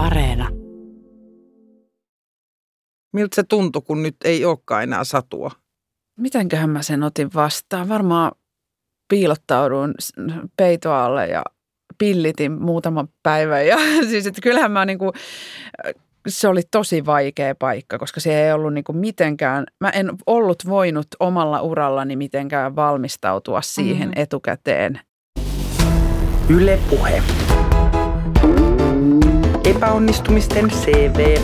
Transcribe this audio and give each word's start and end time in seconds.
Areena. 0.00 0.48
Miltä 3.12 3.34
se 3.34 3.42
tuntui, 3.42 3.82
kun 3.82 4.02
nyt 4.02 4.16
ei 4.24 4.44
olekaan 4.44 4.82
enää 4.82 5.04
satua? 5.04 5.50
Mitenköhän 6.18 6.70
mä 6.70 6.82
sen 6.82 7.02
otin 7.02 7.30
vastaan? 7.34 7.88
Varmaan 7.88 8.32
piilottauduin 9.08 9.94
peitoalle 10.56 11.26
ja 11.26 11.42
pillitin 11.98 12.52
muutaman 12.52 13.08
päivän. 13.22 13.66
Ja 13.66 13.76
siis, 14.10 14.26
että 14.26 14.40
kyllähän 14.40 14.72
mä 14.72 14.84
niinku, 14.84 15.12
se 16.28 16.48
oli 16.48 16.62
tosi 16.70 17.06
vaikea 17.06 17.54
paikka, 17.54 17.98
koska 17.98 18.20
se 18.20 18.44
ei 18.44 18.52
ollut 18.52 18.74
niinku 18.74 18.92
mitenkään, 18.92 19.64
mä 19.80 19.90
en 19.90 20.10
ollut 20.26 20.62
voinut 20.68 21.06
omalla 21.20 21.62
urallani 21.62 22.16
mitenkään 22.16 22.76
valmistautua 22.76 23.62
siihen 23.62 24.08
mm. 24.08 24.14
etukäteen. 24.16 25.00
Yle 26.48 26.78
Puhe. 26.90 27.22
Epäonnistumisten 29.80 30.70
CV. 30.70 31.38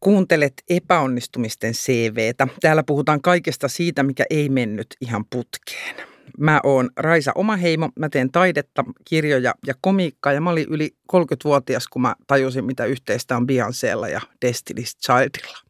Kuuntelet 0.00 0.52
epäonnistumisten 0.70 1.72
CVtä. 1.72 2.48
Täällä 2.60 2.82
puhutaan 2.82 3.22
kaikesta 3.22 3.68
siitä, 3.68 4.02
mikä 4.02 4.24
ei 4.30 4.48
mennyt 4.48 4.86
ihan 5.00 5.24
putkeen. 5.30 5.96
Mä 6.38 6.60
oon 6.64 6.90
Raisa 6.96 7.32
Omaheimo, 7.34 7.88
mä 7.98 8.08
teen 8.08 8.32
taidetta, 8.32 8.84
kirjoja 9.04 9.54
ja 9.66 9.74
komiikkaa 9.80 10.32
ja 10.32 10.40
mä 10.40 10.50
olin 10.50 10.66
yli 10.70 10.96
30-vuotias, 11.12 11.88
kun 11.88 12.02
mä 12.02 12.14
tajusin, 12.26 12.64
mitä 12.64 12.84
yhteistä 12.84 13.36
on 13.36 13.46
Beyoncélla 13.46 14.08
ja 14.08 14.20
Destiny's 14.46 14.98
Childilla. 15.06 15.63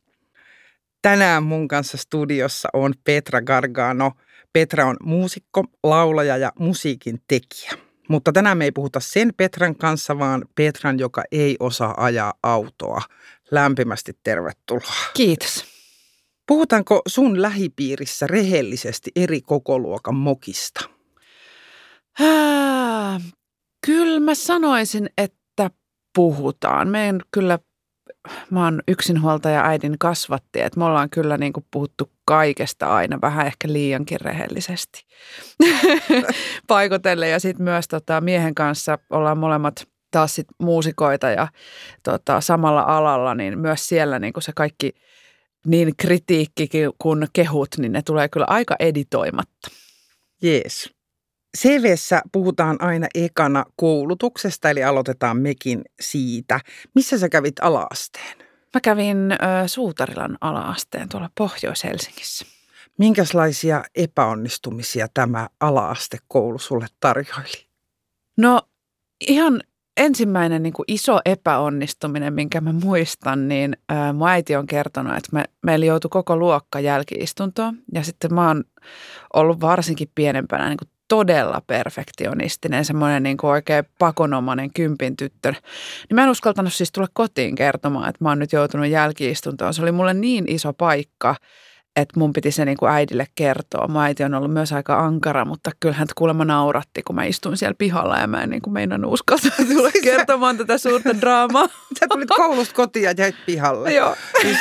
Tänään 1.05 1.43
mun 1.43 1.69
kanssa 1.69 1.97
studiossa 1.97 2.69
on 2.73 2.95
Petra 3.05 3.43
Gargano. 3.43 4.12
Petra 4.53 4.87
on 4.87 4.97
muusikko, 5.03 5.65
laulaja 5.83 6.37
ja 6.37 6.53
musiikin 6.59 7.19
tekijä. 7.28 7.73
Mutta 8.09 8.33
tänään 8.33 8.59
me 8.59 8.65
ei 8.65 8.73
puhuta 8.73 9.01
sen 9.01 9.33
Petran 9.37 9.77
kanssa, 9.77 10.19
vaan 10.19 10.45
Petran, 10.55 10.98
joka 10.98 11.23
ei 11.33 11.56
osaa 11.61 12.05
ajaa 12.05 12.34
autoa. 12.43 13.01
Lämpimästi 13.51 14.12
tervetuloa. 14.23 14.95
Kiitos. 15.15 15.65
Puhutaanko 16.47 17.03
sun 17.09 17.43
lähipiirissä 17.43 18.27
rehellisesti 18.27 19.11
eri 19.17 19.41
kokoluokan 19.41 20.15
mokista? 20.15 20.81
Äh, 22.21 23.23
kyllä 23.87 24.21
mä 24.21 24.34
sanoisin, 24.34 25.11
että 25.19 25.71
puhutaan. 26.15 26.89
Me 26.89 27.09
en 27.09 27.21
kyllä, 27.31 27.59
mä 28.50 28.64
oon 28.64 28.83
yksinhuoltaja 28.89 29.64
äidin 29.64 29.98
kasvatti, 29.98 30.61
että 30.61 30.78
me 30.78 30.84
ollaan 30.84 31.11
kyllä 31.11 31.39
niin 31.39 31.53
kuin 31.53 31.67
puhuttu 31.70 32.11
kaikesta 32.25 32.94
aina 32.94 33.19
vähän 33.22 33.47
ehkä 33.47 33.69
liiankin 33.69 34.20
rehellisesti 34.20 35.05
paikotelle. 36.66 37.28
Ja 37.28 37.41
sitten 37.41 37.64
myös 37.64 37.89
tota, 37.89 38.20
miehen 38.20 38.55
kanssa 38.55 38.98
ollaan 39.11 39.39
molemmat 39.39 39.89
taas 40.11 40.34
sit 40.34 40.47
muusikoita 40.58 41.31
ja 41.31 41.48
tota, 42.03 42.41
samalla 42.41 42.83
alalla, 42.83 43.34
niin 43.34 43.58
myös 43.58 43.89
siellä 43.89 44.19
niin 44.19 44.33
kuin 44.33 44.42
se 44.42 44.53
kaikki 44.56 44.92
niin 45.66 45.97
kritiikki 45.97 46.69
kuin 46.98 47.27
kehut, 47.33 47.69
niin 47.78 47.92
ne 47.92 48.03
tulee 48.03 48.28
kyllä 48.28 48.47
aika 48.48 48.77
editoimatta. 48.78 49.70
Jees. 50.42 50.94
CVssä 51.58 52.22
puhutaan 52.33 52.77
aina 52.83 53.06
ekana 53.14 53.64
koulutuksesta, 53.77 54.70
eli 54.70 54.84
aloitetaan 54.84 55.36
mekin 55.36 55.83
siitä. 56.00 56.60
Missä 56.94 57.19
sä 57.19 57.28
kävit 57.28 57.55
alaasteen? 57.62 58.38
Mä 58.74 58.80
kävin 58.80 59.33
ö, 59.33 59.36
Suutarilan 59.69 60.38
alaasteen 60.41 61.08
tuolla 61.08 61.30
Pohjois-Helsingissä. 61.38 62.47
Minkälaisia 62.98 63.84
epäonnistumisia 63.94 65.06
tämä 65.14 65.48
alaastekoulu 65.60 66.58
sulle 66.58 66.86
tarjoili? 67.00 67.66
No 68.36 68.60
ihan 69.28 69.60
ensimmäinen 69.97 70.62
niin 70.62 70.72
kuin 70.72 70.84
iso 70.88 71.20
epäonnistuminen, 71.25 72.34
minkä 72.34 72.60
mä 72.60 72.72
muistan, 72.72 73.48
niin 73.48 73.76
ää, 73.88 74.12
mun 74.12 74.28
äiti 74.28 74.56
on 74.56 74.66
kertonut, 74.66 75.16
että 75.16 75.28
me, 75.32 75.44
meillä 75.62 75.87
joutui 75.87 76.09
koko 76.09 76.37
luokka 76.37 76.81
jälkiistuntoon. 76.81 77.78
Ja 77.93 78.03
sitten 78.04 78.34
mä 78.34 78.48
oon 78.48 78.64
ollut 79.34 79.60
varsinkin 79.60 80.10
pienempänä 80.14 80.69
niin 80.69 80.78
kuin 80.78 80.88
todella 81.09 81.62
perfektionistinen, 81.66 82.84
semmoinen 82.84 83.22
niin 83.22 83.37
kuin 83.37 83.50
oikein 83.50 83.84
pakonomainen 83.98 84.72
kympin 84.72 85.16
tyttö. 85.16 85.50
Niin 85.50 86.15
mä 86.15 86.25
en 86.25 86.31
uskaltanut 86.31 86.72
siis 86.72 86.92
tulla 86.92 87.09
kotiin 87.12 87.54
kertomaan, 87.54 88.09
että 88.09 88.25
mä 88.25 88.28
oon 88.28 88.38
nyt 88.38 88.53
joutunut 88.53 88.87
jälkiistuntoon. 88.87 89.75
Se 89.75 89.82
oli 89.82 89.93
mulle 89.93 90.14
niin 90.14 90.44
iso 90.48 90.72
paikka, 90.72 91.37
että 91.97 92.20
mun 92.20 92.32
piti 92.32 92.50
se 92.50 92.64
niin 92.64 92.76
kuin 92.76 92.93
äidille 92.93 93.26
kertoa. 93.34 93.88
Mun 93.88 94.03
äiti 94.03 94.25
on 94.25 94.34
ollut 94.34 94.53
myös 94.53 94.72
aika 94.72 94.98
ankara, 94.98 95.44
mutta 95.44 95.70
kyllähän 95.81 96.06
kuulemma 96.14 96.44
nauratti, 96.44 97.03
kun 97.03 97.16
mä 97.16 97.25
istuin 97.25 97.56
siellä 97.56 97.75
pihalla 97.78 98.19
ja 98.19 98.26
mä 98.26 98.43
en 98.43 98.50
niin 98.50 98.62
kuin 98.62 98.75
meinannut 98.75 99.12
uskaltaa 99.12 99.50
tulla 99.75 99.91
kertomaan 100.03 100.56
tätä 100.56 100.78
suurta 100.78 101.20
draamaa. 101.20 101.69
Sä 102.00 102.06
tulit 102.09 102.28
koulusta 102.37 102.75
kotiin 102.75 103.03
ja 103.03 103.14
jäit 103.16 103.37
pihalle. 103.47 103.93
Joo. 103.93 104.16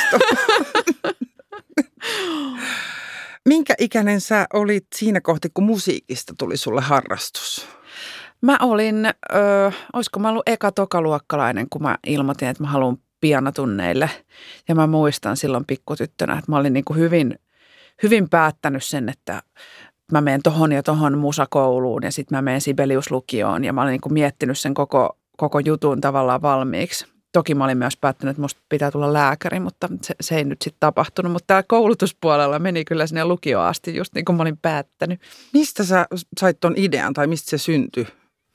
Minkä 3.48 3.74
ikäinen 3.78 4.20
sä 4.20 4.46
olit 4.52 4.86
siinä 4.94 5.20
kohti, 5.20 5.48
kun 5.54 5.64
musiikista 5.64 6.34
tuli 6.38 6.56
sulle 6.56 6.80
harrastus? 6.80 7.66
Mä 8.40 8.58
olin, 8.62 9.06
ö, 9.06 9.72
olisiko 9.92 10.20
mä 10.20 10.28
ollut 10.28 10.48
eka 10.48 10.72
tokaluokkalainen, 10.72 11.66
kun 11.70 11.82
mä 11.82 11.98
ilmoitin, 12.06 12.48
että 12.48 12.62
mä 12.62 12.68
haluan 12.68 12.98
pianotunneille. 13.20 14.10
Ja 14.68 14.74
mä 14.74 14.86
muistan 14.86 15.36
silloin 15.36 15.64
pikkutyttönä, 15.64 16.38
että 16.38 16.52
mä 16.52 16.56
olin 16.56 16.72
niin 16.72 16.84
kuin 16.84 16.98
hyvin, 16.98 17.38
hyvin 18.02 18.28
päättänyt 18.28 18.84
sen, 18.84 19.08
että 19.08 19.42
mä 20.12 20.20
menen 20.20 20.42
tohon 20.42 20.72
ja 20.72 20.82
tohon 20.82 21.18
musakouluun 21.18 22.02
ja 22.02 22.12
sitten 22.12 22.38
mä 22.38 22.42
menen 22.42 22.60
Sibeliuslukioon 22.60 23.64
ja 23.64 23.72
mä 23.72 23.82
olin 23.82 23.90
niin 23.90 24.00
kuin 24.00 24.12
miettinyt 24.12 24.58
sen 24.58 24.74
koko, 24.74 25.18
koko 25.36 25.58
jutun 25.58 26.00
tavallaan 26.00 26.42
valmiiksi. 26.42 27.13
Toki 27.34 27.54
mä 27.54 27.64
olin 27.64 27.78
myös 27.78 27.96
päättänyt, 27.96 28.30
että 28.30 28.42
musta 28.42 28.60
pitää 28.68 28.90
tulla 28.90 29.12
lääkäri, 29.12 29.60
mutta 29.60 29.88
se, 30.02 30.14
se 30.20 30.36
ei 30.36 30.44
nyt 30.44 30.62
sitten 30.62 30.80
tapahtunut. 30.80 31.32
Mutta 31.32 31.46
tämä 31.46 31.62
koulutuspuolella 31.62 32.58
meni 32.58 32.84
kyllä 32.84 33.06
sinne 33.06 33.24
lukioon 33.24 33.66
asti, 33.66 33.96
just 33.96 34.14
niin 34.14 34.24
kuin 34.24 34.36
mä 34.36 34.42
olin 34.42 34.58
päättänyt. 34.58 35.20
Mistä 35.52 35.84
sä 35.84 36.06
sait 36.40 36.60
ton 36.60 36.74
idean 36.76 37.14
tai 37.14 37.26
mistä 37.26 37.50
se 37.50 37.58
syntyi? 37.58 38.06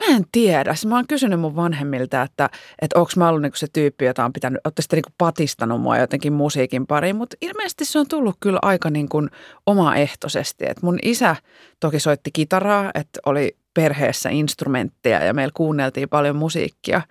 Mä 0.07 0.15
en 0.15 0.23
tiedä. 0.31 0.75
Mä 0.87 0.95
oon 0.95 1.07
kysynyt 1.07 1.39
mun 1.39 1.55
vanhemmilta, 1.55 2.21
että, 2.21 2.49
että 2.81 2.99
onko 2.99 3.11
mä 3.15 3.29
ollut 3.29 3.41
niinku 3.41 3.57
se 3.57 3.67
tyyppi, 3.73 4.05
jota 4.05 4.25
on 4.25 4.33
pitänyt, 4.33 4.61
olette 4.65 4.81
sitten 4.81 4.97
niinku 4.97 5.13
patistanut 5.17 5.81
mua 5.81 5.97
jotenkin 5.97 6.33
musiikin 6.33 6.87
pariin, 6.87 7.15
mutta 7.15 7.37
ilmeisesti 7.41 7.85
se 7.85 7.99
on 7.99 8.07
tullut 8.07 8.35
kyllä 8.39 8.59
aika 8.61 8.89
niinku 8.89 9.27
omaehtoisesti. 9.65 10.65
Et 10.67 10.81
mun 10.81 10.99
isä 11.03 11.35
toki 11.79 11.99
soitti 11.99 12.29
kitaraa, 12.33 12.91
että 12.93 13.19
oli 13.25 13.57
perheessä 13.73 14.29
instrumentteja 14.29 15.23
ja 15.23 15.33
meillä 15.33 15.51
kuunneltiin 15.55 16.09
paljon 16.09 16.35
musiikkia, 16.35 17.01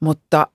mutta 0.00 0.46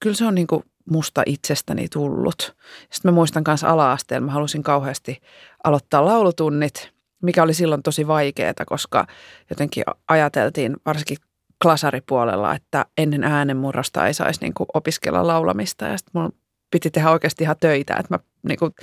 kyllä 0.00 0.16
se 0.16 0.24
on 0.24 0.34
niinku 0.34 0.64
musta 0.90 1.22
itsestäni 1.26 1.88
tullut. 1.88 2.56
Sitten 2.90 3.10
mä 3.10 3.14
muistan 3.14 3.44
myös 3.46 3.64
ala-asteella, 3.64 4.26
mä 4.26 4.32
halusin 4.32 4.62
kauheasti 4.62 5.22
aloittaa 5.64 6.04
laulutunnit, 6.04 6.90
mikä 7.22 7.42
oli 7.42 7.54
silloin 7.54 7.82
tosi 7.82 8.06
vaikeaa, 8.06 8.54
koska 8.66 9.06
jotenkin 9.50 9.84
ajateltiin, 10.08 10.76
varsinkin 10.86 11.16
klasaripuolella, 11.62 12.54
että 12.54 12.86
ennen 12.98 13.24
äänenmurrosta 13.24 14.06
ei 14.06 14.14
saisi 14.14 14.40
niin 14.40 14.54
kuin 14.54 14.66
opiskella 14.74 15.26
laulamista. 15.26 15.84
Ja 15.84 15.98
sitten 15.98 16.22
mun 16.22 16.32
piti 16.70 16.90
tehdä 16.90 17.10
oikeasti 17.10 17.44
ihan 17.44 17.56
töitä. 17.60 17.94
Että 17.94 18.14
mä, 18.14 18.18
niin 18.48 18.58
kuin, 18.58 18.74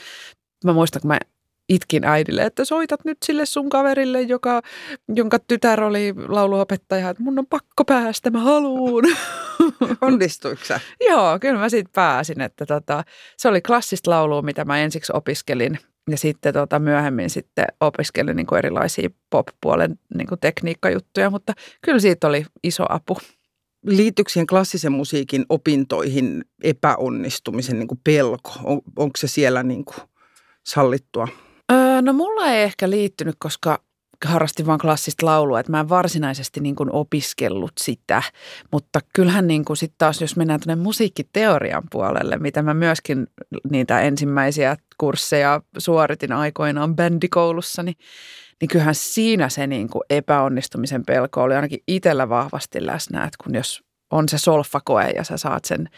mä 0.66 0.74
muistan, 0.74 1.02
kun 1.02 1.08
mä 1.08 1.20
itkin 1.70 2.04
äidille, 2.04 2.42
että 2.42 2.66
soitat 2.66 3.06
nyt 3.06 3.18
sille 3.26 3.46
sun 3.46 3.70
kaverille, 3.70 4.22
joka, 4.22 4.62
jonka 5.16 5.40
tytär 5.40 5.84
oli 5.84 6.14
lauluopettaja, 6.28 7.10
että 7.10 7.24
mun 7.24 7.40
on 7.40 7.48
pakko 7.48 7.86
päästä, 7.86 8.30
mä 8.30 8.40
haluun. 8.40 9.04
Onnistuiko 10.02 10.62
Joo, 11.10 11.40
kyllä 11.40 11.60
mä 11.60 11.70
siitä 11.70 11.90
pääsin. 11.94 12.42
Että 12.42 12.66
tota, 12.66 13.04
se 13.38 13.48
oli 13.48 13.62
klassista 13.62 14.12
laulua, 14.12 14.42
mitä 14.42 14.66
mä 14.66 14.78
ensiksi 14.78 15.14
opiskelin 15.16 15.80
ja 16.10 16.18
sitten 16.18 16.54
tota, 16.54 16.80
myöhemmin 16.80 17.30
sitten 17.30 17.66
opiskelin 17.82 18.36
niin 18.36 18.48
kuin 18.48 18.60
erilaisia 18.60 19.10
pop-puolen 19.30 20.00
niin 20.18 20.28
kuin 20.28 20.40
tekniikkajuttuja, 20.40 21.30
mutta 21.30 21.54
kyllä 21.82 22.00
siitä 22.00 22.28
oli 22.28 22.46
iso 22.64 22.86
apu. 22.90 23.18
Liittyykö 23.86 24.32
siihen 24.32 24.48
klassisen 24.48 24.92
musiikin 24.92 25.46
opintoihin 25.50 26.46
epäonnistumisen 26.64 27.80
niin 27.80 27.88
kuin 27.88 28.00
pelko? 28.04 28.52
On, 28.64 28.82
onko 28.96 29.18
se 29.18 29.28
siellä 29.28 29.64
niin 29.64 29.86
kuin 29.86 29.98
sallittua? 30.66 31.28
Öö, 31.98 32.02
no 32.02 32.14
mulla 32.14 32.52
ei 32.52 32.64
ehkä 32.64 32.90
liittynyt, 32.90 33.36
koska 33.40 33.80
harrastin 34.26 34.66
vain 34.66 34.80
klassista 34.80 35.26
laulua, 35.26 35.60
että 35.60 35.72
mä 35.72 35.80
en 35.80 35.90
varsinaisesti 35.90 36.60
niin 36.60 36.76
kuin 36.76 36.92
opiskellut 36.92 37.72
sitä, 37.80 38.24
mutta 38.72 39.00
kyllähän 39.14 39.48
niin 39.48 39.66
kuin 39.66 39.78
sit 39.78 39.94
taas, 39.98 40.22
jos 40.22 40.36
mennään 40.36 40.60
tuonne 40.60 40.84
musiikkiteorian 40.84 41.84
puolelle, 41.92 42.38
mitä 42.38 42.62
mä 42.62 42.74
myöskin 42.74 43.28
niitä 43.70 44.02
ensimmäisiä 44.02 44.78
kursseja 44.98 45.62
suoritin 45.78 46.32
aikoinaan 46.32 46.96
bändikoulussa, 46.96 47.84
niin, 47.84 47.96
niin 48.62 48.70
kyllähän 48.70 48.96
siinä 48.96 49.50
se 49.50 49.68
niin 49.68 49.90
kuin 49.90 50.04
epäonnistumisen 50.10 51.06
pelko 51.06 51.42
oli 51.42 51.56
ainakin 51.56 51.84
itsellä 51.88 52.30
vahvasti 52.30 52.86
läsnä, 52.86 53.24
että 53.24 53.44
kun 53.44 53.56
jos 53.56 53.84
on 54.12 54.30
se 54.30 54.38
solfakoe 54.38 55.10
ja 55.10 55.24
sä 55.24 55.38
saat 55.38 55.66
sen 55.66 55.90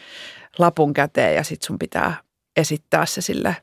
lapun 0.58 0.94
käteen 0.94 1.34
ja 1.34 1.44
sit 1.44 1.62
sun 1.62 1.78
pitää 1.78 2.29
esittää 2.60 3.06
se 3.06 3.20
sille 3.20 3.56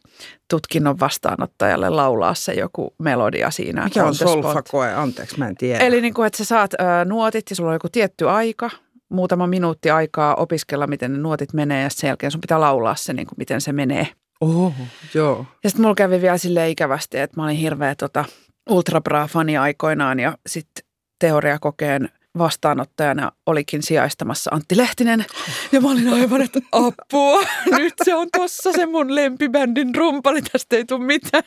tutkinnon 0.50 1.00
vastaanottajalle, 1.00 1.90
laulaa 1.90 2.34
se 2.34 2.54
joku 2.54 2.96
melodia 3.00 3.52
siinä. 3.52 3.84
Mikä 3.84 4.06
on 4.06 4.16
solfakoe? 4.16 4.94
Anteeksi, 4.94 5.40
mä 5.40 5.48
en 5.48 5.58
tiedä. 5.58 5.80
Eli 5.80 6.02
niin 6.02 6.14
kuin, 6.14 6.28
että 6.28 6.38
sä 6.38 6.46
saat 6.46 6.74
ö, 6.74 7.06
nuotit 7.06 7.50
ja 7.50 7.56
sulla 7.56 7.70
on 7.70 7.76
joku 7.76 7.90
tietty 7.90 8.30
aika, 8.30 8.70
muutama 9.10 9.48
minuutti 9.48 9.90
aikaa 9.90 10.36
opiskella, 10.36 10.88
miten 10.88 11.14
ne 11.14 11.20
nuotit 11.20 11.54
menee 11.54 11.84
ja 11.84 11.90
sen 11.90 12.08
jälkeen 12.08 12.32
sun 12.32 12.42
pitää 12.42 12.60
laulaa 12.60 12.96
se, 12.96 13.14
niin 13.14 13.28
kuin, 13.28 13.38
miten 13.38 13.62
se 13.62 13.74
menee. 13.74 14.08
Oho, 14.42 14.74
joo. 15.14 15.46
Ja 15.64 15.70
sitten 15.70 15.82
mulla 15.82 15.96
kävi 15.96 16.22
vielä 16.22 16.38
sille 16.38 16.70
ikävästi, 16.70 17.18
että 17.18 17.40
mä 17.40 17.44
olin 17.44 17.58
hirveä 17.58 17.96
tota, 17.96 18.26
ultra 18.70 19.02
fani 19.28 19.58
aikoinaan 19.58 20.20
ja 20.20 20.38
sitten 20.48 20.86
teoriakokeen 21.20 22.10
vastaanottajana 22.38 23.32
olikin 23.46 23.84
sijaistamassa 23.84 24.52
Antti 24.54 24.78
Lehtinen. 24.78 25.26
Ja 25.72 25.82
mä 25.82 25.92
olin 25.92 26.14
aivan, 26.14 26.42
että 26.42 26.60
apua, 26.72 27.42
nyt 27.78 27.94
se 28.04 28.16
on 28.16 28.28
tossa 28.38 28.72
se 28.72 28.86
mun 28.86 29.16
lempibändin 29.16 29.96
rumpali, 29.96 30.42
tästä 30.42 30.76
ei 30.76 30.86
tule 30.86 31.06
mitään. 31.06 31.44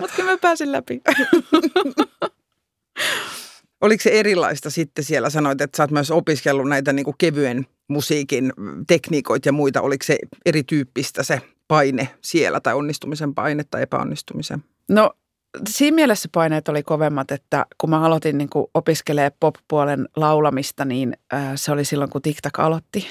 Mutta 0.00 0.16
kyllä 0.16 0.30
mä 0.30 0.38
pääsin 0.38 0.72
läpi. 0.72 1.00
Oliko 3.80 4.02
se 4.02 4.10
erilaista 4.10 4.70
sitten 4.70 5.04
siellä? 5.04 5.30
Sanoit, 5.30 5.60
että 5.60 5.76
sä 5.76 5.82
oot 5.82 5.90
myös 5.90 6.10
opiskellut 6.10 6.68
näitä 6.68 6.92
niin 6.92 7.04
kuin 7.04 7.14
kevyen 7.18 7.66
musiikin 7.88 8.52
tekniikoita 8.86 9.48
ja 9.48 9.52
muita. 9.52 9.80
Oliko 9.80 10.04
se 10.04 10.18
erityyppistä 10.46 11.22
se 11.22 11.40
paine 11.68 12.08
siellä 12.20 12.60
tai 12.60 12.74
onnistumisen 12.74 13.34
paine 13.34 13.64
tai 13.70 13.82
epäonnistumisen? 13.82 14.64
No 14.88 15.10
siinä 15.68 15.94
mielessä 15.94 16.28
paineet 16.32 16.68
oli 16.68 16.82
kovemmat, 16.82 17.30
että 17.30 17.66
kun 17.78 17.90
mä 17.90 18.00
aloitin 18.00 18.38
niin 18.38 18.48
opiskelee 18.74 19.30
pop-puolen 19.40 20.08
laulamista, 20.16 20.84
niin 20.84 21.16
äh, 21.34 21.52
se 21.54 21.72
oli 21.72 21.84
silloin, 21.84 22.10
kun 22.10 22.22
TikTok 22.22 22.58
aloitti. 22.58 23.06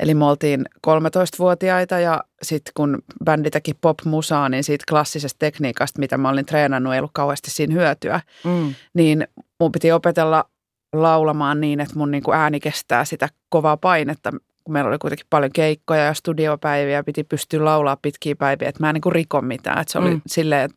Eli 0.00 0.14
me 0.14 0.24
oltiin 0.24 0.64
13-vuotiaita 0.86 1.98
ja 1.98 2.24
sitten 2.42 2.72
kun 2.76 3.02
bändi 3.24 3.50
teki 3.50 3.74
pop-musaa, 3.74 4.48
niin 4.48 4.64
siitä 4.64 4.84
klassisesta 4.88 5.38
tekniikasta, 5.38 6.00
mitä 6.00 6.18
mä 6.18 6.28
olin 6.28 6.46
treenannut, 6.46 6.92
ei 6.92 6.98
ollut 6.98 7.10
kauheasti 7.14 7.50
siinä 7.50 7.74
hyötyä. 7.74 8.20
Mm. 8.44 8.74
Niin 8.94 9.28
mun 9.60 9.72
piti 9.72 9.92
opetella 9.92 10.44
laulamaan 10.92 11.60
niin, 11.60 11.80
että 11.80 11.98
mun 11.98 12.10
niin 12.10 12.22
kuin 12.22 12.36
ääni 12.36 12.60
kestää 12.60 13.04
sitä 13.04 13.28
kovaa 13.48 13.76
painetta, 13.76 14.30
kun 14.64 14.72
meillä 14.72 14.88
oli 14.88 14.98
kuitenkin 14.98 15.26
paljon 15.30 15.52
keikkoja 15.52 16.04
ja 16.04 16.14
studiopäiviä, 16.14 17.04
piti 17.04 17.24
pystyä 17.24 17.64
laulaa 17.64 17.96
pitkiä 18.02 18.36
päiviä, 18.36 18.68
että 18.68 18.82
mä 18.82 18.90
en 18.90 18.94
niin 18.94 19.02
kuin 19.02 19.12
riko 19.12 19.40
mitään. 19.40 19.80
Että 19.80 19.92
se 19.92 19.98
oli 19.98 20.10
mm. 20.10 20.20
silleen, 20.26 20.70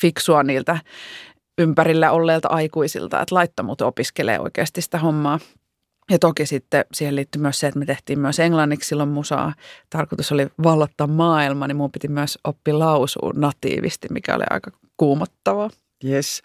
fiksua 0.00 0.42
niiltä 0.42 0.78
ympärillä 1.58 2.10
olleilta 2.10 2.48
aikuisilta, 2.48 3.20
että 3.22 3.34
laittoi 3.34 3.66
mut 3.66 3.80
opiskelee 3.80 4.40
oikeasti 4.40 4.82
sitä 4.82 4.98
hommaa. 4.98 5.38
Ja 6.10 6.18
toki 6.18 6.46
sitten 6.46 6.84
siihen 6.94 7.16
liittyy 7.16 7.42
myös 7.42 7.60
se, 7.60 7.66
että 7.66 7.78
me 7.78 7.86
tehtiin 7.86 8.18
myös 8.18 8.38
englanniksi 8.38 8.88
silloin 8.88 9.08
musaa. 9.08 9.54
Tarkoitus 9.90 10.32
oli 10.32 10.46
vallottaa 10.62 11.06
maailma, 11.06 11.66
niin 11.66 11.76
mun 11.76 11.92
piti 11.92 12.08
myös 12.08 12.38
oppia 12.44 12.78
lausua 12.78 13.32
natiivisti, 13.34 14.08
mikä 14.10 14.34
oli 14.34 14.44
aika 14.50 14.70
kuumottavaa. 14.96 15.70
Yes. 16.04 16.42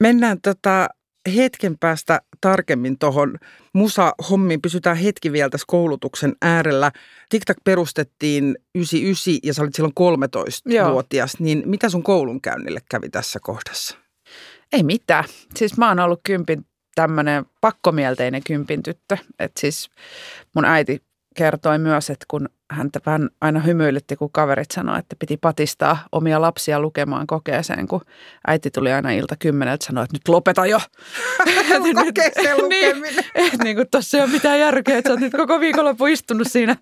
Mennään 0.00 0.40
tota 0.40 0.88
hetken 1.36 1.78
päästä 1.78 2.20
tarkemmin 2.40 2.98
tuohon 2.98 3.38
musa-hommiin. 3.72 4.62
Pysytään 4.62 4.96
hetki 4.96 5.32
vielä 5.32 5.50
tässä 5.50 5.64
koulutuksen 5.68 6.36
äärellä. 6.42 6.92
TikTok 7.28 7.56
perustettiin 7.64 8.56
99 8.74 9.38
ja 9.42 9.54
sä 9.54 9.62
olit 9.62 9.74
silloin 9.74 9.94
13-vuotias. 10.00 11.40
Niin 11.40 11.62
mitä 11.66 11.88
sun 11.88 12.02
koulunkäynnille 12.02 12.80
kävi 12.90 13.08
tässä 13.08 13.38
kohdassa? 13.42 13.96
Ei 14.72 14.82
mitään. 14.82 15.24
Siis 15.56 15.76
mä 15.76 15.88
oon 15.88 16.00
ollut 16.00 16.20
kympin 16.24 16.66
tämmöinen 16.94 17.44
pakkomielteinen 17.60 18.42
kympin 18.44 18.82
tyttö. 18.82 19.16
Että 19.38 19.60
siis 19.60 19.90
mun 20.54 20.64
äiti 20.64 21.02
kertoi 21.34 21.78
myös, 21.78 22.10
että 22.10 22.24
kun 22.28 22.48
häntä 22.70 23.00
vähän 23.06 23.30
aina 23.40 23.60
hymyilytti, 23.60 24.16
kun 24.16 24.32
kaverit 24.32 24.70
sanoi, 24.70 24.98
että 24.98 25.16
piti 25.18 25.36
patistaa 25.36 25.98
omia 26.12 26.40
lapsia 26.40 26.80
lukemaan 26.80 27.26
kokeeseen, 27.26 27.88
kun 27.88 28.00
äiti 28.46 28.70
tuli 28.70 28.92
aina 28.92 29.10
ilta 29.10 29.36
kymmeneltä 29.38 29.86
sanoa, 29.86 30.04
että 30.04 30.14
nyt 30.14 30.28
lopeta 30.28 30.66
jo. 30.66 30.80
Kokeeseen 32.04 32.56
lukeminen. 32.56 33.24
niin, 33.36 33.58
niin 33.64 33.76
kuin 33.76 33.88
tossa 33.90 34.16
ei 34.16 34.22
ole 34.22 34.30
mitään 34.32 34.60
järkeä, 34.60 34.98
että 34.98 35.08
sä 35.08 35.12
oot 35.12 35.20
nyt 35.20 35.32
koko 35.36 35.60
viikonloppu 35.60 36.06
istunut 36.06 36.46
siinä, 36.50 36.76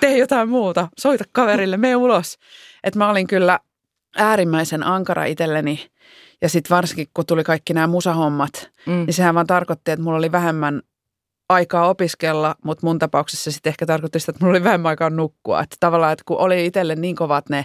tee 0.00 0.18
jotain 0.18 0.48
muuta, 0.48 0.88
soita 0.98 1.24
kaverille, 1.32 1.76
mene 1.76 1.96
ulos. 1.96 2.38
Että 2.84 2.98
mä 2.98 3.10
olin 3.10 3.26
kyllä 3.26 3.58
äärimmäisen 4.16 4.82
ankara 4.82 5.24
itselleni 5.24 5.90
ja 6.42 6.48
sitten 6.48 6.76
varsinkin, 6.76 7.08
kun 7.14 7.26
tuli 7.26 7.44
kaikki 7.44 7.74
nämä 7.74 7.86
musahommat, 7.86 8.70
mm. 8.86 8.92
niin 8.92 9.14
sehän 9.14 9.34
vaan 9.34 9.46
tarkoitti, 9.46 9.90
että 9.90 10.02
mulla 10.02 10.18
oli 10.18 10.32
vähemmän 10.32 10.82
aikaa 11.48 11.88
opiskella, 11.88 12.54
mutta 12.64 12.86
mun 12.86 12.98
tapauksessa 12.98 13.52
sitten 13.52 13.70
ehkä 13.70 13.86
tarkoitti 13.86 14.20
sitä, 14.20 14.30
että 14.30 14.44
mulla 14.44 14.56
oli 14.56 14.64
vähemmän 14.64 14.90
aikaa 14.90 15.10
nukkua. 15.10 15.60
Että 15.60 15.76
tavallaan, 15.80 16.12
että 16.12 16.24
kun 16.26 16.38
oli 16.38 16.66
itselle 16.66 16.94
niin 16.94 17.16
kovat 17.16 17.48
ne 17.48 17.64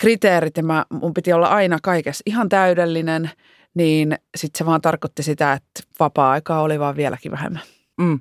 kriteerit 0.00 0.56
ja 0.56 0.62
mä, 0.62 0.84
mun 0.90 1.14
piti 1.14 1.32
olla 1.32 1.46
aina 1.48 1.78
kaikessa 1.82 2.22
ihan 2.26 2.48
täydellinen, 2.48 3.30
niin 3.74 4.18
sitten 4.36 4.58
se 4.58 4.66
vaan 4.66 4.80
tarkoitti 4.80 5.22
sitä, 5.22 5.52
että 5.52 5.82
vapaa-aikaa 6.00 6.62
oli 6.62 6.78
vaan 6.80 6.96
vieläkin 6.96 7.32
vähemmän. 7.32 7.62
Mm. 8.00 8.20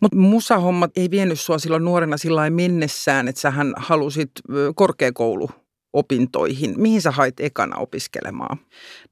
Mutta 0.00 0.16
musahommat 0.16 0.90
ei 0.96 1.10
vienyt 1.10 1.40
sua 1.40 1.58
silloin 1.58 1.84
nuorena 1.84 2.16
sillä 2.16 2.50
mennessään, 2.50 3.28
että 3.28 3.40
sähän 3.40 3.72
halusit 3.76 4.30
korkeakoulu 4.74 5.50
opintoihin. 5.92 6.74
Mihin 6.80 7.02
sä 7.02 7.10
hait 7.10 7.40
ekana 7.40 7.76
opiskelemaan? 7.76 8.58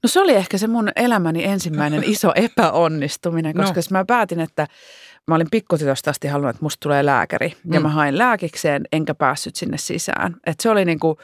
No 0.03 0.07
se 0.07 0.19
oli 0.19 0.35
ehkä 0.35 0.57
se 0.57 0.67
mun 0.67 0.89
elämäni 0.95 1.43
ensimmäinen 1.43 2.03
iso 2.13 2.31
epäonnistuminen, 2.35 3.55
no. 3.55 3.63
koska 3.63 3.79
no. 3.79 3.99
mä 3.99 4.05
päätin, 4.05 4.39
että 4.39 4.67
mä 5.27 5.35
olin 5.35 5.47
pikkutytöstä 5.51 6.09
asti 6.09 6.27
halunnut, 6.27 6.49
että 6.49 6.65
musta 6.65 6.83
tulee 6.83 7.05
lääkäri. 7.05 7.53
Mm. 7.63 7.73
Ja 7.73 7.79
mä 7.79 7.89
hain 7.89 8.17
lääkikseen, 8.17 8.85
enkä 8.91 9.15
päässyt 9.15 9.55
sinne 9.55 9.77
sisään. 9.77 10.35
Et 10.45 10.59
se 10.59 10.69
oli 10.69 10.85
niinku, 10.85 11.17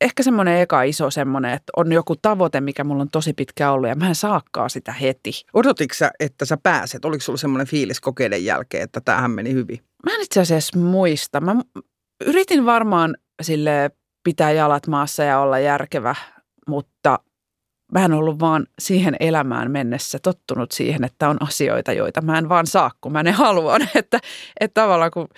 ehkä 0.00 0.22
semmoinen 0.22 0.60
eka 0.60 0.82
iso 0.82 1.10
semmoinen, 1.10 1.52
että 1.52 1.72
on 1.76 1.92
joku 1.92 2.16
tavoite, 2.16 2.60
mikä 2.60 2.84
mulla 2.84 3.02
on 3.02 3.10
tosi 3.10 3.32
pitkä 3.32 3.70
ollut 3.70 3.88
ja 3.88 3.94
mä 3.94 4.08
en 4.08 4.14
saakkaan 4.14 4.70
sitä 4.70 4.92
heti. 4.92 5.32
Odotitko 5.54 5.94
sä, 5.94 6.10
että 6.20 6.44
sä 6.44 6.56
pääset? 6.56 7.04
Oliko 7.04 7.20
sulla 7.20 7.36
semmoinen 7.36 7.66
fiilis 7.66 8.00
kokeiden 8.00 8.44
jälkeen, 8.44 8.84
että 8.84 9.00
tämähän 9.00 9.30
meni 9.30 9.52
hyvin? 9.52 9.78
Mä 10.06 10.14
en 10.14 10.20
itse 10.20 10.40
asiassa 10.40 10.78
muista. 10.78 11.40
Mä 11.40 11.56
yritin 12.26 12.66
varmaan 12.66 13.16
sille 13.42 13.90
pitää 14.24 14.50
jalat 14.50 14.86
maassa 14.86 15.22
ja 15.22 15.40
olla 15.40 15.58
järkevä, 15.58 16.14
mutta 16.68 17.18
mä 17.92 18.04
en 18.04 18.12
ollut 18.12 18.40
vaan 18.40 18.66
siihen 18.78 19.16
elämään 19.20 19.70
mennessä 19.70 20.18
tottunut 20.22 20.72
siihen, 20.72 21.04
että 21.04 21.28
on 21.28 21.36
asioita, 21.42 21.92
joita 21.92 22.20
mä 22.20 22.38
en 22.38 22.48
vaan 22.48 22.66
saa, 22.66 22.90
kun 23.00 23.12
mä 23.12 23.22
ne 23.22 23.30
haluan. 23.30 23.80
Että, 23.94 24.18
että 24.60 24.80
tavallaan 24.80 25.10
kun 25.10 25.28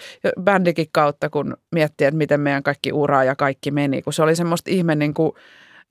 bändikin 0.40 0.88
kautta, 0.93 1.31
kun 1.31 1.56
miettii, 1.73 2.06
että 2.06 2.19
miten 2.19 2.40
meidän 2.40 2.62
kaikki 2.62 2.93
ura 2.93 3.25
ja 3.25 3.37
kaikki 3.37 3.70
meni, 3.70 4.02
kun 4.02 4.12
se 4.12 4.23
oli 4.23 4.37
semmoista 4.37 4.70
ihme 4.70 4.94
niin 4.94 5.14
kuin, 5.14 5.32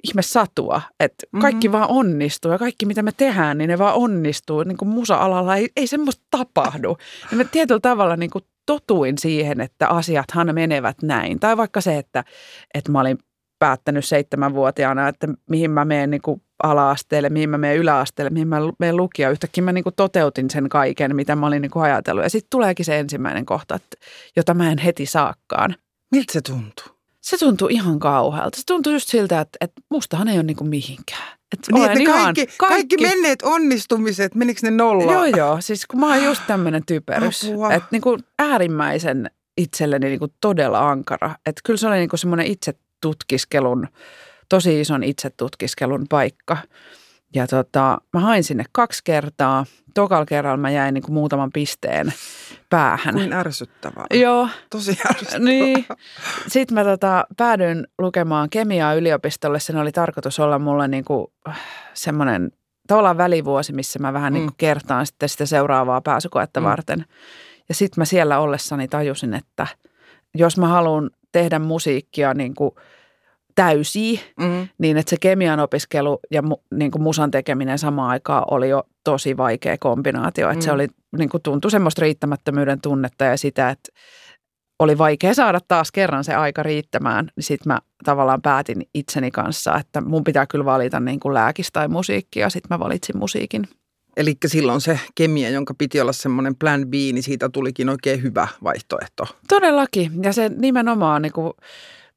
ihme 0.03 0.21
satua, 0.21 0.81
että 0.99 1.27
kaikki 1.41 1.67
mm-hmm. 1.67 1.79
vaan 1.79 1.89
onnistuu 1.89 2.51
ja 2.51 2.57
kaikki 2.57 2.85
mitä 2.85 3.03
me 3.03 3.11
tehdään, 3.17 3.57
niin 3.57 3.67
ne 3.67 3.77
vaan 3.77 3.95
onnistuu. 3.95 4.63
Niin 4.63 4.77
kuin 4.77 4.89
musa-alalla 4.89 5.55
ei, 5.55 5.69
ei 5.75 5.87
semmoista 5.87 6.23
tapahdu. 6.31 6.97
Ja 7.31 7.37
me 7.37 7.45
tietyllä 7.45 7.79
tavalla 7.79 8.15
niin 8.15 8.29
kuin 8.29 8.43
totuin 8.71 9.17
siihen, 9.17 9.61
että 9.61 9.87
asiathan 9.87 10.55
menevät 10.55 11.01
näin. 11.01 11.39
Tai 11.39 11.57
vaikka 11.57 11.81
se, 11.81 11.97
että, 11.97 12.23
että 12.73 12.91
mä 12.91 12.99
olin 12.99 13.17
päättänyt 13.59 14.05
seitsemänvuotiaana, 14.05 15.07
että 15.07 15.27
mihin 15.49 15.71
mä 15.71 15.85
menen 15.85 16.11
niin 16.11 16.21
ala-asteelle, 16.63 17.29
mihin 17.29 17.49
mä 17.49 17.57
menen 17.57 17.77
yläasteelle, 17.77 18.29
mihin 18.29 18.47
mä 18.47 18.57
menen 18.79 18.97
lukia. 18.97 19.29
Yhtäkkiä 19.29 19.63
mä 19.63 19.71
niin 19.71 19.83
kuin 19.83 19.95
toteutin 19.95 20.49
sen 20.49 20.69
kaiken, 20.69 21.15
mitä 21.15 21.35
mä 21.35 21.47
olin 21.47 21.61
niin 21.61 21.71
kuin 21.71 21.83
ajatellut. 21.83 22.23
Ja 22.23 22.29
sitten 22.29 22.49
tuleekin 22.49 22.85
se 22.85 22.99
ensimmäinen 22.99 23.45
kohta, 23.45 23.75
että, 23.75 23.97
jota 24.35 24.53
mä 24.53 24.71
en 24.71 24.77
heti 24.77 25.05
saakkaan. 25.05 25.75
Miltä 26.11 26.33
se 26.33 26.41
tuntuu? 26.41 27.00
Se 27.21 27.37
tuntuu 27.37 27.67
ihan 27.67 27.99
kauhealta. 27.99 28.57
Se 28.57 28.63
tuntuu 28.65 28.93
just 28.93 29.07
siltä, 29.07 29.41
että, 29.41 29.57
että 29.61 29.81
mustahan 29.89 30.27
ei 30.27 30.35
ole 30.35 30.43
niin 30.43 30.57
kuin 30.57 30.69
mihinkään. 30.69 31.37
Et 31.53 31.59
niin, 31.71 31.85
että 31.85 31.99
ihan, 31.99 32.23
kaikki, 32.23 32.45
kaikki, 32.45 32.57
kaikki 32.57 32.97
menneet 32.97 33.41
onnistumiset, 33.41 34.35
menikö 34.35 34.59
ne 34.63 34.71
nollaan? 34.71 35.29
Joo, 35.29 35.37
joo. 35.37 35.61
Siis 35.61 35.85
kun 35.85 35.99
mä 35.99 36.07
oon 36.07 36.23
just 36.23 36.41
tämmöinen 36.47 36.85
typerys. 36.85 37.43
Että 37.43 37.87
niin 37.91 38.01
kuin 38.01 38.23
äärimmäisen 38.39 39.31
itselleni 39.57 40.07
niin 40.07 40.19
kuin 40.19 40.33
todella 40.41 40.89
ankara. 40.89 41.35
Että 41.45 41.61
kyllä 41.65 41.77
se 41.77 41.87
oli 41.87 41.97
niin 41.97 42.09
semmoinen 42.15 42.47
itsetutkiskelun, 42.47 43.87
tosi 44.49 44.81
ison 44.81 45.03
itsetutkiskelun 45.03 46.05
paikka. 46.09 46.57
Ja 47.35 47.47
tota, 47.47 47.97
mä 48.13 48.19
hain 48.19 48.43
sinne 48.43 48.63
kaksi 48.71 49.01
kertaa. 49.03 49.65
Tokalla 49.93 50.25
kerralla 50.25 50.57
mä 50.57 50.71
jäin 50.71 50.93
niin 50.93 51.01
kuin 51.01 51.13
muutaman 51.13 51.51
pisteen 51.53 52.13
päähän. 52.69 53.15
Niin 53.15 53.33
ärsyttävää. 53.33 54.05
Joo. 54.13 54.47
Tosi 54.69 54.97
ärsyttävää. 55.09 55.45
Niin. 55.45 55.85
Sitten 56.47 56.75
mä 56.75 56.83
tota, 56.83 57.25
päädyin 57.37 57.87
lukemaan 57.99 58.49
kemiaa 58.49 58.93
yliopistolle. 58.93 59.59
Sen 59.59 59.77
oli 59.77 59.91
tarkoitus 59.91 60.39
olla 60.39 60.59
mulle 60.59 60.87
niin 60.87 61.05
kuin 61.05 61.27
semmoinen 61.93 62.51
tavallaan 62.87 63.17
välivuosi, 63.17 63.73
missä 63.73 63.99
mä 63.99 64.13
vähän 64.13 64.33
niin 64.33 64.45
kuin 64.45 64.53
mm. 64.53 64.57
kertaan 64.57 65.05
sitten 65.05 65.29
sitä 65.29 65.45
seuraavaa 65.45 66.01
pääsykoetta 66.01 66.59
mm. 66.59 66.63
varten. 66.63 67.05
Ja 67.69 67.75
sitten 67.75 68.01
mä 68.01 68.05
siellä 68.05 68.39
ollessani 68.39 68.87
tajusin, 68.87 69.33
että 69.33 69.67
jos 70.35 70.57
mä 70.57 70.67
haluan 70.67 71.09
tehdä 71.31 71.59
musiikkia 71.59 72.33
niin 72.33 72.55
kuin– 72.55 72.71
täysiä, 73.55 74.19
mm. 74.39 74.67
niin 74.77 74.97
että 74.97 75.09
se 75.09 75.17
kemian 75.19 75.59
opiskelu 75.59 76.19
ja 76.31 76.41
mu, 76.41 76.55
niin 76.75 76.91
kuin 76.91 77.01
musan 77.01 77.31
tekeminen 77.31 77.79
samaan 77.79 78.09
aikaan 78.09 78.43
oli 78.51 78.69
jo 78.69 78.83
tosi 79.03 79.37
vaikea 79.37 79.77
kombinaatio. 79.77 80.49
Että 80.49 80.59
mm. 80.59 80.65
se 80.65 80.71
oli, 80.71 80.87
niin 81.17 81.29
kuin 81.29 81.43
tuntui 81.43 81.71
semmoista 81.71 82.01
riittämättömyyden 82.01 82.81
tunnetta 82.81 83.25
ja 83.25 83.37
sitä, 83.37 83.69
että 83.69 83.91
oli 84.79 84.97
vaikea 84.97 85.33
saada 85.33 85.59
taas 85.67 85.91
kerran 85.91 86.23
se 86.23 86.35
aika 86.35 86.63
riittämään, 86.63 87.31
niin 87.35 87.43
sitten 87.43 87.73
mä 87.73 87.79
tavallaan 88.03 88.41
päätin 88.41 88.81
itseni 88.93 89.31
kanssa, 89.31 89.77
että 89.77 90.01
mun 90.01 90.23
pitää 90.23 90.45
kyllä 90.45 90.65
valita 90.65 90.99
niin 90.99 91.19
kuin 91.19 91.33
lääkistä 91.33 91.73
tai 91.73 91.87
musiikkia, 91.87 92.49
sitten 92.49 92.67
mä 92.69 92.79
valitsin 92.79 93.17
musiikin. 93.17 93.67
Eli 94.17 94.37
silloin 94.45 94.81
se 94.81 94.99
kemia, 95.15 95.49
jonka 95.49 95.73
piti 95.73 96.01
olla 96.01 96.13
semmoinen 96.13 96.55
plan 96.55 96.87
B, 96.87 96.93
niin 96.93 97.23
siitä 97.23 97.49
tulikin 97.49 97.89
oikein 97.89 98.23
hyvä 98.23 98.47
vaihtoehto. 98.63 99.27
Todellakin, 99.47 100.23
ja 100.23 100.33
se 100.33 100.51
nimenomaan 100.57 101.21
niin 101.21 101.33
kuin, 101.33 101.53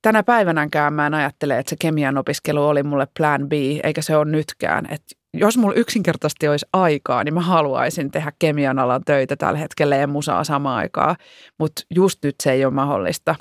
tänä 0.04 0.22
päivänäkään 0.22 0.92
mä 0.92 1.06
en 1.06 1.14
ajattele, 1.14 1.58
että 1.58 1.70
se 1.70 1.76
kemian 1.80 2.18
opiskelu 2.18 2.66
oli 2.66 2.82
mulle 2.82 3.06
plan 3.18 3.48
B, 3.48 3.52
eikä 3.84 4.02
se 4.02 4.16
ole 4.16 4.24
nytkään. 4.24 4.86
Et 4.90 5.02
jos 5.34 5.58
mulla 5.58 5.74
yksinkertaisesti 5.74 6.48
olisi 6.48 6.66
aikaa, 6.72 7.24
niin 7.24 7.34
mä 7.34 7.40
haluaisin 7.40 8.10
tehdä 8.10 8.32
kemian 8.38 8.78
alan 8.78 9.04
töitä 9.04 9.36
tällä 9.36 9.58
hetkellä 9.58 9.96
ja 9.96 10.06
musaa 10.06 10.44
samaan 10.44 10.76
aikaan. 10.76 11.16
Mutta 11.58 11.82
just 11.94 12.18
nyt 12.24 12.34
se 12.42 12.52
ei 12.52 12.64
ole 12.64 12.74
mahdollista. 12.74 13.34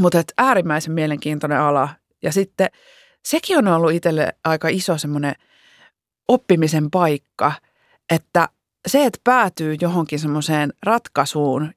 Mutta 0.00 0.22
äärimmäisen 0.38 0.92
mielenkiintoinen 0.92 1.60
ala. 1.60 1.88
Ja 2.22 2.32
sitten 2.32 2.68
sekin 3.24 3.58
on 3.58 3.68
ollut 3.68 3.92
itselle 3.92 4.32
aika 4.44 4.68
iso 4.68 4.98
semmoinen 4.98 5.34
oppimisen 6.28 6.90
paikka, 6.90 7.52
että 8.10 8.48
se, 8.86 9.04
että 9.04 9.20
päätyy 9.24 9.76
johonkin 9.80 10.18
semmoiseen 10.18 10.72
ratkaisuun, 10.82 11.72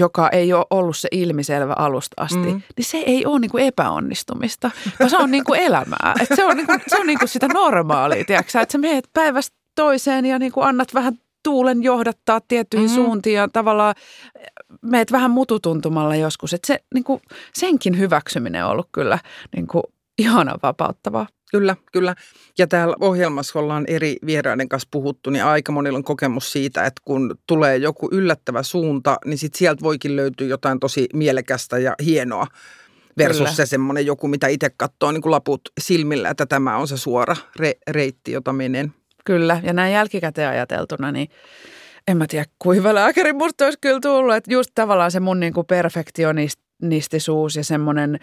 joka 0.00 0.28
ei 0.28 0.52
ole 0.52 0.66
ollut 0.70 0.96
se 0.96 1.08
ilmiselvä 1.10 1.72
alusta 1.76 2.22
asti, 2.22 2.36
mm. 2.36 2.62
niin 2.76 2.84
se 2.84 2.98
ei 2.98 3.26
ole 3.26 3.38
niinku 3.38 3.58
epäonnistumista, 3.58 4.70
vaan 5.00 5.10
se 5.10 5.16
on 5.16 5.30
niinku 5.30 5.54
elämää. 5.54 6.14
Et 6.20 6.28
se 6.36 6.44
on, 6.44 6.56
niinku, 6.56 6.72
se 6.86 7.00
on 7.00 7.06
niinku 7.06 7.26
sitä 7.26 7.48
normaalia, 7.48 8.24
tiedätkö? 8.24 8.60
että 8.60 8.72
sä 8.72 8.78
meet 8.78 9.08
päivästä 9.12 9.56
toiseen 9.74 10.26
ja 10.26 10.38
niinku 10.38 10.60
annat 10.60 10.94
vähän 10.94 11.18
tuulen 11.42 11.82
johdattaa 11.82 12.40
tiettyihin 12.48 12.90
mm. 12.90 12.94
suuntiin 12.94 13.36
ja 13.36 13.48
tavallaan 13.52 13.94
meet 14.82 15.12
vähän 15.12 15.30
mututuntumalla 15.30 16.16
joskus. 16.16 16.54
Että 16.54 16.66
se, 16.66 16.80
niinku, 16.94 17.20
senkin 17.54 17.98
hyväksyminen 17.98 18.64
on 18.64 18.70
ollut 18.70 18.88
kyllä 18.92 19.18
niinku, 19.56 19.82
ihana 20.18 20.58
vapauttavaa. 20.62 21.26
Kyllä, 21.54 21.76
kyllä. 21.92 22.14
Ja 22.58 22.66
täällä 22.66 22.96
ohjelmassa 23.00 23.58
ollaan 23.58 23.84
eri 23.88 24.16
vieraiden 24.26 24.68
kanssa 24.68 24.88
puhuttu, 24.90 25.30
niin 25.30 25.44
aika 25.44 25.72
monilla 25.72 25.98
on 25.98 26.04
kokemus 26.04 26.52
siitä, 26.52 26.84
että 26.84 27.02
kun 27.04 27.34
tulee 27.46 27.76
joku 27.76 28.08
yllättävä 28.12 28.62
suunta, 28.62 29.16
niin 29.24 29.38
sit 29.38 29.54
sieltä 29.54 29.82
voikin 29.82 30.16
löytyä 30.16 30.46
jotain 30.46 30.80
tosi 30.80 31.08
mielekästä 31.12 31.78
ja 31.78 31.94
hienoa 32.04 32.46
versus 33.18 33.38
Kyllä. 33.38 33.56
se 33.56 33.66
semmoinen 33.66 34.06
joku, 34.06 34.28
mitä 34.28 34.46
itse 34.46 34.70
katsoo 34.76 35.12
niin 35.12 35.22
kuin 35.22 35.30
laput 35.30 35.60
silmillä, 35.80 36.30
että 36.30 36.46
tämä 36.46 36.76
on 36.76 36.88
se 36.88 36.96
suora 36.96 37.36
re- 37.60 37.78
reitti, 37.90 38.32
jota 38.32 38.52
menen. 38.52 38.94
Kyllä, 39.24 39.60
ja 39.62 39.72
näin 39.72 39.92
jälkikäteen 39.92 40.48
ajateltuna, 40.48 41.12
niin 41.12 41.28
en 42.08 42.16
mä 42.16 42.26
tiedä, 42.26 42.44
kuinka 42.58 42.94
lääkäri 42.94 43.32
musta 43.32 43.64
olisi 43.64 43.78
kyllä 43.80 44.00
tullut, 44.00 44.34
että 44.34 44.52
just 44.52 44.70
tavallaan 44.74 45.10
se 45.10 45.20
mun 45.20 45.40
niin 45.40 45.52
kuin 45.52 45.66
perfektionistisuus 45.66 47.56
ja 47.56 47.64
semmoinen, 47.64 48.18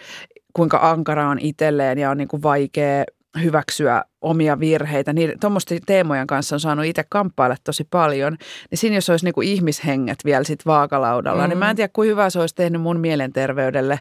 kuinka 0.54 0.80
ankara 0.82 1.30
on 1.30 1.40
itselleen 1.40 1.98
ja 1.98 2.10
on 2.10 2.18
niin 2.18 2.28
kuin 2.28 2.44
vaikea 2.44 3.04
hyväksyä 3.40 4.04
omia 4.22 4.60
virheitä. 4.60 5.14
Niin 5.14 5.40
tuommoisten 5.40 5.80
teemojen 5.86 6.28
kanssa 6.28 6.56
on 6.56 6.60
saanut 6.60 6.86
itse 6.86 7.04
kamppailla 7.10 7.56
tosi 7.64 7.88
paljon. 7.90 8.38
Niin 8.72 8.78
siinä 8.78 8.96
jos 8.96 9.10
olisi 9.10 9.26
niinku 9.26 9.42
ihmishenget 9.42 10.26
vielä 10.26 10.44
sit 10.44 10.66
vaakalaudalla, 10.66 11.44
mm. 11.44 11.50
niin 11.50 11.58
mä 11.58 11.70
en 11.70 11.74
mm. 11.74 11.76
tiedä, 11.76 11.92
kuinka 11.94 12.10
hyvä 12.10 12.30
se 12.30 12.40
olisi 12.40 12.56
tehnyt 12.56 12.82
mun 12.82 13.00
mielenterveydelle. 13.00 14.00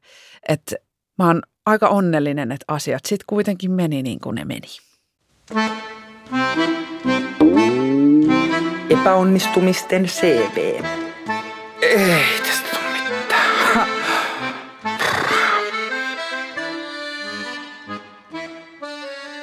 Että 0.49 0.77
mä 1.19 1.27
oon 1.27 1.43
aika 1.67 1.89
onnellinen, 1.89 2.53
että 2.53 2.65
asiat 2.69 3.05
sitten 3.07 3.25
kuitenkin 3.27 3.71
meni 3.71 4.03
niin 4.03 4.21
kuin 4.21 4.35
ne 4.35 4.45
meni. 4.45 4.69
Epäonnistumisten 8.91 10.05
CV. 10.05 10.85
Ei 11.83 12.25
tästä 12.47 12.80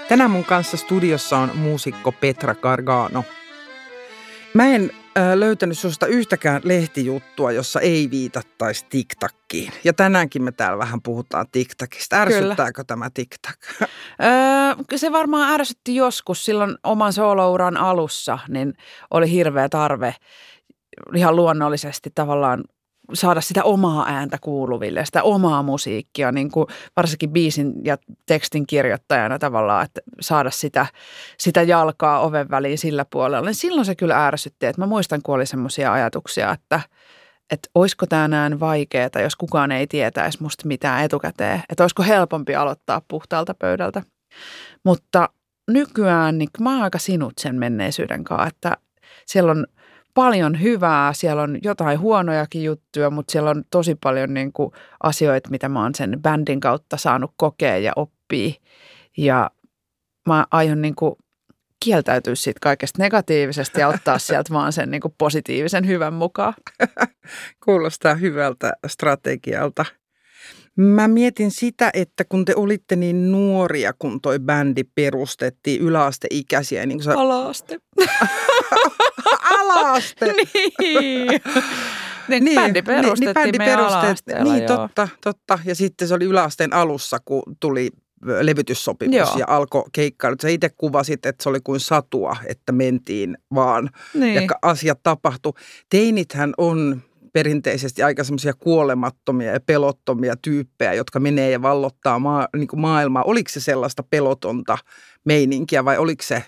Tänään 0.10 0.32
mun 0.32 0.46
kanssa 0.46 0.78
studiossa 0.78 1.38
on 1.38 1.58
muusikko 1.58 2.12
Petra 2.12 2.56
Gargano. 2.56 3.24
Mä 4.54 4.66
en 4.66 4.92
äh, 5.18 5.34
löytänyt 5.34 5.78
susta 5.78 6.08
yhtäkään 6.08 6.62
lehtijuttua, 6.64 7.52
jossa 7.52 7.80
ei 7.80 8.12
viitattaisi 8.12 8.86
TikTokkiin. 8.90 9.72
Ja 9.84 9.94
tänäänkin 9.94 10.44
me 10.44 10.52
täällä 10.52 10.78
vähän 10.78 11.02
puhutaan 11.02 11.46
TikTokista. 11.52 12.16
Ärsyttääkö 12.16 12.74
Kyllä. 12.74 12.86
tämä 12.88 13.10
TikTok? 13.14 13.56
Öö, 13.82 14.84
se 14.96 15.12
varmaan 15.12 15.54
ärsytti 15.54 15.96
joskus 15.96 16.46
silloin 16.46 16.78
oman 16.84 17.14
soolouran 17.14 17.78
alussa, 17.78 18.40
niin 18.48 18.74
oli 19.12 19.32
hirveä 19.32 19.70
tarve 19.70 20.16
ihan 21.16 21.36
luonnollisesti 21.36 22.12
tavallaan 22.16 22.64
saada 23.14 23.42
sitä 23.42 23.64
omaa 23.64 24.06
ääntä 24.08 24.38
kuuluville, 24.42 25.06
sitä 25.06 25.24
omaa 25.24 25.64
musiikkia, 25.64 26.32
niin 26.32 26.52
kuin 26.52 26.68
varsinkin 26.96 27.30
biisin 27.30 27.74
ja 27.84 27.98
tekstin 28.26 28.68
kirjoittajana 28.68 29.40
tavallaan, 29.40 29.86
että 29.86 30.02
saada 30.22 30.52
sitä, 30.52 30.86
sitä 31.38 31.62
jalkaa 31.62 32.20
oven 32.20 32.50
väliin 32.50 32.78
sillä 32.78 33.06
puolella. 33.06 33.46
Niin 33.46 33.56
silloin 33.56 33.86
se 33.86 33.96
kyllä 33.96 34.28
ärsytti, 34.28 34.66
että 34.66 34.82
mä 34.82 34.86
muistan, 34.86 35.22
kun 35.22 35.36
oli 35.36 35.46
semmoisia 35.46 35.94
ajatuksia, 35.94 36.52
että, 36.52 36.80
että 37.52 37.70
olisiko 37.76 38.06
tämä 38.06 38.28
näin 38.28 38.60
vaikeaa, 38.60 39.22
jos 39.22 39.36
kukaan 39.36 39.72
ei 39.72 39.88
tietäisi 39.88 40.44
musta 40.44 40.68
mitään 40.68 41.04
etukäteen, 41.04 41.64
että 41.70 41.84
olisiko 41.84 42.04
helpompi 42.04 42.56
aloittaa 42.56 43.02
puhtaalta 43.08 43.54
pöydältä. 43.54 44.04
Mutta 44.84 45.30
nykyään 45.68 46.38
niin 46.38 46.50
mä 46.60 46.74
oon 46.74 46.84
aika 46.84 47.00
sinut 47.00 47.34
sen 47.38 47.56
menneisyyden 47.56 48.24
kanssa, 48.24 48.48
että 48.48 48.78
siellä 49.26 49.52
on 49.52 49.68
paljon 50.18 50.62
hyvää, 50.62 51.14
siellä 51.14 51.42
on 51.42 51.58
jotain 51.64 52.00
huonojakin 52.00 52.64
juttuja, 52.64 53.10
mutta 53.10 53.32
siellä 53.32 53.50
on 53.50 53.64
tosi 53.72 53.96
paljon 53.96 54.34
niin 54.34 54.54
kuin 54.54 54.72
asioita, 55.04 55.50
mitä 55.50 55.70
mä 55.70 55.84
oon 55.84 55.96
sen 55.96 56.20
bändin 56.22 56.60
kautta 56.60 56.98
saanut 56.98 57.32
kokea 57.36 57.78
ja 57.78 57.92
oppia. 57.96 58.54
Ja 59.18 59.52
mä 60.28 60.46
aion 60.52 60.82
niin 60.82 60.96
kuin 60.96 61.16
kieltäytyä 61.86 62.36
siitä 62.36 62.60
kaikesta 62.62 63.04
negatiivisesta 63.04 63.80
ja 63.80 63.88
ottaa 63.88 64.20
sieltä 64.20 64.54
vaan 64.54 64.74
sen 64.74 64.92
niin 64.92 65.02
kuin 65.02 65.16
positiivisen 65.18 65.88
hyvän 65.88 66.14
mukaan. 66.14 66.54
Kuulostaa 67.66 68.16
hyvältä 68.16 68.74
strategialta. 68.88 69.86
Mä 70.78 71.08
mietin 71.08 71.52
sitä, 71.52 71.90
että 71.94 72.24
kun 72.30 72.46
te 72.46 72.54
olitte 72.56 72.96
niin 72.96 73.32
nuoria, 73.32 73.94
kun 74.00 74.22
toi 74.22 74.40
bändi 74.40 74.84
perustettiin, 74.84 75.82
yläasteikäisiä. 75.82 76.86
Niin 76.86 77.04
sä... 77.04 77.14
Alaaste. 77.18 77.80
Alaaste. 79.60 80.26
niin. 80.34 81.42
Niin, 82.28 82.46
niin, 82.46 82.56
bändi 82.56 82.82
perustettiin 82.82 83.44
niin, 83.44 83.52
bändi 83.52 83.58
perustettiin. 83.58 84.44
Niin, 84.44 84.64
joo. 84.64 84.78
totta, 84.78 85.08
totta. 85.24 85.60
Ja 85.66 85.76
sitten 85.76 86.08
se 86.08 86.14
oli 86.14 86.26
yläasteen 86.26 86.74
alussa, 86.74 87.18
kun 87.26 87.44
tuli 87.60 87.90
levytyssopimus 88.42 89.16
Joo. 89.16 89.38
ja 89.38 89.46
alkoi 89.48 89.84
keikkaa. 89.92 90.36
Sä 90.42 90.48
itse 90.48 90.70
kuvasit, 90.70 91.26
että 91.26 91.44
se 91.44 91.50
oli 91.50 91.60
kuin 91.64 91.80
satua, 91.80 92.36
että 92.46 92.72
mentiin 92.72 93.38
vaan 93.56 93.90
niin. 94.14 94.36
ja 94.36 94.42
asiat 94.62 95.00
tapahtui. 95.04 95.54
Teinithän 95.90 96.54
on 96.58 97.02
perinteisesti 97.34 98.04
aika 98.04 98.24
semmoisia 98.24 98.54
kuolemattomia 98.54 99.52
ja 99.52 99.60
pelottomia 99.60 100.36
tyyppejä, 100.42 100.94
jotka 100.94 101.20
menee 101.20 101.52
ja 101.52 101.62
vallottaa 101.62 102.20
maa, 102.20 102.48
niin 102.56 102.68
kuin 102.68 102.80
maailmaa. 102.80 103.24
Oliko 103.24 103.50
se 103.50 103.60
sellaista 103.60 104.04
pelotonta 104.04 104.78
meininkiä 105.26 105.86
vai 105.86 105.98
oliko 105.98 106.24
se 106.24 106.44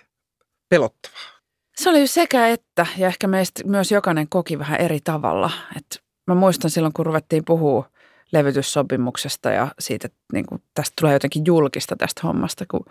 pelottavaa? 0.70 1.40
Se 1.76 1.90
oli 1.90 2.08
sekä 2.08 2.48
että, 2.48 2.86
ja 2.98 3.08
ehkä 3.08 3.28
meistä 3.28 3.64
myös 3.66 3.92
jokainen 3.92 4.30
koki 4.30 4.60
vähän 4.60 4.82
eri 4.82 5.00
tavalla. 5.04 5.52
Et 5.78 6.04
mä 6.28 6.36
muistan 6.36 6.72
silloin, 6.72 6.94
kun 6.94 7.06
ruvettiin 7.06 7.46
puhua 7.46 7.90
levytyssopimuksesta 8.32 9.52
ja 9.52 9.68
siitä, 9.80 10.06
että 10.06 10.18
niin 10.34 10.46
kuin 10.46 10.64
tästä 10.74 10.94
tulee 11.02 11.14
jotenkin 11.14 11.44
julkista 11.46 11.96
tästä 11.96 12.22
hommasta, 12.24 12.66
kun 12.72 12.86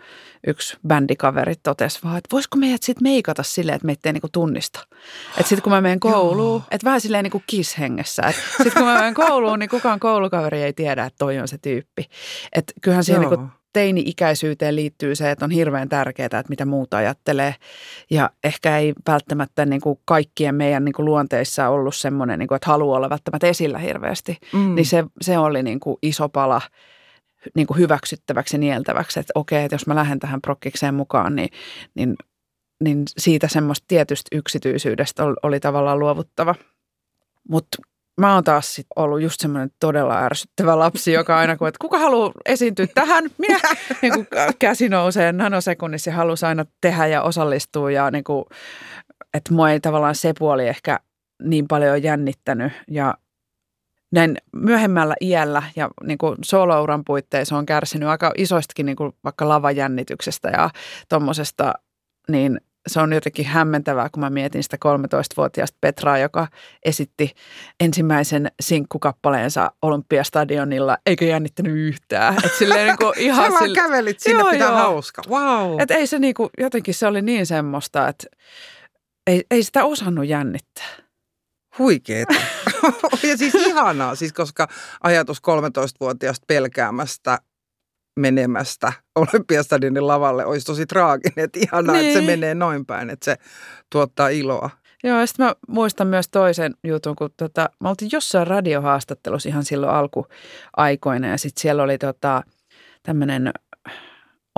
yksi 0.47 0.77
bändikaveri 0.87 1.53
totesi 1.63 1.99
vaan, 2.03 2.17
että 2.17 2.29
voisiko 2.31 2.57
meidät 2.57 2.83
sitten 2.83 3.03
meikata 3.03 3.43
silleen, 3.43 3.75
että 3.75 3.85
meitä 3.85 4.09
ei 4.09 4.13
niin 4.13 4.21
kuin 4.21 4.31
tunnista. 4.31 4.79
Että 5.29 5.49
sitten 5.49 5.61
kun 5.61 5.73
mä 5.73 5.81
menen 5.81 5.99
kouluun, 5.99 6.63
että 6.71 6.85
vähän 6.85 7.01
silleen 7.01 7.23
niin 7.23 7.31
kuin 7.31 7.43
kishengessä, 7.47 8.21
että 8.21 8.41
sitten 8.57 8.73
kun 8.73 8.85
mä 8.85 8.93
menen 8.93 9.13
kouluun, 9.13 9.59
niin 9.59 9.69
kukaan 9.69 9.99
koulukaveri 9.99 10.63
ei 10.63 10.73
tiedä, 10.73 11.05
että 11.05 11.17
toi 11.17 11.39
on 11.39 11.47
se 11.47 11.57
tyyppi. 11.57 12.05
Että 12.55 12.73
kyllähän 12.81 13.03
siihen 13.03 13.21
niin 13.21 13.37
kuin 13.37 13.49
teini-ikäisyyteen 13.73 14.75
liittyy 14.75 15.15
se, 15.15 15.31
että 15.31 15.45
on 15.45 15.51
hirveän 15.51 15.89
tärkeää, 15.89 16.25
että 16.25 16.43
mitä 16.49 16.65
muuta 16.65 16.97
ajattelee. 16.97 17.55
Ja 18.09 18.29
ehkä 18.43 18.77
ei 18.77 18.93
välttämättä 19.07 19.65
niin 19.65 19.81
kuin 19.81 19.99
kaikkien 20.05 20.55
meidän 20.55 20.85
niin 20.85 20.93
kuin 20.93 21.05
luonteissa 21.05 21.69
ollut 21.69 21.95
semmoinen, 21.95 22.39
niin 22.39 22.47
kuin, 22.47 22.55
että 22.55 22.69
haluaa 22.69 22.97
olla 22.97 23.09
välttämättä 23.09 23.47
esillä 23.47 23.77
hirveästi. 23.77 24.37
Mm. 24.53 24.75
Niin 24.75 24.85
se, 24.85 25.03
se 25.21 25.37
oli 25.37 25.63
niin 25.63 25.79
kuin 25.79 25.97
iso 26.01 26.29
pala 26.29 26.61
niin 27.55 27.67
kuin 27.67 27.77
hyväksyttäväksi 27.77 28.55
ja 28.55 28.59
nieltäväksi, 28.59 29.19
että 29.19 29.31
okei, 29.35 29.63
että 29.63 29.75
jos 29.75 29.87
mä 29.87 29.95
lähden 29.95 30.19
tähän 30.19 30.41
prokkikseen 30.41 30.93
mukaan, 30.93 31.35
niin, 31.35 31.49
niin, 31.95 32.15
niin 32.83 33.03
siitä 33.17 33.47
semmoista 33.47 33.85
tietystä 33.87 34.37
yksityisyydestä 34.37 35.23
oli, 35.23 35.35
oli 35.43 35.59
tavallaan 35.59 35.99
luovuttava. 35.99 36.55
Mutta 37.49 37.77
mä 38.19 38.33
oon 38.33 38.43
taas 38.43 38.75
sit 38.75 38.87
ollut 38.95 39.21
just 39.21 39.39
semmoinen 39.39 39.71
todella 39.79 40.19
ärsyttävä 40.19 40.79
lapsi, 40.79 41.11
joka 41.11 41.37
aina 41.37 41.57
kun, 41.57 41.67
että 41.67 41.77
kuka 41.81 41.99
haluaa 41.99 42.31
esiintyä 42.45 42.87
tähän, 42.95 43.23
minä. 43.37 43.59
Niin 44.01 44.13
kuin 44.13 44.27
käsi 44.59 44.89
nousee 44.89 45.31
nanosekunnissa 45.31 46.09
ja 46.09 46.15
halusi 46.15 46.45
aina 46.45 46.65
tehdä 46.81 47.07
ja 47.07 47.21
osallistua 47.21 47.91
ja 47.91 48.11
niin 48.11 48.23
kuin, 48.23 48.45
että 49.33 49.53
mua 49.53 49.71
ei 49.71 49.79
tavallaan 49.79 50.15
se 50.15 50.33
puoli 50.39 50.67
ehkä 50.67 50.99
niin 51.43 51.67
paljon 51.67 52.03
jännittänyt. 52.03 52.73
Ja 52.87 53.15
näin 54.11 54.37
myöhemmällä 54.55 55.15
iällä 55.21 55.63
ja 55.75 55.89
niin 56.03 56.17
kuin 56.17 56.35
solouran 56.45 57.03
puitteissa 57.05 57.57
on 57.57 57.65
kärsinyt 57.65 58.09
aika 58.09 58.31
isoistakin 58.37 58.85
niin 58.85 58.95
kuin 58.95 59.11
vaikka 59.23 59.49
lavajännityksestä 59.49 60.49
ja 60.49 60.69
tuommoisesta, 61.09 61.73
niin 62.27 62.61
se 62.87 62.99
on 62.99 63.13
jotenkin 63.13 63.45
hämmentävää, 63.45 64.09
kun 64.09 64.21
mä 64.21 64.29
mietin 64.29 64.63
sitä 64.63 64.77
13-vuotiaasta 64.85 65.77
Petraa, 65.81 66.17
joka 66.17 66.47
esitti 66.85 67.31
ensimmäisen 67.79 68.51
sinkkukappaleensa 68.61 69.71
Olympiastadionilla, 69.81 70.97
eikä 71.05 71.25
jännittänyt 71.25 71.77
yhtään. 71.77 72.35
Et 72.45 72.53
silleen 72.59 72.87
niin 72.87 72.97
kuin 72.97 73.19
ihan 73.27 73.51
sille... 73.59 73.75
kävelit 73.75 74.19
sinne, 74.19 74.39
Joo, 74.39 74.51
pitää 74.51 74.67
joo. 74.67 74.77
hauska. 74.77 75.21
Wow. 75.29 75.81
Et 75.81 75.91
ei 75.91 76.07
se 76.07 76.19
niin 76.19 76.33
kuin, 76.33 76.49
jotenkin 76.57 76.93
se 76.93 77.07
oli 77.07 77.21
niin 77.21 77.45
semmoista, 77.45 78.07
että 78.07 78.27
ei, 79.27 79.43
ei 79.51 79.63
sitä 79.63 79.85
osannut 79.85 80.27
jännittää. 80.27 80.89
Huikeeta. 81.77 82.33
ja 83.29 83.37
siis 83.37 83.55
ihanaa, 83.55 84.15
siis 84.15 84.33
koska 84.33 84.67
ajatus 85.03 85.37
13-vuotiaasta 85.37 86.45
pelkäämästä 86.47 87.39
menemästä 88.15 88.93
Olympiastadionin 89.15 90.07
lavalle 90.07 90.45
olisi 90.45 90.65
tosi 90.65 90.85
traaginen. 90.85 91.43
Että 91.45 91.59
ihanaa, 91.59 91.95
niin. 91.95 92.05
että 92.05 92.13
se 92.13 92.25
Niin. 92.25 92.39
menee 92.39 92.55
noin 92.55 92.85
päin, 92.85 93.09
että 93.09 93.25
se 93.25 93.37
tuottaa 93.91 94.29
iloa. 94.29 94.69
Joo, 95.03 95.19
ja 95.19 95.25
sitten 95.25 95.45
mä 95.45 95.55
muistan 95.67 96.07
myös 96.07 96.29
toisen 96.29 96.73
jutun, 96.83 97.15
kun 97.15 97.29
tota, 97.37 97.69
mä 97.79 97.89
oltiin 97.89 98.09
jossain 98.13 98.47
radiohaastattelussa 98.47 99.49
ihan 99.49 99.65
silloin 99.65 99.93
alkuaikoina 99.93 101.27
ja 101.27 101.37
sitten 101.37 101.61
siellä 101.61 101.83
oli 101.83 101.97
tota, 101.97 102.43
tämmöinen 103.03 103.51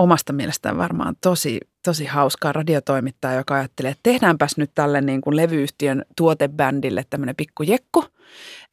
omasta 0.02 0.32
mielestään 0.32 0.78
varmaan 0.78 1.16
tosi, 1.20 1.60
tosi 1.84 2.04
hauskaa 2.04 2.52
radiotoimittaja, 2.52 3.34
joka 3.34 3.54
ajattelee, 3.54 3.90
että 3.90 4.00
tehdäänpäs 4.02 4.56
nyt 4.56 4.70
tälle 4.74 5.00
niin 5.00 5.20
kuin 5.20 5.36
levyyhtiön 5.36 6.04
tuotebändille 6.16 7.04
tämmöinen 7.10 7.36
pikku 7.36 7.62
jekku, 7.62 8.04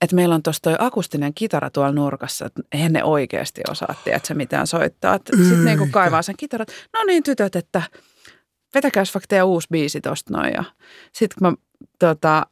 että 0.01 0.15
meillä 0.15 0.36
on 0.36 0.43
tuossa 0.43 0.62
toi 0.62 0.75
akustinen 0.79 1.33
kitara 1.33 1.69
tuolla 1.69 1.91
nurkassa, 1.91 2.45
että 2.45 2.62
eihän 2.71 2.93
ne 2.93 3.03
oikeasti 3.03 3.62
osaa, 3.69 3.95
tiedätkö, 4.03 4.33
mitään 4.33 4.67
soittaa. 4.67 5.17
Sitten 5.17 5.65
niin 5.65 5.77
kuin 5.77 5.91
kaivaa 5.91 6.21
sen 6.21 6.36
kitaran, 6.38 6.67
no 6.93 7.03
niin 7.03 7.24
tytöt, 7.24 7.55
että 7.55 7.81
vetäkääs 8.75 9.13
vaikka 9.13 9.27
teidän 9.27 9.48
uusi 9.48 9.67
biisi 9.71 10.01
tosta 10.01 10.38
noin. 10.38 10.53
Ja 10.53 10.63
sitten 11.13 11.38
kun 11.39 11.48
mä 11.48 11.53
tota, 12.00 12.45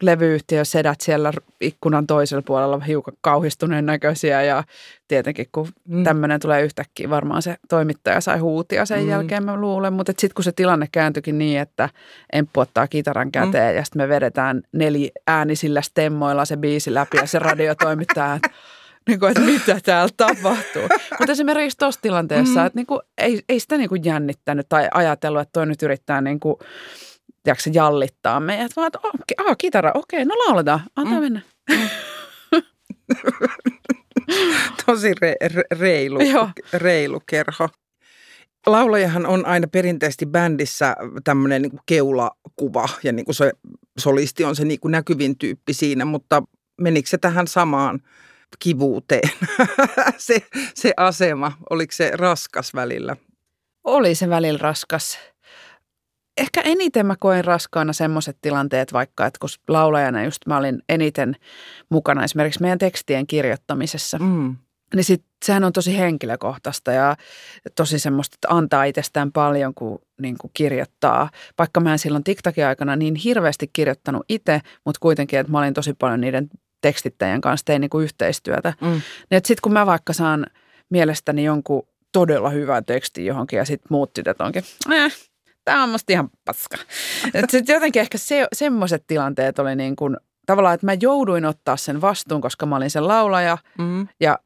levyyhtiö 0.00 0.64
sedät 0.64 1.00
siellä 1.00 1.32
ikkunan 1.60 2.06
toisella 2.06 2.42
puolella 2.46 2.78
hiukan 2.80 3.14
kauhistuneen 3.20 3.86
näköisiä 3.86 4.42
ja 4.42 4.64
tietenkin 5.08 5.46
kun 5.52 5.68
Mm. 5.88 5.96
mm. 5.96 6.04
tämmöinen 6.04 6.40
tulee 6.40 6.62
yhtäkkiä, 6.62 7.10
varmaan 7.10 7.42
se 7.42 7.56
toimittaja 7.68 8.20
sai 8.20 8.38
huutia 8.38 8.86
sen 8.86 8.98
Mm. 8.98 9.04
mm. 9.04 9.10
jälkeen 9.10 9.44
mä 9.44 9.56
luulen, 9.56 9.92
mutta 9.92 10.12
sitten 10.12 10.34
kun 10.34 10.44
se 10.44 10.52
tilanne 10.52 10.88
kääntyikin 10.92 11.38
niin, 11.38 11.60
että 11.60 11.88
Emppu 12.32 12.60
ottaa 12.60 12.86
kitaran 12.86 13.32
käteen 13.32 13.72
mm. 13.74 13.76
ja 13.76 13.84
sitten 13.84 14.02
me 14.02 14.08
vedetään 14.08 14.62
neliäänisillä 14.72 15.82
stemmoilla 15.82 16.44
se 16.44 16.56
biisi 16.56 16.94
läpi 16.94 17.16
ja 17.16 17.26
se 17.26 17.38
radiotoimittaja, 17.38 18.34
että 18.34 18.48
niin 19.08 19.20
kuin, 19.20 19.30
että 19.30 19.42
mitä 19.42 19.78
täällä 19.84 20.12
tapahtuu. 20.16 20.82
Mutta 21.18 21.32
esimerkiksi 21.32 21.78
tuossa 21.78 22.00
tilanteessa, 22.02 22.60
Mm. 22.60 22.66
että 22.66 22.78
niin 22.78 22.86
kuin, 22.86 23.00
ei, 23.18 23.42
ei 23.48 23.60
sitä 23.60 23.76
niin 23.76 23.88
kuin 23.88 24.04
jännittänyt 24.04 24.66
tai 24.68 24.88
ajatellut, 24.94 25.42
että 25.42 25.52
toi 25.52 25.66
nyt 25.66 25.82
yrittää 25.82 26.20
niin 26.20 26.40
kuin, 26.40 26.56
tiedätkö, 27.42 27.70
jallittaa 27.72 28.40
meidät, 28.40 28.76
vaan 28.76 28.86
että 28.86 28.98
okei, 29.04 29.46
ah, 29.50 29.56
kitara, 29.58 29.90
okei, 29.94 30.24
no 30.24 30.34
lauletaan, 30.46 30.80
antaa 30.96 31.14
Mm. 31.14 31.18
mm. 31.18 31.22
mennä. 31.22 31.40
Tosi 34.86 35.12
re, 35.20 35.34
re, 35.54 35.62
reilu, 35.78 36.20
Joo. 36.20 36.48
reilu 36.72 37.20
kerho. 37.26 37.68
Laulajahan 38.66 39.26
on 39.26 39.46
aina 39.46 39.66
perinteisesti 39.66 40.26
bändissä 40.26 40.96
tämmöinen 41.24 41.62
niin 41.62 41.72
keulakuva 41.86 42.88
ja 43.02 43.12
niin 43.12 43.24
kuin 43.24 43.34
se 43.34 43.52
solisti 43.98 44.44
on 44.44 44.56
se 44.56 44.64
niin 44.64 44.80
kuin 44.80 44.92
näkyvin 44.92 45.38
tyyppi 45.38 45.74
siinä, 45.74 46.04
mutta 46.04 46.42
menikö 46.80 47.08
se 47.08 47.18
tähän 47.18 47.46
samaan 47.46 48.00
kivuuteen 48.58 49.30
se, 50.18 50.42
se 50.74 50.92
asema? 50.96 51.52
Oliko 51.70 51.92
se 51.92 52.10
raskas 52.14 52.74
välillä? 52.74 53.16
Oli 53.84 54.14
se 54.14 54.28
välillä 54.28 54.58
raskas. 54.58 55.18
Ehkä 56.36 56.60
eniten 56.60 57.06
mä 57.06 57.16
koen 57.16 57.44
raskaana 57.44 57.92
semmoiset 57.92 58.36
tilanteet 58.42 58.92
vaikka, 58.92 59.26
että 59.26 59.38
kun 59.40 59.48
laulajana 59.68 60.24
just 60.24 60.46
mä 60.46 60.56
olin 60.56 60.82
eniten 60.88 61.36
mukana 61.88 62.24
esimerkiksi 62.24 62.60
meidän 62.60 62.78
tekstien 62.78 63.26
kirjoittamisessa, 63.26 64.18
Mm. 64.18 64.56
niin 64.94 65.04
sit 65.04 65.24
sehän 65.44 65.64
on 65.64 65.72
tosi 65.72 65.98
henkilökohtaista 65.98 66.92
ja 66.92 67.16
tosi 67.76 67.98
semmoista, 67.98 68.34
että 68.34 68.48
antaa 68.56 68.84
itsestään 68.84 69.32
paljon, 69.32 69.74
kun, 69.74 69.98
niin 70.20 70.38
kuin 70.38 70.50
kirjoittaa. 70.54 71.30
Vaikka 71.58 71.80
mä 71.80 71.92
en 71.92 71.98
silloin 71.98 72.24
TikTokin 72.24 72.66
aikana 72.66 72.96
niin 72.96 73.14
hirveästi 73.14 73.70
kirjoittanut 73.72 74.24
itse, 74.28 74.60
mutta 74.84 74.98
kuitenkin, 75.00 75.38
että 75.38 75.52
mä 75.52 75.58
olin 75.58 75.74
tosi 75.74 75.94
paljon 75.94 76.20
niiden 76.20 76.50
tekstittäjien 76.80 77.40
kanssa 77.40 77.64
tein 77.64 77.80
niin 77.80 77.90
kuin 77.90 78.04
yhteistyötä. 78.04 78.74
Mm. 78.80 78.88
Niin 79.30 79.40
sitten 79.44 79.62
kun 79.62 79.72
mä 79.72 79.86
vaikka 79.86 80.12
saan 80.12 80.46
mielestäni 80.90 81.44
jonkun 81.44 81.86
todella 82.12 82.50
hyvän 82.50 82.84
tekstin 82.84 83.26
johonkin 83.26 83.56
ja 83.56 83.64
sitten 83.64 83.86
muut 83.90 84.12
tytöt 84.12 84.40
onkin, 84.40 84.64
äh, 84.92 85.12
tämä 85.64 85.82
on 85.82 85.88
musta 85.90 86.12
ihan 86.12 86.28
paska. 86.44 86.76
Sitten 87.50 87.74
jotenkin 87.74 88.00
ehkä 88.00 88.18
se, 88.18 88.46
semmoiset 88.52 89.04
tilanteet 89.06 89.58
oli 89.58 89.76
niin 89.76 89.96
kuin, 89.96 90.16
tavallaan, 90.46 90.74
että 90.74 90.86
mä 90.86 90.96
jouduin 91.00 91.44
ottaa 91.44 91.76
sen 91.76 92.00
vastuun, 92.00 92.40
koska 92.40 92.66
mä 92.66 92.76
olin 92.76 92.90
sen 92.90 93.08
laulaja 93.08 93.58
Mm. 93.78 94.08
ja 94.20 94.38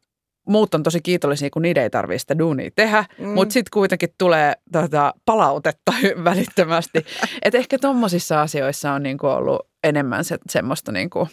muut 0.49 0.75
on 0.75 0.83
tosi 0.83 1.01
kiitollisia, 1.01 1.51
kun 1.51 1.63
niiden 1.63 1.83
ei 1.83 1.91
tarvitse 1.91 2.19
sitä 2.19 2.39
duunia 2.39 2.71
tehdä, 2.75 3.05
Mm. 3.19 3.29
mutta 3.29 3.53
sitten 3.53 3.71
kuitenkin 3.73 4.09
tulee 4.19 4.53
tota, 4.73 5.15
palautetta 5.25 5.93
välittömästi. 6.25 7.07
Et 7.43 7.55
ehkä 7.55 7.79
tommosissa 7.79 8.43
asioissa 8.43 8.93
on 8.93 9.03
niinku 9.03 9.27
ollut 9.27 9.69
enemmän 9.85 10.25
se, 10.25 10.39
semmoista 10.51 10.93
niinku, 10.93 11.29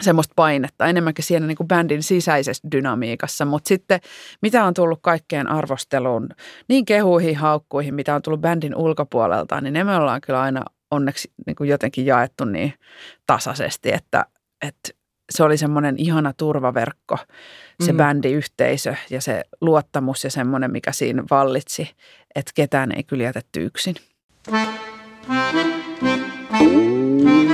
semmoista 0.00 0.32
painetta, 0.36 0.86
enemmänkin 0.86 1.24
siinä 1.24 1.46
niin 1.46 1.56
kuin 1.56 1.68
bändin 1.68 2.02
sisäisessä 2.02 2.68
dynamiikassa, 2.72 3.44
mutta 3.44 3.68
sitten 3.68 4.00
mitä 4.42 4.64
on 4.64 4.74
tullut 4.74 4.98
kaikkeen 5.02 5.46
arvosteluun, 5.50 6.28
niin 6.68 6.84
kehuihin, 6.84 7.36
haukkuihin, 7.36 7.94
mitä 7.94 8.14
on 8.14 8.22
tullut 8.22 8.40
bändin 8.40 8.76
ulkopuolelta, 8.76 9.60
niin 9.60 9.72
ne 9.72 9.84
me 9.84 9.96
ollaan 9.96 10.20
kyllä 10.20 10.40
aina 10.40 10.64
onneksi 10.90 11.32
niin 11.46 11.56
kuin 11.56 11.70
jotenkin 11.70 12.06
jaettu 12.06 12.44
niin 12.44 12.74
tasaisesti, 13.26 13.92
että, 13.92 14.24
että 14.66 14.90
se 15.30 15.42
oli 15.42 15.56
semmoinen 15.56 15.94
ihana 15.98 16.32
turvaverkko, 16.32 17.18
se 17.82 17.92
Mm. 17.92 17.96
bändiyhteisö 17.98 18.94
ja 19.10 19.20
se 19.20 19.44
luottamus 19.60 20.24
ja 20.24 20.30
semmoinen, 20.30 20.72
mikä 20.72 20.92
siinä 20.92 21.24
vallitsi, 21.30 21.90
että 22.34 22.52
ketään 22.54 22.92
ei 22.92 23.02
kyllä 23.02 23.24
jätetty 23.24 23.64
yksin. 23.64 23.94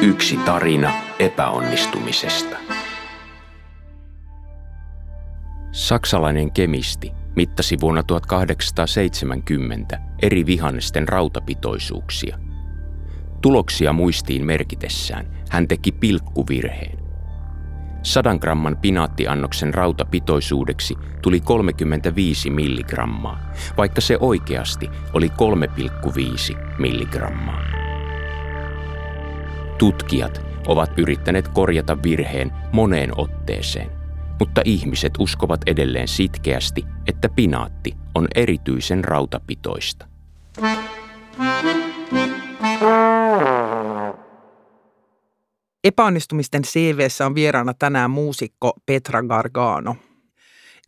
Yksi 0.02 0.36
tarina 0.36 0.92
epäonnistumisesta. 1.18 2.56
Saksalainen 5.72 6.52
kemisti 6.52 7.12
mittasi 7.36 7.76
vuonna 7.80 8.02
1870 8.02 9.98
eri 10.22 10.46
vihannesten 10.46 11.08
rautapitoisuuksia. 11.08 12.38
Tuloksia 13.42 13.92
muistiin 13.92 14.46
merkitessään 14.46 15.26
hän 15.50 15.68
teki 15.68 15.92
pilkkuvirheen. 15.92 16.98
100 18.02 18.38
gramman 18.38 18.76
pinaattiannoksen 18.76 19.74
rautapitoisuudeksi 19.74 20.94
tuli 21.22 21.40
35 21.40 22.50
milligrammaa, 22.50 23.52
vaikka 23.76 24.00
se 24.00 24.16
oikeasti 24.20 24.90
oli 25.12 25.28
3,5 25.28 26.56
milligrammaa. 26.78 27.62
Tutkijat 29.78 30.55
ovat 30.66 30.98
yrittäneet 30.98 31.48
korjata 31.48 32.02
virheen 32.02 32.52
moneen 32.72 33.20
otteeseen, 33.20 33.90
mutta 34.38 34.62
ihmiset 34.64 35.12
uskovat 35.18 35.60
edelleen 35.66 36.08
sitkeästi, 36.08 36.84
että 37.06 37.28
pinaatti 37.28 37.92
on 38.14 38.28
erityisen 38.34 39.04
rautapitoista. 39.04 40.06
Epäonnistumisten 45.84 46.62
CVssä 46.62 47.26
on 47.26 47.34
vieraana 47.34 47.74
tänään 47.74 48.10
muusikko 48.10 48.72
Petra 48.86 49.22
Gargano. 49.22 49.96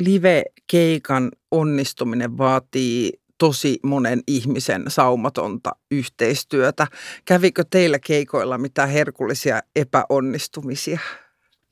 Live-keikan 0.01 1.31
onnistuminen 1.51 2.39
vaatii 2.39 3.18
tosi 3.39 3.79
monen 3.83 4.21
ihmisen 4.27 4.85
saumatonta 4.89 5.77
yhteistyötä. 5.91 6.87
Kävikö 7.25 7.65
teillä 7.71 7.99
keikoilla 7.99 8.59
mitään 8.59 8.89
herkullisia 8.89 9.61
epäonnistumisia? 9.77 10.99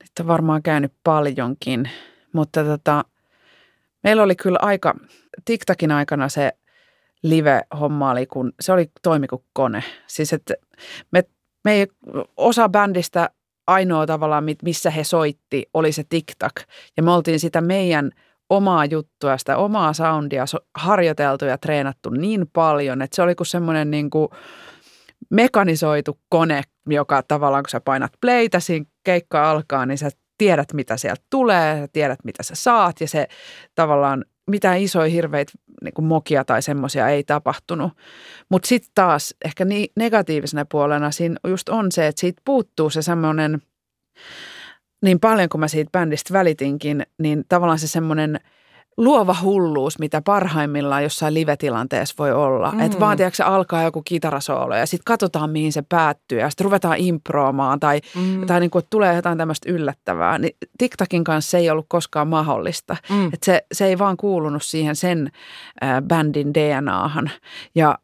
Nyt 0.03 0.11
on 0.19 0.27
varmaan 0.27 0.63
käynyt 0.63 0.93
paljonkin, 1.03 1.89
mutta 2.33 2.63
tota, 2.63 3.05
meillä 4.03 4.23
oli 4.23 4.35
kyllä 4.35 4.59
aika, 4.61 4.95
TikTokin 5.45 5.91
aikana 5.91 6.29
se 6.29 6.51
live-homma 7.23 8.11
oli, 8.11 8.25
kun 8.25 8.53
se 8.59 8.73
oli 8.73 8.91
toimi 9.01 9.27
kuin 9.27 9.43
kone. 9.53 9.83
Siis 10.07 10.33
että 10.33 10.53
me, 11.11 11.23
me 11.63 11.73
ei, 11.73 11.87
osa 12.37 12.69
bändistä 12.69 13.29
ainoa 13.67 14.05
tavallaan, 14.05 14.43
mit- 14.43 14.63
missä 14.63 14.89
he 14.89 15.03
soitti, 15.03 15.65
oli 15.73 15.91
se 15.91 16.03
TikTok. 16.09 16.53
Ja 16.97 17.03
me 17.03 17.11
oltiin 17.11 17.39
sitä 17.39 17.61
meidän 17.61 18.11
omaa 18.49 18.85
juttua, 18.85 19.37
sitä 19.37 19.57
omaa 19.57 19.93
soundia 19.93 20.45
so- 20.45 20.65
harjoiteltu 20.75 21.45
ja 21.45 21.57
treenattu 21.57 22.09
niin 22.09 22.45
paljon, 22.53 23.01
että 23.01 23.15
se 23.15 23.21
oli 23.21 23.35
kuin 23.35 23.47
semmoinen 23.47 23.91
niin 23.91 24.09
kuin 24.09 24.27
mekanisoitu 25.29 26.19
kone, 26.29 26.61
joka 26.89 27.23
tavallaan 27.23 27.63
kun 27.63 27.69
sä 27.69 27.79
painat 27.79 28.11
playtä, 28.21 28.59
siinä 28.59 28.85
keikka 29.03 29.51
alkaa, 29.51 29.85
niin 29.85 29.97
sä 29.97 30.09
tiedät, 30.37 30.73
mitä 30.73 30.97
sieltä 30.97 31.21
tulee, 31.29 31.79
sä 31.79 31.87
tiedät, 31.93 32.19
mitä 32.23 32.43
sä 32.43 32.55
saat 32.55 33.01
ja 33.01 33.07
se 33.07 33.27
tavallaan 33.75 34.25
mitään 34.51 34.79
isoja 34.79 35.09
hirveitä 35.09 35.51
niin 35.83 36.05
mokia 36.05 36.45
tai 36.45 36.61
semmoisia 36.61 37.07
ei 37.07 37.23
tapahtunut. 37.23 37.91
Mutta 38.49 38.67
sitten 38.67 38.91
taas 38.95 39.35
ehkä 39.45 39.65
niin 39.65 39.89
negatiivisena 39.95 40.65
puolena 40.65 41.11
siinä 41.11 41.35
just 41.47 41.69
on 41.69 41.91
se, 41.91 42.07
että 42.07 42.19
siitä 42.19 42.41
puuttuu 42.45 42.89
se 42.89 43.01
semmoinen, 43.01 43.61
niin 45.07 45.19
paljon 45.19 45.49
kuin 45.49 45.59
mä 45.59 45.67
siitä 45.67 45.91
bändistä 45.91 46.33
välitinkin, 46.33 47.05
niin 47.17 47.45
tavallaan 47.49 47.79
se 47.79 47.87
semmoinen– 47.87 48.39
luova 48.97 49.35
hulluus, 49.41 49.99
mitä 49.99 50.21
parhaimmillaan 50.21 51.03
jossain 51.03 51.33
live-tilanteessa 51.33 52.15
voi 52.17 52.31
olla. 52.31 52.71
Mm. 52.71 52.79
Että 52.79 52.99
vaan 52.99 53.17
tiedätkö, 53.17 53.45
alkaa 53.45 53.83
joku 53.83 54.01
kitarasoolo 54.01 54.75
ja 54.75 54.85
sitten 54.85 55.05
katsotaan, 55.05 55.49
mihin 55.49 55.73
se 55.73 55.81
päättyy 55.81 56.39
ja 56.39 56.49
sitten 56.49 56.65
ruvetaan 56.65 56.97
improomaan 56.97 57.79
tai, 57.79 58.01
mm. 58.15 58.45
tai 58.45 58.59
niin 58.59 58.69
kuin, 58.69 58.79
että 58.79 58.89
tulee 58.89 59.15
jotain 59.15 59.37
tämmöistä 59.37 59.71
yllättävää. 59.71 60.37
Niin 60.37 60.55
TikTokin 60.77 61.23
kanssa 61.23 61.51
se 61.51 61.57
ei 61.57 61.69
ollut 61.69 61.85
koskaan 61.89 62.27
mahdollista. 62.27 62.95
Mm. 63.09 63.25
Että 63.25 63.45
se, 63.45 63.65
se 63.71 63.85
ei 63.85 63.99
vaan 63.99 64.17
kuulunut 64.17 64.63
siihen 64.63 64.95
sen 64.95 65.31
äh, 65.83 66.01
bändin 66.01 66.53
DNAhan. 66.53 67.31
Ja 67.75 67.97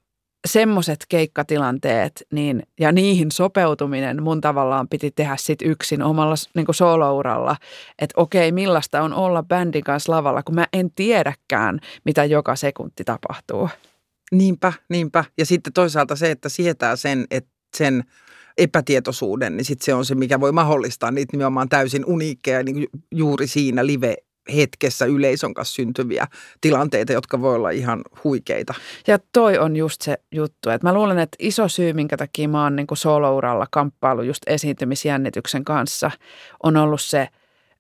semmoiset 0.48 1.06
keikkatilanteet 1.10 2.24
niin, 2.32 2.64
ja 2.80 2.92
niihin 2.92 3.32
sopeutuminen 3.32 4.24
mun 4.24 4.42
tavallaan 4.42 4.88
piti 4.90 5.12
tehdä 5.12 5.36
sit 5.40 5.62
yksin 5.62 6.04
omalla 6.04 6.36
niin 6.56 6.66
solouralla. 6.72 7.56
Että 8.00 8.14
okei, 8.22 8.52
millaista 8.52 9.02
on 9.02 9.14
olla 9.14 9.44
bändin 9.44 9.84
kanssa 9.84 10.12
lavalla, 10.12 10.44
kun 10.44 10.56
mä 10.56 10.68
en 10.74 10.92
tiedäkään, 10.92 11.80
mitä 12.06 12.26
joka 12.26 12.56
sekunti 12.56 13.04
tapahtuu. 13.04 13.70
Niinpä, 14.32 14.74
niinpä. 14.90 15.26
Ja 15.38 15.46
sitten 15.46 15.74
toisaalta 15.74 16.16
se, 16.16 16.32
että 16.32 16.50
sietää 16.50 16.96
sen, 16.96 17.26
että 17.32 17.52
sen 17.78 18.04
epätietoisuuden, 18.58 19.58
niin 19.58 19.66
sitten 19.66 19.86
se 19.86 19.94
on 19.94 20.06
se, 20.06 20.16
mikä 20.16 20.40
voi 20.40 20.52
mahdollistaa 20.52 21.12
niitä 21.12 21.38
nimenomaan 21.38 21.70
täysin 21.70 22.06
uniikkeja 22.06 22.64
niin 22.64 22.88
juuri 23.12 23.48
siinä 23.48 23.86
live 23.86 24.16
hetkessä 24.56 25.06
yleisön 25.06 25.54
kanssa 25.54 25.74
syntyviä 25.74 26.28
tilanteita, 26.62 27.14
jotka 27.14 27.42
voi 27.42 27.56
olla 27.56 27.70
ihan 27.70 28.02
huikeita. 28.24 28.74
Ja 29.08 29.20
toi 29.34 29.58
on 29.58 29.76
just 29.76 30.02
se 30.02 30.18
juttu, 30.32 30.70
että 30.70 30.88
mä 30.88 30.94
luulen, 30.94 31.20
että 31.20 31.36
iso 31.40 31.68
syy, 31.68 31.94
minkä 31.94 32.18
takia 32.18 32.48
mä 32.48 32.64
oon 32.64 32.76
niin 32.76 32.88
solouralla 32.94 33.68
kamppailu 33.72 34.22
just 34.22 34.44
esiintymisjännityksen 34.48 35.64
kanssa, 35.64 36.12
on 36.64 36.78
ollut 36.78 37.02
se 37.02 37.28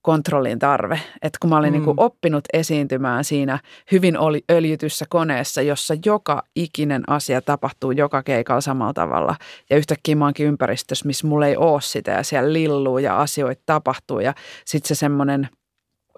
kontrollin 0.01 0.59
tarve. 0.59 1.01
Että 1.21 1.37
kun 1.41 1.49
mä 1.49 1.57
olin 1.57 1.73
mm. 1.73 1.79
niin 1.85 1.93
oppinut 1.97 2.43
esiintymään 2.53 3.23
siinä 3.23 3.59
hyvin 3.91 4.17
oli 4.17 4.43
öljytyssä 4.51 5.05
koneessa, 5.09 5.61
jossa 5.61 5.95
joka 6.05 6.43
ikinen 6.55 7.03
asia 7.07 7.41
tapahtuu 7.41 7.91
joka 7.91 8.23
keikalla 8.23 8.61
samalla 8.61 8.93
tavalla. 8.93 9.35
Ja 9.69 9.77
yhtäkkiä 9.77 10.15
mä 10.15 10.25
oonkin 10.25 10.47
ympäristössä, 10.47 11.05
missä 11.07 11.27
mulla 11.27 11.47
ei 11.47 11.57
ole 11.57 11.81
sitä 11.81 12.11
ja 12.11 12.23
siellä 12.23 12.53
lilluu 12.53 12.97
ja 12.97 13.21
asioita 13.21 13.61
tapahtuu. 13.65 14.19
Ja 14.19 14.33
sitten 14.65 14.87
se 14.87 14.95
semmoinen– 14.95 15.47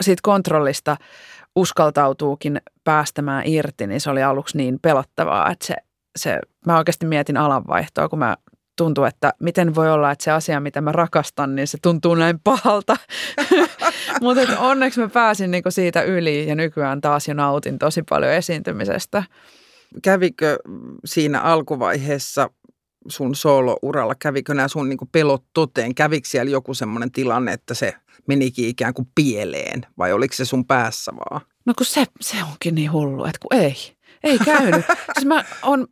siitä 0.01 0.19
kontrollista 0.23 0.97
uskaltautuukin 1.55 2.61
päästämään 2.83 3.43
irti, 3.45 3.87
niin 3.87 4.01
se 4.01 4.09
oli 4.09 4.23
aluksi 4.23 4.57
niin 4.57 4.79
pelottavaa, 4.81 5.51
että 5.51 5.65
se, 5.65 5.75
se 6.15 6.39
mä 6.65 6.77
oikeasti 6.77 7.05
mietin 7.05 7.37
alanvaihtoa, 7.37 8.09
kun 8.09 8.19
mä 8.19 8.37
tuntuu, 8.77 9.03
että 9.03 9.33
miten 9.39 9.75
voi 9.75 9.91
olla, 9.91 10.11
että 10.11 10.23
se 10.23 10.31
asia, 10.31 10.59
mitä 10.59 10.81
mä 10.81 10.91
rakastan, 10.91 11.55
niin 11.55 11.67
se 11.67 11.77
tuntuu 11.81 12.15
näin 12.15 12.39
pahalta. 12.43 12.97
Mutta 14.21 14.59
onneksi 14.59 14.99
mä 14.99 15.09
pääsin 15.09 15.51
niinku 15.51 15.71
siitä 15.71 16.01
yli 16.01 16.47
ja 16.47 16.55
nykyään 16.55 17.01
taas 17.01 17.27
jo 17.27 17.33
nautin 17.33 17.79
tosi 17.79 18.03
paljon 18.09 18.31
esiintymisestä. 18.31 19.23
Kävikö 20.03 20.59
siinä 21.05 21.41
alkuvaiheessa 21.41 22.49
sun 23.07 23.35
solo-uralla, 23.35 24.15
kävikö 24.15 24.53
nämä 24.53 24.67
sun 24.67 24.89
niinku 24.89 25.05
pelot 25.11 25.43
toteen? 25.53 25.95
Kävikö 25.95 26.27
siellä 26.27 26.51
joku 26.51 26.73
semmoinen 26.73 27.11
tilanne, 27.11 27.53
että 27.53 27.73
se 27.73 27.93
menikin 28.27 28.67
ikään 28.67 28.93
kuin 28.93 29.07
pieleen 29.15 29.85
vai 29.97 30.13
oliko 30.13 30.35
se 30.35 30.45
sun 30.45 30.65
päässä 30.65 31.11
vaan? 31.11 31.41
No 31.65 31.73
kun 31.77 31.85
se, 31.85 32.05
se 32.21 32.37
onkin 32.51 32.75
niin 32.75 32.91
hullu, 32.91 33.25
että 33.25 33.39
kun 33.41 33.59
ei, 33.61 33.75
ei 34.23 34.39
käynyt. 34.39 34.85
siis, 35.13 35.25
mä 35.25 35.45
on, 35.61 35.87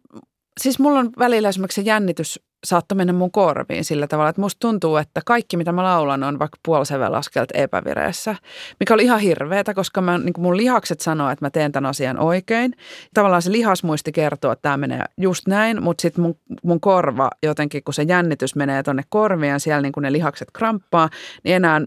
siis 0.59 0.79
mulla 0.79 0.99
on 0.99 1.09
välillä 1.19 1.49
esimerkiksi 1.49 1.81
se 1.81 1.87
jännitys 1.87 2.39
saattoi 2.63 2.95
mennä 2.95 3.13
mun 3.13 3.31
korviin 3.31 3.85
sillä 3.85 4.07
tavalla, 4.07 4.29
että 4.29 4.41
musta 4.41 4.59
tuntuu, 4.59 4.97
että 4.97 5.21
kaikki 5.25 5.57
mitä 5.57 5.71
mä 5.71 5.83
laulan 5.83 6.23
on 6.23 6.39
vaikka 6.39 6.57
puoliseven 6.65 7.15
askelta 7.15 7.57
epävireessä, 7.57 8.35
mikä 8.79 8.93
oli 8.93 9.03
ihan 9.03 9.19
hirveetä, 9.19 9.73
koska 9.73 10.01
mä, 10.01 10.17
niin 10.17 10.33
mun 10.37 10.57
lihakset 10.57 11.01
sanoo, 11.01 11.29
että 11.29 11.45
mä 11.45 11.49
teen 11.49 11.71
tämän 11.71 11.89
asian 11.89 12.19
oikein. 12.19 12.73
Tavallaan 13.13 13.41
se 13.41 13.51
lihasmuisti 13.51 14.11
kertoo, 14.11 14.51
että 14.51 14.61
tämä 14.61 14.77
menee 14.77 15.03
just 15.17 15.47
näin, 15.47 15.83
mutta 15.83 16.01
sitten 16.01 16.21
mun, 16.21 16.35
mun 16.63 16.79
korva 16.79 17.29
jotenkin, 17.43 17.83
kun 17.83 17.93
se 17.93 18.03
jännitys 18.03 18.55
menee 18.55 18.83
tonne 18.83 19.03
ja 19.47 19.59
siellä 19.59 19.81
niin 19.81 19.93
ne 20.01 20.11
lihakset 20.11 20.47
kramppaa, 20.51 21.09
niin 21.43 21.55
enää 21.55 21.81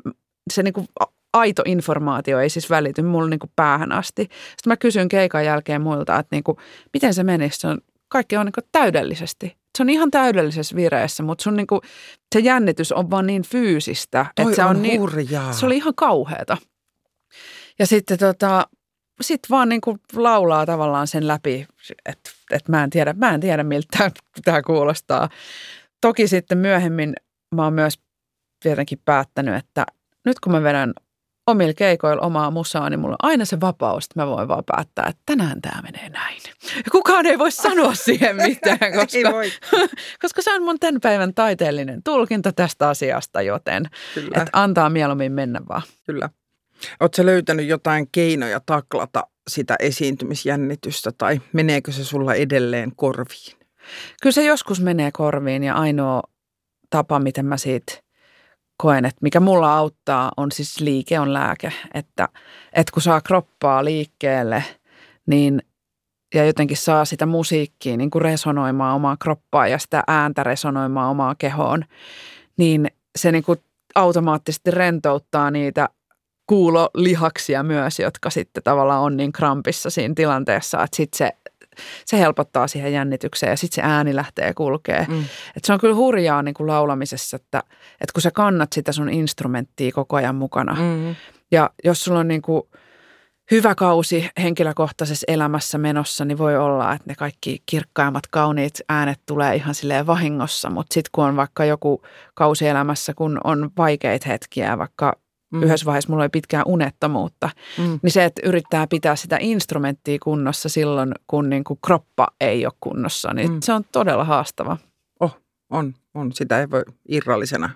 se 0.53 0.62
niin 0.62 0.75
aito 1.33 1.62
informaatio 1.67 2.41
ei 2.41 2.49
siis 2.49 2.71
välity 2.71 3.03
mulle 3.03 3.31
niin 3.31 3.51
päähän 3.57 3.93
asti. 3.93 4.23
Sitten 4.23 4.71
mä 4.71 4.77
kysyn 4.77 5.09
keikan 5.09 5.45
jälkeen 5.45 5.81
muilta, 5.81 6.19
että 6.19 6.37
niin 6.37 6.45
kuin, 6.45 6.59
miten 6.93 7.15
se 7.15 7.23
meni. 7.23 7.51
Se 7.53 7.67
on, 7.67 7.79
kaikki 8.09 8.37
on 8.37 8.47
niin 8.47 8.69
täydellisesti. 8.73 9.57
Se 9.77 9.83
on 9.83 9.91
ihan 9.91 10.11
täydellisessä 10.11 10.77
vireessä, 10.77 11.23
mutta 11.23 11.43
sun 11.43 11.57
niin 11.57 11.67
kuin, 11.67 11.81
se 12.35 12.41
jännitys 12.41 12.93
on 12.93 13.11
vaan 13.11 13.27
niin 13.27 13.43
fyysistä. 13.43 14.27
Toi 14.37 14.45
että 14.45 14.57
se 14.57 14.65
on, 14.65 14.77
on 14.77 14.83
niin, 14.83 15.01
hurjaa. 15.01 15.53
Se 15.53 15.67
oli 15.67 15.77
ihan 15.77 15.95
kauheata. 15.97 16.57
Ja 17.79 17.87
sitten 17.87 18.19
tota, 18.19 18.67
sit 19.21 19.41
vaan 19.51 19.69
niin 19.69 19.81
kuin 19.81 19.99
laulaa 20.15 20.67
tavallaan 20.67 21.07
sen 21.07 21.29
läpi, 21.29 21.67
että, 22.07 22.31
että 22.51 22.73
mä 22.73 22.85
en 22.85 22.91
tiedä, 22.91 23.12
mä 23.12 23.35
en 23.35 23.41
tiedä 23.41 23.62
miltä 23.62 24.11
tämä 24.45 24.62
kuulostaa. 24.62 25.29
Toki 26.01 26.29
sitten 26.29 26.59
myöhemmin 26.59 27.15
mä 27.55 27.65
oon 27.65 27.73
myös 27.73 28.01
tietenkin 28.62 28.99
päättänyt, 29.05 29.55
että 29.55 29.87
nyt 30.25 30.41
kun 30.41 30.53
mä 30.53 30.62
vedän 30.62 30.93
omilla 31.47 31.75
keikoilla 31.75 32.23
omaa 32.23 32.51
musaa, 32.51 32.91
niin 32.91 33.01
mulla 33.01 33.17
on 33.23 33.31
aina 33.31 33.45
se 33.45 33.61
vapaus, 33.61 34.05
että 34.05 34.21
mä 34.21 34.27
voin 34.27 34.49
vaan 34.49 34.65
päättää, 34.67 35.07
että 35.09 35.23
tänään 35.27 35.63
tämä 35.63 35.83
menee 35.83 36.09
näin. 36.09 36.41
Ja 36.77 36.91
kukaan 36.93 37.27
ei 37.27 37.39
voi 37.39 37.51
sanoa 37.51 37.95
siihen 38.05 38.37
mitään, 38.37 38.79
koska, 38.79 39.59
koska 40.23 40.43
se 40.43 40.55
on 40.55 40.63
mun 40.63 40.79
tämän 40.81 41.01
päivän 41.01 41.35
taiteellinen 41.35 42.03
tulkinta 42.03 42.53
tästä 42.53 42.89
asiasta, 42.89 43.43
joten 43.43 43.85
Kyllä. 44.15 44.43
että 44.43 44.51
antaa 44.53 44.91
mieluummin 44.91 45.33
mennä 45.33 45.61
vaan. 45.69 45.83
Kyllä. 46.07 46.31
Oletko 47.01 47.27
löytänyt 47.27 47.67
jotain 47.67 48.09
keinoja 48.13 48.61
taklata 48.67 49.27
sitä 49.49 49.77
esiintymisjännitystä 49.81 51.11
tai 51.19 51.41
meneekö 51.53 51.93
se 51.93 52.05
sulla 52.05 52.35
edelleen 52.35 52.93
korviin? 52.97 53.57
Kyllä 54.23 54.35
se 54.35 54.45
joskus 54.45 54.81
menee 54.81 55.11
korviin 55.13 55.65
ja 55.65 55.75
ainoa 55.75 56.23
tapa, 56.91 57.19
miten 57.19 57.47
mä 57.47 57.57
siitä 57.57 58.06
koen, 58.77 59.05
että 59.05 59.19
mikä 59.23 59.41
mulla 59.41 59.79
auttaa 59.79 60.33
on 60.37 60.53
siis 60.53 60.81
liike 60.81 61.21
on 61.21 61.33
lääke, 61.33 61.73
että, 61.95 62.29
että 62.73 62.93
kun 62.93 63.03
saa 63.03 63.21
kroppaa 63.21 63.85
liikkeelle, 63.85 64.65
niin 65.27 65.62
ja 66.35 66.45
jotenkin 66.45 66.77
saa 66.77 67.05
sitä 67.05 67.27
musiikkia 67.27 67.97
niin 67.97 68.11
kuin 68.11 68.23
resonoimaan 68.23 68.95
omaa 68.95 69.17
kroppaa 69.17 69.69
ja 69.69 69.79
sitä 69.79 70.05
ääntä 70.07 70.45
resonoimaan 70.45 71.11
omaa 71.11 71.35
kehoon, 71.35 71.85
niin 72.57 72.87
se 73.19 73.33
niin 73.33 73.45
kuin 73.45 73.59
automaattisesti 73.95 74.71
rentouttaa 74.71 75.51
niitä 75.51 75.89
kuulolihaksia 76.47 77.62
myös, 77.62 77.99
jotka 77.99 78.31
sitten 78.31 78.62
tavallaan 78.62 79.03
on 79.03 79.17
niin 79.17 79.33
krampissa 79.33 79.91
siinä 79.91 80.15
tilanteessa, 80.15 80.83
että 80.83 80.97
sitten 80.97 81.19
se 81.19 81.46
se 82.07 82.19
helpottaa 82.19 82.69
siihen 82.69 82.93
jännitykseen 82.93 83.51
ja 83.51 83.57
sitten 83.57 83.75
se 83.75 83.89
ääni 83.89 84.17
lähtee 84.17 84.55
kulkee. 84.55 85.07
Mm. 85.09 85.25
Et 85.57 85.65
se 85.65 85.73
on 85.73 85.81
kyllä 85.81 85.95
hurjaa 85.95 86.43
niin 86.43 86.55
kuin 86.55 86.67
laulamisessa, 86.67 87.37
että, 87.37 87.59
että 88.01 88.12
kun 88.15 88.23
sä 88.23 88.31
kannat 88.31 88.73
sitä 88.73 88.93
sun 88.93 89.09
instrumenttia 89.09 89.93
koko 89.93 90.17
ajan 90.17 90.35
mukana 90.35 90.75
mm. 90.75 91.15
ja 91.51 91.71
jos 91.85 92.05
sulla 92.05 92.21
on 92.21 92.29
niin 92.29 92.43
kuin 92.43 92.62
hyvä 93.51 93.75
kausi 93.75 94.31
henkilökohtaisessa 94.43 95.25
elämässä 95.29 95.79
menossa, 95.79 96.25
niin 96.25 96.39
voi 96.39 96.57
olla, 96.57 96.93
että 96.93 97.05
ne 97.09 97.15
kaikki 97.15 97.62
kirkkaimmat 97.67 98.27
kauniit 98.31 98.81
äänet 98.89 99.21
tulee 99.27 99.55
ihan 99.55 99.75
silleen 99.75 100.07
vahingossa, 100.07 100.71
mutta 100.71 100.95
sitten 100.95 101.11
kun 101.12 101.25
on 101.25 101.37
vaikka 101.37 101.65
joku 101.65 102.03
kausi 102.35 102.69
elämässä, 102.69 103.15
kun 103.15 103.41
on 103.45 103.71
vaikeita 103.77 104.29
hetkiä, 104.29 104.79
vaikka 104.79 105.19
Mm. 105.51 105.63
Yhdessä 105.63 105.87
vaiheessa 105.87 106.11
mulla 106.11 106.23
oli 106.23 106.29
pitkään 106.29 106.65
unettomuutta. 106.67 107.51
Mm. 107.79 107.99
Niin 108.03 108.11
se, 108.11 108.25
että 108.25 108.43
yrittää 108.45 108.87
pitää 108.87 109.17
sitä 109.17 109.37
instrumenttia 109.41 110.19
kunnossa 110.23 110.69
silloin, 110.69 111.15
kun 111.27 111.51
niin 111.51 111.65
kuin 111.65 111.79
kroppa 111.87 112.29
ei 112.41 112.67
ole 112.67 112.73
kunnossa, 112.81 113.35
niin 113.35 113.53
mm. 113.53 113.61
se 113.63 113.73
on 113.73 113.85
todella 113.93 114.25
haastava. 114.25 114.77
Oh, 115.21 115.39
on, 115.71 115.95
on. 116.15 116.33
Sitä 116.33 116.61
ei 116.61 116.71
voi 116.71 116.83
irrallisena 117.09 117.71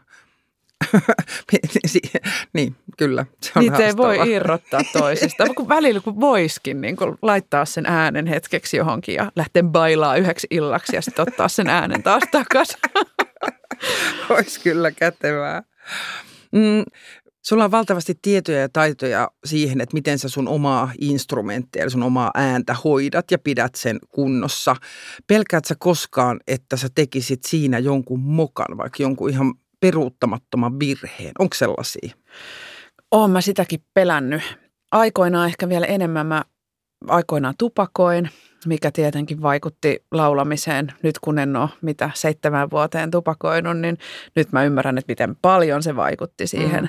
niin, 2.53 2.77
kyllä. 2.97 3.27
Se 3.43 3.53
on 3.57 3.63
Niitä 3.63 3.87
ei 3.87 3.97
voi 3.97 4.33
irrottaa 4.33 4.81
toisista, 4.93 5.45
kun 5.57 5.69
välillä 5.69 6.01
kun 6.01 6.21
voiskin 6.21 6.81
niin 6.81 6.97
kun 6.97 7.19
laittaa 7.23 7.65
sen 7.65 7.87
äänen 7.87 8.27
hetkeksi 8.27 8.77
johonkin 8.77 9.15
ja 9.15 9.33
lähteä 9.37 9.63
bailaa 9.63 10.17
yhdeksi 10.17 10.47
illaksi 10.51 10.97
ja 10.97 11.03
sitten 11.03 11.29
ottaa 11.29 11.49
sen 11.49 11.69
äänen 11.69 12.03
taas 12.03 12.23
takaisin. 12.31 12.81
Olisi 14.31 14.61
kyllä 14.61 14.91
kätevää. 14.91 15.63
Mm, 16.53 16.85
Sulla 17.43 17.65
on 17.65 17.71
valtavasti 17.71 18.19
tietoja 18.23 18.61
ja 18.61 18.69
taitoja 18.69 19.31
siihen, 19.45 19.81
että 19.81 19.95
miten 19.95 20.19
sä 20.19 20.29
sun 20.29 20.49
omaa 20.49 20.93
instrumenttia, 21.01 21.83
eli 21.83 21.91
sun 21.91 22.03
omaa 22.03 22.31
ääntä 22.35 22.77
hoidat 22.85 23.31
ja 23.31 23.39
pidät 23.39 23.75
sen 23.75 23.99
kunnossa. 24.09 24.77
Pelkäät 25.27 25.65
sä 25.65 25.75
koskaan, 25.79 26.41
että 26.47 26.77
sä 26.77 26.89
tekisit 26.95 27.45
siinä 27.45 27.79
jonkun 27.79 28.21
mokan, 28.21 28.77
vaikka 28.77 29.03
jonkun 29.03 29.31
ihan 29.31 29.55
peruuttamattoman 29.81 30.79
virheen? 30.79 31.33
Onko 31.39 31.55
sellaisia? 31.55 32.15
Oon 33.11 33.31
mä 33.31 33.41
sitäkin 33.41 33.85
pelännyt. 33.95 34.43
Aikoinaan 34.93 35.47
ehkä 35.47 35.69
vielä 35.69 35.87
enemmän 35.87 36.27
mä 36.27 36.45
aikoinaan 37.09 37.55
tupakoin, 37.59 38.31
mikä 38.67 38.91
tietenkin 38.91 39.43
vaikutti 39.43 40.05
laulamiseen. 40.11 40.93
Nyt 41.03 41.19
kun 41.19 41.39
en 41.39 41.57
ole 41.57 41.69
mitä 41.83 42.11
seitsemän 42.15 42.71
vuoteen 42.71 43.11
tupakoinut, 43.11 43.79
niin 43.79 43.99
nyt 44.37 44.53
mä 44.53 44.65
ymmärrän, 44.65 44.99
että 44.99 45.13
miten 45.13 45.37
paljon 45.43 45.83
se 45.83 45.97
vaikutti 45.97 46.47
siihen. 46.47 46.85
Mm. 46.85 46.89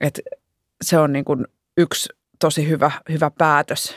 Että 0.00 0.22
se 0.82 0.98
on 0.98 1.12
niin 1.12 1.24
kuin 1.24 1.46
yksi 1.76 2.08
tosi 2.38 2.68
hyvä, 2.68 2.90
hyvä 3.08 3.30
päätös. 3.38 3.96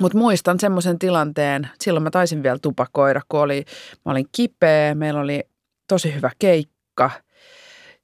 Mutta 0.00 0.18
muistan 0.18 0.60
semmoisen 0.60 0.98
tilanteen, 0.98 1.68
silloin 1.80 2.02
mä 2.02 2.10
taisin 2.10 2.42
vielä 2.42 2.58
tupakoida, 2.58 3.20
kun 3.28 3.40
oli, 3.40 3.64
mä 4.04 4.12
olin 4.12 4.26
kipeä, 4.36 4.94
meillä 4.94 5.20
oli 5.20 5.44
tosi 5.88 6.14
hyvä 6.14 6.30
keikka 6.38 7.10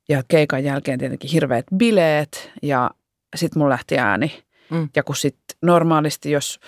ja 0.08 0.22
keikan 0.28 0.64
jälkeen 0.64 0.98
tietenkin 0.98 1.30
hirveät 1.30 1.66
bileet 1.76 2.50
ja 2.62 2.90
sitten 3.36 3.60
mun 3.60 3.68
lähti 3.68 3.98
ääni. 3.98 4.44
Mm. 4.70 4.88
Ja 4.96 5.02
kun 5.02 5.16
sitten 5.16 5.56
normaalisti, 5.62 6.30
jos, 6.30 6.60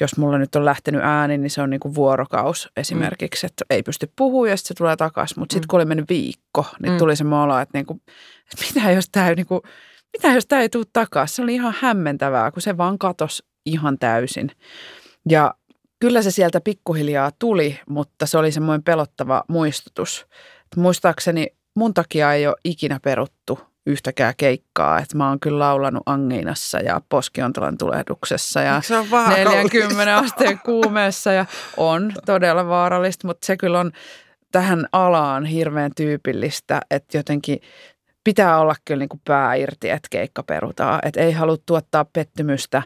jos 0.00 0.16
mulla 0.16 0.38
nyt 0.38 0.54
on 0.54 0.64
lähtenyt 0.64 1.00
ääni, 1.04 1.38
niin 1.38 1.50
se 1.50 1.62
on 1.62 1.70
niinku 1.70 1.94
vuorokaus 1.94 2.68
esimerkiksi, 2.76 3.46
mm. 3.46 3.48
että 3.48 3.64
ei 3.70 3.82
pysty 3.82 4.12
puhumaan 4.16 4.50
ja 4.50 4.56
sitten 4.56 4.68
se 4.68 4.78
tulee 4.78 4.96
takaisin. 4.96 5.38
Mutta 5.38 5.52
sitten 5.52 5.66
mm. 5.66 5.70
kun 5.70 5.76
oli 5.76 5.84
mennyt 5.84 6.08
viikko, 6.08 6.66
niin 6.82 6.92
mm. 6.92 6.98
tuli 6.98 7.16
se 7.16 7.24
olo, 7.42 7.58
että, 7.58 7.78
niinku, 7.78 8.00
mitä 8.74 8.90
jos 8.90 9.08
tämä 9.10 9.34
niinku, 9.34 9.62
mitä 10.16 10.34
jos 10.34 10.46
tämä 10.46 10.62
ei 10.62 10.68
tule 10.68 10.84
takaisin? 10.92 11.36
Se 11.36 11.42
oli 11.42 11.54
ihan 11.54 11.74
hämmentävää, 11.80 12.50
kun 12.50 12.62
se 12.62 12.76
vaan 12.76 12.98
katosi 12.98 13.44
ihan 13.66 13.98
täysin. 13.98 14.50
Ja 15.28 15.54
kyllä 16.00 16.22
se 16.22 16.30
sieltä 16.30 16.60
pikkuhiljaa 16.60 17.30
tuli, 17.38 17.80
mutta 17.88 18.26
se 18.26 18.38
oli 18.38 18.52
semmoinen 18.52 18.82
pelottava 18.82 19.44
muistutus. 19.48 20.26
Muistaakseni 20.76 21.46
mun 21.74 21.94
takia 21.94 22.32
ei 22.32 22.46
ole 22.46 22.56
ikinä 22.64 23.00
peruttu 23.02 23.60
yhtäkään 23.86 24.34
keikkaa. 24.36 24.98
Että 24.98 25.16
mä 25.16 25.28
oon 25.28 25.40
kyllä 25.40 25.58
laulanut 25.58 26.02
Angeinassa 26.06 26.78
ja 26.78 27.00
Poskiontalan 27.08 27.78
tulehduksessa 27.78 28.60
ja 28.60 28.80
40 29.38 30.16
asteen 30.16 30.60
kuumeessa 30.64 31.32
ja 31.32 31.46
on 31.76 32.12
todella 32.26 32.68
vaarallista, 32.68 33.26
mutta 33.26 33.46
se 33.46 33.56
kyllä 33.56 33.80
on 33.80 33.92
tähän 34.52 34.86
alaan 34.92 35.44
hirveän 35.44 35.90
tyypillistä, 35.96 36.80
että 36.90 37.18
jotenkin 37.18 37.60
pitää 38.26 38.60
olla 38.60 38.74
kyllä 38.84 38.98
niin 38.98 39.08
kuin 39.08 39.20
pää 39.24 39.54
irti, 39.54 39.90
että 39.90 40.08
keikka 40.10 40.42
perutaan. 40.42 41.00
Että 41.02 41.20
ei 41.20 41.32
halua 41.32 41.56
tuottaa 41.66 42.04
pettymystä 42.04 42.82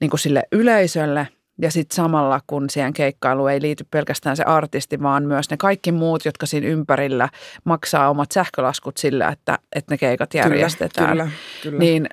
niin 0.00 0.10
kuin 0.10 0.20
sille 0.20 0.42
yleisölle– 0.52 1.28
ja 1.62 1.70
sitten 1.70 1.96
samalla, 1.96 2.40
kun 2.46 2.70
siihen 2.70 2.92
keikkailuun 2.92 3.50
ei 3.50 3.62
liity 3.62 3.86
pelkästään 3.90 4.36
se 4.36 4.42
artisti, 4.42 5.02
vaan 5.02 5.24
myös 5.24 5.50
ne 5.50 5.56
kaikki 5.56 5.92
muut, 5.92 6.24
jotka 6.24 6.46
siinä 6.46 6.66
ympärillä 6.66 7.28
maksaa 7.64 8.10
omat 8.10 8.32
sähkölaskut 8.32 8.96
sillä, 8.96 9.28
että, 9.28 9.58
että 9.76 9.94
ne 9.94 9.98
keikat 9.98 10.34
järjestetään. 10.34 11.10
Kyllä, 11.10 11.24
kyllä, 11.24 11.32
kyllä. 11.62 11.78
Niin 11.78 12.06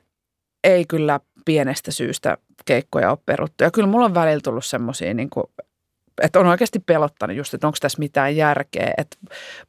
ei 0.63 0.85
kyllä 0.85 1.19
pienestä 1.45 1.91
syystä 1.91 2.37
keikkoja 2.65 3.09
ole 3.09 3.17
peruttu. 3.25 3.63
Ja 3.63 3.71
kyllä 3.71 3.87
mulla 3.87 4.05
on 4.05 4.13
välillä 4.13 4.41
tullut 4.43 4.65
semmoisia, 4.65 5.13
niin 5.13 5.29
että 6.21 6.39
on 6.39 6.47
oikeasti 6.47 6.79
pelottanut 6.79 7.37
just, 7.37 7.53
että 7.53 7.67
onko 7.67 7.77
tässä 7.81 7.99
mitään 7.99 8.35
järkeä, 8.35 8.93
että 8.97 9.17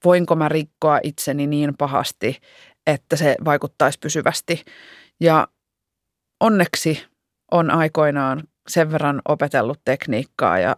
voinko 0.05 0.37
mä 0.37 0.49
rikkoa 0.49 1.01
itseni 1.03 1.46
niin 1.46 1.77
pahasti, 1.77 2.37
että 2.90 3.16
se 3.16 3.37
vaikuttaisi 3.44 3.98
pysyvästi. 3.98 4.64
Ja 5.20 5.48
onneksi 6.40 7.07
on 7.50 7.70
aikoinaan 7.70 8.42
sen 8.68 8.92
verran 8.92 9.22
opetellut 9.29 9.81
tekniikkaa 9.85 10.59
ja 10.59 10.76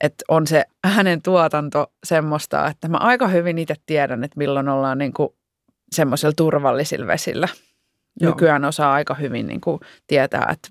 että 0.00 0.24
on 0.28 0.46
se 0.46 0.64
hänen 0.84 1.22
tuotanto 1.22 1.92
semmoista, 2.04 2.66
että 2.66 2.88
mä 2.88 2.96
aika 2.96 3.28
hyvin 3.28 3.58
itse 3.58 3.74
tiedän, 3.86 4.24
että 4.24 4.38
milloin 4.38 4.68
ollaan 4.68 4.98
niin 4.98 5.12
kuin 5.12 5.28
semmoisella 5.92 6.32
turvallisilla 6.36 7.06
vesillä. 7.06 7.48
Joo. 8.20 8.30
Nykyään 8.30 8.64
osaa 8.64 8.92
aika 8.92 9.14
hyvin 9.14 9.46
niin 9.46 9.60
kuin 9.60 9.80
tietää, 10.06 10.48
että 10.52 10.68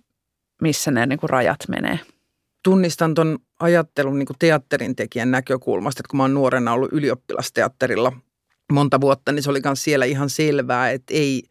missä 0.62 0.92
ne 0.92 1.06
niin 1.06 1.20
kuin 1.20 1.30
rajat 1.30 1.60
menee. 1.68 2.00
Tunnistan 2.64 3.14
tuon 3.14 3.40
ajattelun 3.60 4.20
niin 4.20 4.28
kuin 4.28 4.38
teatterin 4.40 4.96
tekijän 4.96 5.32
näkökulmasta, 5.32 6.02
että 6.02 6.10
kun 6.10 6.18
mä 6.18 6.24
oon 6.24 6.34
nuorena 6.34 6.74
ollut 6.74 6.94
ylioppilasteatterilla 6.94 8.14
monta 8.72 9.02
vuotta, 9.02 9.32
niin 9.32 9.44
se 9.44 9.50
oli 9.50 9.62
myös 9.66 9.84
siellä 9.84 10.06
ihan 10.06 10.30
selvää, 10.30 10.92
että 10.92 11.14
ei, 11.14 11.44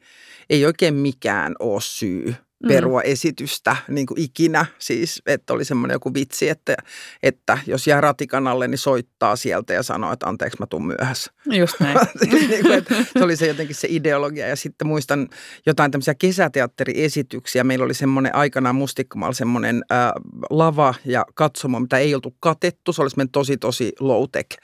ei 0.51 0.67
oikein 0.67 0.95
mikään 0.95 1.55
ole 1.59 1.81
syy 1.81 2.35
Mm. 2.63 2.69
perua 2.69 3.01
mm. 3.01 3.11
esitystä 3.11 3.77
niin 3.89 4.07
kuin 4.07 4.21
ikinä. 4.21 4.67
Siis, 4.79 5.23
että 5.27 5.53
oli 5.53 5.65
semmoinen 5.65 5.95
joku 5.95 6.15
vitsi, 6.15 6.49
että, 6.49 6.77
että 7.23 7.59
jos 7.67 7.87
jää 7.87 8.01
ratikan 8.01 8.47
alle, 8.47 8.69
niin 8.69 8.79
soittaa 8.79 9.37
sieltä 9.37 9.73
ja 9.73 9.83
sanoo, 9.83 10.13
että 10.13 10.27
anteeksi 10.27 10.57
mä 10.61 10.67
tuun 10.67 10.87
myöhässä. 10.87 11.33
Just 11.51 11.81
näin. 11.81 11.99
niin 12.31 12.63
kuin, 12.63 12.73
että 12.79 12.95
se 13.19 13.25
oli 13.25 13.37
se 13.37 13.47
jotenkin 13.47 13.77
se 13.77 13.89
ideologia. 13.91 14.49
Ja 14.49 14.57
sitten 14.57 14.87
muistan 14.89 15.29
jotain 15.67 15.91
tämmöisiä 15.91 16.15
kesäteatteriesityksiä. 16.15 17.65
Meillä 17.65 17.85
oli 17.85 17.95
semmoinen 17.95 18.35
aikanaan 18.35 18.75
mustikkamalla 18.75 19.35
semmoinen 19.35 19.85
äh, 19.93 20.13
lava 20.51 20.95
ja 21.05 21.25
katsomo, 21.35 21.81
mitä 21.81 21.99
ei 21.99 22.15
oltu 22.15 22.37
katettu. 22.41 22.93
Se 22.93 23.03
oli 23.03 23.11
semmoinen 23.11 23.33
tosi 23.33 23.57
tosi 23.57 23.93
low-tech 24.01 24.59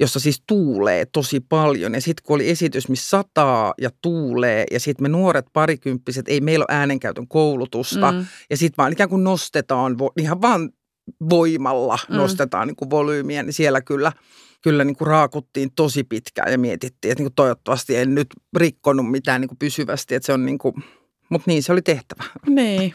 jossa 0.00 0.20
siis 0.20 0.42
tuulee 0.46 1.06
tosi 1.06 1.40
paljon. 1.40 1.94
Ja 1.94 2.00
sitten 2.00 2.24
kun 2.26 2.34
oli 2.34 2.50
esitys, 2.50 2.88
missä 2.88 3.08
sataa 3.08 3.74
ja 3.80 3.90
tuulee 4.02 4.64
ja 4.70 4.80
sitten 4.80 5.04
me 5.04 5.08
nuoret 5.08 5.46
parikymppiset, 5.52 6.28
ei 6.28 6.40
meillä 6.40 6.64
ole 6.68 6.78
äänenkäytön 6.78 7.28
koulutusta. 7.28 8.12
Mm. 8.12 8.26
Ja 8.50 8.56
sitten 8.56 8.76
vaan 8.78 8.92
ikään 8.92 9.08
kuin 9.08 9.24
nostetaan, 9.24 9.96
ihan 10.18 10.42
vaan 10.42 10.70
voimalla 11.30 11.98
mm. 12.08 12.16
nostetaan 12.16 12.68
niin 12.68 12.76
kuin 12.76 12.90
volyymiä, 12.90 13.42
niin 13.42 13.52
siellä 13.52 13.80
kyllä 13.80 14.12
kyllä 14.62 14.84
niin 14.84 14.96
kuin 14.96 15.08
raakuttiin 15.08 15.70
tosi 15.76 16.04
pitkään 16.04 16.52
ja 16.52 16.58
mietittiin, 16.58 17.12
että 17.12 17.22
niin 17.22 17.30
kuin 17.30 17.34
toivottavasti 17.34 17.96
en 17.96 18.14
nyt 18.14 18.26
rikkonut 18.56 19.10
mitään 19.10 19.40
niin 19.40 19.48
kuin 19.48 19.58
pysyvästi, 19.58 20.14
että 20.14 20.26
se 20.26 20.32
on 20.32 20.46
niin 20.46 20.58
kuin, 20.58 20.74
mutta 21.28 21.50
niin 21.50 21.62
se 21.62 21.72
oli 21.72 21.82
tehtävä. 21.82 22.24
Niin. 22.46 22.94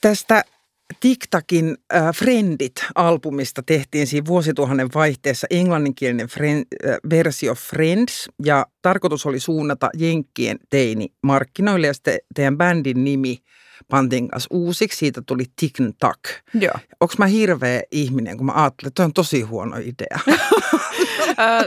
Tästä 0.00 0.44
TikTokin 1.00 1.76
äh, 1.94 2.02
Friendit-albumista 2.14 3.62
tehtiin 3.66 4.06
siinä 4.06 4.26
vuosituhannen 4.26 4.88
vaihteessa 4.94 5.46
englanninkielinen 5.50 6.26
friend, 6.26 6.64
äh, 6.88 6.96
versio 7.10 7.54
Friends 7.54 8.28
ja 8.44 8.66
tarkoitus 8.82 9.26
oli 9.26 9.40
suunnata 9.40 9.90
Jenkkien 9.98 10.58
teini-markkinoille 10.70 11.86
ja 11.86 11.94
sitten 11.94 12.18
teidän 12.34 12.58
bändin 12.58 13.04
nimi 13.04 13.38
pantiin 13.90 14.28
kanssa 14.28 14.48
uusiksi, 14.50 14.98
siitä 14.98 15.22
tuli 15.26 15.44
TikTok. 15.60 16.20
Joo. 16.54 16.74
Onko 17.00 17.14
mä 17.18 17.26
hirveä 17.26 17.82
ihminen, 17.90 18.36
kun 18.36 18.46
mä 18.46 18.52
ajattelin, 18.52 18.88
että 18.88 19.04
on 19.04 19.12
tosi 19.12 19.42
huono 19.42 19.76
idea? 19.76 20.18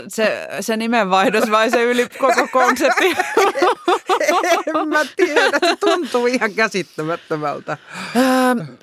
se, 0.08 0.48
se 0.62 0.78
nimenvaihdos 0.78 1.52
vai 1.52 1.70
se 1.70 1.84
yli 1.84 2.08
koko 2.20 2.48
konsepti? 2.52 3.06
en 4.68 4.88
mä 4.88 5.06
tiedä, 5.16 5.60
se 5.60 5.76
tuntuu 5.80 6.28
ihan 6.28 6.54
käsittämättömältä. 6.54 7.78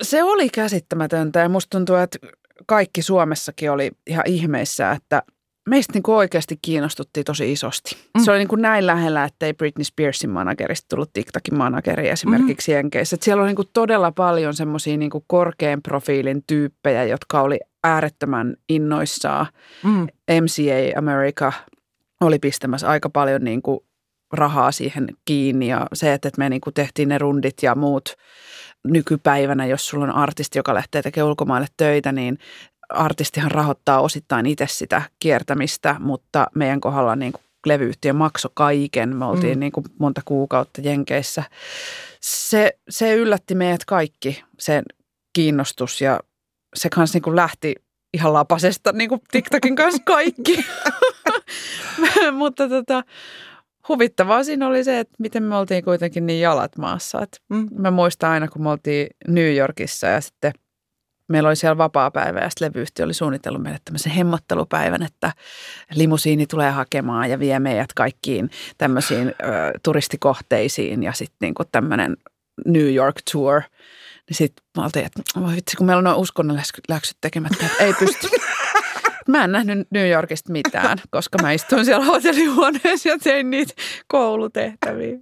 se 0.02 0.22
oli 0.22 0.48
käsittämätöntä 0.48 1.40
ja 1.40 1.48
musta 1.48 1.78
tuntuu, 1.78 1.96
että 1.96 2.18
kaikki 2.66 3.02
Suomessakin 3.02 3.70
oli 3.70 3.90
ihan 4.06 4.24
ihmeissä, 4.26 4.90
että 4.90 5.22
meistä 5.68 5.92
niin 5.92 6.02
oikeasti 6.06 6.58
kiinnostuttiin 6.62 7.24
tosi 7.24 7.52
isosti. 7.52 7.96
Mm. 8.18 8.24
Se 8.24 8.30
oli 8.30 8.38
niin 8.38 8.48
kuin 8.48 8.62
näin 8.62 8.86
lähellä, 8.86 9.24
että 9.24 9.46
ei 9.46 9.54
Britney 9.54 9.84
Spearsin 9.84 10.30
managerista 10.30 10.86
tullut 10.88 11.12
TikTokin 11.12 11.58
manageri 11.58 12.08
esimerkiksi 12.08 12.70
mm. 12.70 12.74
Jenkeissä. 12.74 13.14
Että 13.14 13.24
siellä 13.24 13.40
oli 13.42 13.48
niin 13.48 13.56
kuin 13.56 13.68
todella 13.72 14.12
paljon 14.12 14.54
semmoisia 14.54 14.96
niin 14.96 15.10
korkean 15.26 15.82
profiilin 15.82 16.42
tyyppejä, 16.46 17.04
jotka 17.04 17.40
oli 17.40 17.58
äärettömän 17.84 18.56
innoissaan. 18.68 19.46
Mm. 19.84 20.06
MCA 20.30 20.98
America 20.98 21.52
oli 22.20 22.38
pistämässä 22.38 22.88
aika 22.88 23.10
paljon 23.10 23.44
niin 23.44 23.62
kuin 23.62 23.80
rahaa 24.32 24.72
siihen 24.72 25.08
kiinni 25.24 25.68
ja 25.68 25.86
se, 25.92 26.12
että 26.12 26.30
me 26.38 26.48
niin 26.48 26.60
kuin 26.60 26.74
tehtiin 26.74 27.08
ne 27.08 27.18
rundit 27.18 27.62
ja 27.62 27.74
muut 27.74 28.16
nykypäivänä, 28.84 29.66
jos 29.66 29.88
sulla 29.88 30.04
on 30.04 30.14
artisti, 30.14 30.58
joka 30.58 30.74
lähtee 30.74 31.02
tekemään 31.02 31.28
ulkomaille 31.28 31.66
töitä, 31.76 32.12
niin 32.12 32.38
artistihan 32.88 33.50
rahoittaa 33.50 34.00
osittain 34.00 34.46
itse 34.46 34.66
sitä 34.68 35.02
kiertämistä, 35.18 35.96
mutta 35.98 36.46
meidän 36.54 36.80
kohdalla 36.80 37.16
niin 37.16 37.32
kuin 37.32 37.42
levyyhtiö 37.66 38.12
maksoi 38.12 38.50
kaiken. 38.54 39.16
Me 39.16 39.24
oltiin 39.24 39.58
mm. 39.58 39.60
niin 39.60 39.72
kuin 39.72 39.86
monta 39.98 40.20
kuukautta 40.24 40.80
Jenkeissä. 40.80 41.42
Se, 42.20 42.78
se 42.88 43.14
yllätti 43.14 43.54
meidät 43.54 43.84
kaikki, 43.84 44.44
sen 44.58 44.82
kiinnostus 45.32 46.00
ja 46.00 46.20
se 46.74 46.88
kanssa 46.88 47.16
niin 47.16 47.22
kuin 47.22 47.36
lähti 47.36 47.74
ihan 48.14 48.32
lapasesta 48.32 48.92
niin 48.92 49.08
kuin 49.08 49.20
TikTokin 49.30 49.76
kanssa 49.76 50.02
kaikki. 50.04 50.64
mutta 52.32 52.68
tota, 52.68 53.02
huvittavaa 53.94 54.44
siinä 54.44 54.66
oli 54.66 54.84
se, 54.84 55.00
että 55.00 55.14
miten 55.18 55.42
me 55.42 55.56
oltiin 55.56 55.84
kuitenkin 55.84 56.26
niin 56.26 56.40
jalat 56.40 56.78
maassa. 56.78 57.22
Et 57.22 57.40
mm. 57.48 57.68
Mä 57.78 57.90
muistan 57.90 58.30
aina, 58.30 58.48
kun 58.48 58.62
me 58.62 58.70
oltiin 58.70 59.06
New 59.28 59.56
Yorkissa 59.56 60.06
ja 60.06 60.20
sitten– 60.20 60.52
meillä 61.30 61.48
oli 61.48 61.56
siellä 61.56 61.78
vapaa-päivä 61.78 62.40
ja 62.40 62.50
sitten 62.50 62.68
levyyhtiö 62.68 63.04
oli 63.04 63.14
suunnitellut 63.14 63.62
meille 63.62 63.78
tämmöisen 63.84 64.12
hemmottelupäivän, 64.12 65.02
että 65.02 65.32
limusiini 65.94 66.46
tulee 66.46 66.70
hakemaan 66.70 67.30
ja 67.30 67.38
vie 67.38 67.58
meidät 67.58 67.92
kaikkiin 67.92 68.50
tämmöisiin 68.78 69.28
ö, 69.28 69.32
turistikohteisiin 69.82 71.02
ja 71.02 71.12
sitten 71.12 71.36
niinku 71.40 71.62
tämmöinen 71.72 72.16
New 72.66 72.94
York 72.94 73.16
tour. 73.32 73.60
Niin 74.28 74.36
sitten 74.36 74.64
mä 74.76 74.84
oltiin, 74.84 75.06
että 75.06 75.40
voi 75.40 75.56
vitsi, 75.56 75.76
kun 75.76 75.86
meillä 75.86 75.98
on 75.98 76.04
noin 76.04 76.16
uskonnolliset 76.16 76.80
läksyt 76.88 77.16
tekemättä, 77.20 77.66
että 77.66 77.84
ei 77.84 77.94
pysty. 77.94 78.28
Mä 79.30 79.44
en 79.44 79.52
nähnyt 79.52 79.90
New 79.90 80.10
Yorkista 80.10 80.52
mitään, 80.52 80.98
koska 81.10 81.38
mä 81.42 81.52
istuin 81.52 81.84
siellä 81.84 82.04
hotellihuoneessa 82.04 83.08
ja 83.08 83.18
tein 83.18 83.50
niitä 83.50 83.74
koulutehtäviä. 84.08 85.18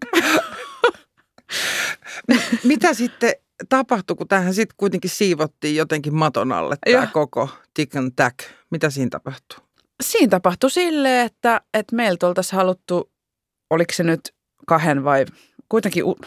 Mitä 2.64 2.94
sitten 2.94 3.33
tapahtui, 3.68 4.16
kun 4.16 4.29
tähän 4.29 4.55
sitten 4.55 4.75
kuitenkin 4.77 5.11
siivottiin 5.11 5.77
jotenkin 5.77 6.14
maton 6.14 6.53
alle 6.53 6.77
tämä 6.92 7.07
koko 7.07 7.49
tick 7.75 7.97
and 7.97 8.12
tack? 8.16 8.38
Mitä 8.71 8.90
siinä 8.90 9.11
tapahtui? 9.11 9.59
Siinä 10.03 10.31
tapahtui 10.31 10.71
silleen, 10.71 11.27
että, 11.27 11.61
että 11.75 11.97
meiltä 11.97 12.27
oltaisiin 12.27 12.57
haluttu, 12.57 13.11
oliko 13.71 13.92
se 13.92 14.03
nyt 14.03 14.35
kahden 14.66 15.05
vai 15.05 15.25
kuitenkin 15.68 16.05
u, 16.05 16.18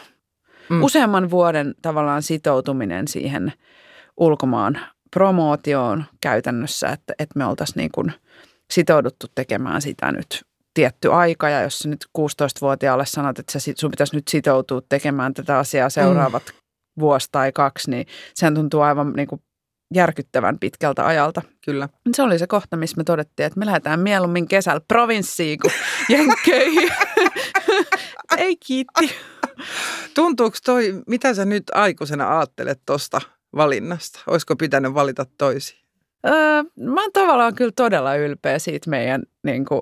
mm. 0.70 0.84
useamman 0.84 1.30
vuoden 1.30 1.76
tavallaan 1.82 2.24
sitoutuminen 2.24 3.08
siihen 3.08 3.54
ulkomaan 4.18 4.80
promootioon 5.14 6.04
käytännössä, 6.22 6.88
että, 6.88 7.14
että 7.20 7.40
me 7.40 7.46
oltaisiin 7.46 7.78
niin 7.78 7.92
kuin 7.92 8.14
sitouduttu 8.72 9.28
tekemään 9.36 9.82
sitä 9.82 10.12
nyt 10.12 10.42
tietty 10.74 11.14
aika 11.14 11.50
ja 11.50 11.62
jos 11.62 11.86
nyt 11.86 12.06
16-vuotiaalle 12.18 13.06
sanot, 13.06 13.40
että 13.40 13.60
sun 13.76 13.92
pitäisi 13.92 14.16
nyt 14.16 14.28
sitoutua 14.28 14.82
tekemään 14.90 15.34
tätä 15.34 15.60
asiaa 15.60 15.90
seuraavat 15.90 16.44
mm. 16.46 16.60
vuosi 17.00 17.30
tai 17.32 17.52
kaksi, 17.52 17.92
niin 17.92 18.08
sehän 18.34 18.56
tuntuu 18.56 18.82
aivan 18.82 19.14
niin 19.14 19.28
kuin 19.28 19.42
järkyttävän 19.94 20.60
pitkältä 20.60 21.08
ajalta. 21.08 21.42
Kyllä. 21.66 21.90
Se 22.16 22.24
oli 22.24 22.40
se 22.40 22.48
kohta, 22.48 22.78
missä 22.78 22.98
me 22.98 23.04
todettiin, 23.04 23.46
että 23.46 23.60
me 23.60 23.66
lähdetään 23.66 24.00
mieluummin 24.00 24.48
kesällä 24.48 24.82
provinssiin 24.88 25.60
kuin 25.60 25.74
jenkkeihin. 26.18 26.92
Ei 28.38 28.56
kiitti. 28.56 29.12
Tuntuuko 30.16 30.58
toi, 30.66 31.02
mitä 31.08 31.34
sä 31.34 31.46
nyt 31.46 31.64
aikuisena 31.74 32.38
ajattelet 32.38 32.82
tuosta 32.86 33.22
valinnasta? 33.56 34.20
Olisiko 34.28 34.56
pitänyt 34.56 34.94
valita 34.94 35.26
toisiin? 35.38 35.82
Öö, 36.28 36.64
mä 36.80 37.02
oon 37.02 37.12
tavallaan 37.14 37.56
kyllä 37.56 37.72
todella 37.76 38.16
ylpeä 38.16 38.60
siitä 38.60 38.90
meidän 38.90 39.24
niin 39.44 39.66
kuin, 39.66 39.82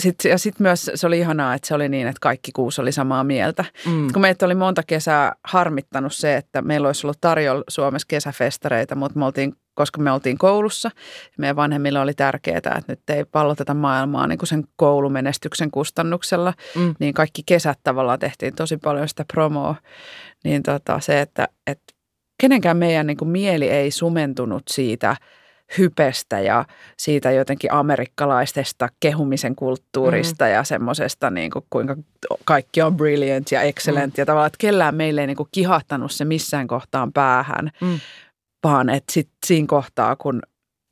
sit, 0.00 0.24
ja 0.24 0.38
sitten 0.38 0.64
myös 0.64 0.90
se 0.94 1.06
oli 1.06 1.18
ihanaa, 1.18 1.54
että 1.54 1.68
se 1.68 1.74
oli 1.74 1.88
niin, 1.88 2.06
että 2.06 2.20
kaikki 2.20 2.52
kuusi 2.52 2.80
oli 2.80 2.92
samaa 2.92 3.24
mieltä. 3.24 3.64
Mm. 3.86 4.12
Kun 4.12 4.22
meitä 4.22 4.46
oli 4.46 4.54
monta 4.54 4.82
kesää 4.82 5.32
harmittanut 5.44 6.14
se, 6.14 6.36
että 6.36 6.62
meillä 6.62 6.86
olisi 6.86 7.06
ollut 7.06 7.20
tarjolla 7.20 7.64
Suomessa 7.68 8.06
kesäfestareita, 8.08 8.94
mutta 8.94 9.18
me 9.18 9.24
oltiin, 9.24 9.54
koska 9.74 10.00
me 10.00 10.12
oltiin 10.12 10.38
koulussa, 10.38 10.90
meidän 11.38 11.56
vanhemmille 11.56 12.00
oli 12.00 12.14
tärkeää, 12.14 12.56
että 12.56 12.82
nyt 12.88 13.10
ei 13.10 13.24
palloteta 13.24 13.74
maailmaa 13.74 14.26
niin 14.26 14.38
kuin 14.38 14.48
sen 14.48 14.64
koulumenestyksen 14.76 15.70
kustannuksella, 15.70 16.54
mm. 16.76 16.94
niin 17.00 17.14
kaikki 17.14 17.42
kesät 17.46 17.78
tavallaan 17.82 18.18
tehtiin 18.18 18.54
tosi 18.54 18.76
paljon 18.76 19.08
sitä 19.08 19.24
promoa. 19.32 19.74
Niin 20.44 20.62
tota, 20.62 21.00
se, 21.00 21.20
että, 21.20 21.48
että 21.66 21.94
kenenkään 22.40 22.76
meidän 22.76 23.06
niin 23.06 23.16
kuin 23.16 23.28
mieli 23.28 23.70
ei 23.70 23.90
sumentunut 23.90 24.62
siitä– 24.68 25.16
hypestä 25.78 26.40
ja 26.40 26.64
siitä 26.96 27.30
jotenkin 27.30 27.72
amerikkalaisesta 27.72 28.88
kehumisen 29.00 29.56
kulttuurista 29.56 30.44
mm. 30.44 30.50
ja 30.50 30.64
semmoisesta, 30.64 31.30
niin 31.30 31.50
kuin, 31.50 31.64
kuinka 31.70 31.96
kaikki 32.44 32.82
on 32.82 32.96
brilliant 32.96 33.52
ja 33.52 33.62
excellent 33.62 34.16
mm. 34.16 34.20
ja 34.20 34.26
tavallaan, 34.26 34.46
että 34.46 34.58
kellään 34.58 34.94
meille 34.94 35.20
ei 35.20 35.26
niin 35.26 35.36
kuin 35.36 35.48
kihahtanut 35.52 36.12
se 36.12 36.24
missään 36.24 36.66
kohtaan 36.66 37.12
päähän, 37.12 37.70
mm. 37.80 38.00
vaan 38.64 38.88
että 38.90 39.12
sitten 39.12 39.38
siinä 39.46 39.66
kohtaa, 39.66 40.16
kun 40.16 40.42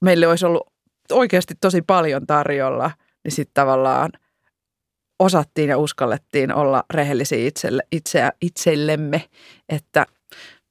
meille 0.05 0.27
olisi 0.27 0.47
ollut 0.47 0.73
oikeasti 1.13 1.55
tosi 1.61 1.83
paljon 1.83 2.27
tarjolla, 2.27 2.91
niin 3.25 3.33
sitten 3.33 3.55
tavallaan 3.55 4.11
osattiin 5.19 5.69
ja 5.69 5.79
uskallettiin 5.79 6.55
olla 6.55 6.85
rehellisiä 6.95 7.47
itselle, 7.47 7.83
itse, 7.93 8.29
itsellemme, 8.41 9.25
että– 9.69 10.07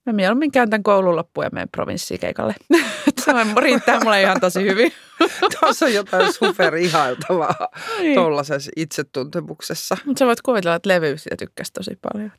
Mä 0.07 0.13
mieluummin 0.13 0.51
käyn 0.51 0.69
tämän 0.69 0.83
koulun 0.83 1.15
loppuun 1.15 1.45
ja 1.45 1.49
menen 1.53 1.69
provinssikeikalle. 1.69 2.55
Se 3.25 3.31
riittää 3.61 3.99
mulle 4.03 4.21
ihan 4.21 4.39
tosi 4.39 4.63
hyvin. 4.63 4.93
Tuossa 5.59 5.85
on 5.85 5.93
jotain 5.93 6.33
superihailtavaa 6.33 7.67
niin. 7.99 8.15
tuollaisessa 8.15 8.71
itsetuntemuksessa. 8.75 9.97
Mutta 10.05 10.19
sä 10.19 10.25
voit 10.25 10.41
kuvitella, 10.41 10.75
että 10.75 10.89
levyys 10.89 11.23
sitä 11.23 11.35
tykkäsi 11.35 11.73
tosi 11.73 11.99
paljon. 12.01 12.31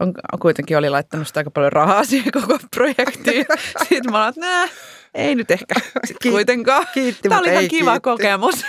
On, 0.00 0.14
kuitenkin 0.40 0.78
oli 0.78 0.90
laittanut 0.90 1.28
sitä 1.28 1.40
aika 1.40 1.50
paljon 1.50 1.72
rahaa 1.72 2.04
siihen 2.04 2.32
koko 2.32 2.58
projektiin. 2.76 3.46
Sitten 3.88 4.12
mä 4.12 4.18
olen, 4.18 4.28
että 4.28 4.40
nää, 4.40 4.68
ei 5.14 5.34
nyt 5.34 5.50
ehkä 5.50 5.74
Kiit, 6.22 6.32
kuitenkaan. 6.32 6.86
Kiitti, 6.94 7.28
Tämä 7.28 7.40
oli 7.40 7.48
ihan 7.48 7.68
kiva 7.68 7.90
kiitti. 7.90 8.00
kokemus. 8.04 8.64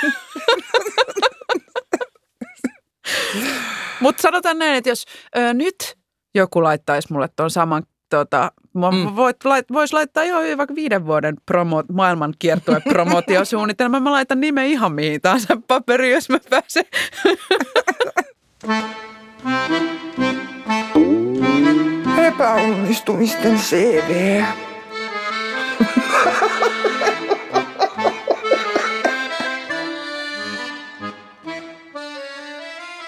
Mutta 4.00 4.22
sanotaan 4.22 4.60
näin, 4.60 4.76
että 4.76 4.90
jos 4.90 5.06
ö, 5.38 5.54
nyt 5.54 5.98
joku 6.36 6.64
laittaisi 6.64 7.14
mulle 7.14 7.30
tuon 7.36 7.52
saman 7.52 7.84
tota, 8.10 8.52
mm. 8.74 9.15
voit, 9.15 9.45
lait, 9.45 9.72
vois 9.72 9.93
laittaa 9.93 10.24
jo 10.24 10.58
vaikka 10.58 10.76
viiden 10.76 11.06
vuoden 11.06 11.36
promo, 11.45 11.84
maailman 11.93 12.34
kiertue 12.39 12.82
promotiosuunnitelma. 12.89 14.00
Mä 14.00 14.12
laitan 14.12 14.39
nimen 14.39 14.65
ihan 14.65 14.93
mihin 14.93 15.22
tahansa 15.22 15.58
paperi, 15.67 16.12
jos 16.12 16.30
mä 16.30 16.39
pääsen. 16.50 16.86
Epäonnistumisten 22.28 23.58
CV. 23.58 24.43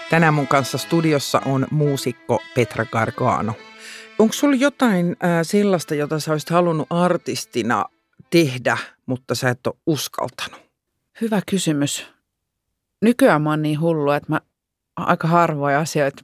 Tänään 0.10 0.34
mun 0.34 0.48
kanssa 0.48 0.78
studiossa 0.78 1.42
on 1.46 1.68
muusikko 1.72 2.44
Petra 2.56 2.86
Gargano. 2.86 3.54
Onko 4.22 4.34
sulla 4.34 4.56
jotain 4.56 5.16
äh, 5.24 5.30
sellaista, 5.44 5.96
jota 5.96 6.20
sä 6.20 6.32
olisit 6.32 6.50
halunnut 6.50 6.88
artistina 6.90 7.86
tehdä, 8.30 8.78
mutta 9.06 9.36
sä 9.36 9.50
et 9.50 9.68
ole 9.68 9.76
uskaltanut? 9.86 10.62
Hyvä 11.22 11.42
kysymys. 11.52 12.08
Nykyään 13.02 13.42
mä 13.42 13.50
oon 13.50 13.62
niin 13.62 13.82
hullu, 13.82 14.12
että 14.12 14.32
mä 14.32 14.42
aika 14.96 15.28
harvoja 15.28 15.80
asioita, 15.80 16.24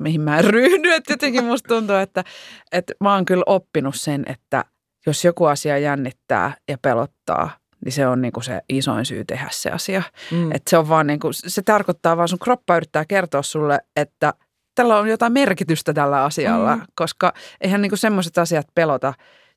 mihin 0.00 0.20
mä 0.20 0.38
en 0.38 0.44
ryhdy. 0.54 0.92
Että 0.92 1.12
jotenkin 1.12 1.44
musta 1.44 1.68
tuntuu, 1.68 1.96
että, 1.96 2.24
että 2.72 2.92
mä 3.00 3.14
oon 3.14 3.24
kyllä 3.24 3.44
oppinut 3.46 3.94
sen, 3.94 4.24
että 4.26 4.64
jos 5.06 5.24
joku 5.24 5.44
asia 5.44 5.78
jännittää 5.78 6.56
ja 6.68 6.78
pelottaa, 6.78 7.50
niin 7.84 7.92
se 7.92 8.06
on 8.06 8.22
niin 8.22 8.32
kuin 8.32 8.44
se 8.44 8.60
isoin 8.68 9.06
syy 9.06 9.24
tehdä 9.24 9.48
se 9.50 9.70
asia. 9.70 10.02
Mm. 10.30 10.52
Että 10.52 10.70
se 10.70 10.78
on 10.78 10.88
vaan 10.88 11.06
niin 11.06 11.20
kuin, 11.20 11.34
se 11.34 11.62
tarkoittaa 11.62 12.16
vaan 12.16 12.28
sun 12.28 12.38
kroppa 12.38 12.76
yrittää 12.76 13.04
kertoa 13.04 13.42
sulle, 13.42 13.80
että 13.96 14.34
tällä 14.74 14.98
on 14.98 15.08
jotain 15.08 15.32
merkitystä 15.32 15.92
tällä 15.92 16.24
asialla, 16.24 16.76
mm. 16.76 16.82
koska 16.94 17.32
eihän 17.60 17.82
niin 17.82 17.98
semmoiset 17.98 18.38
asiat 18.38 18.66
pelota, 18.74 19.14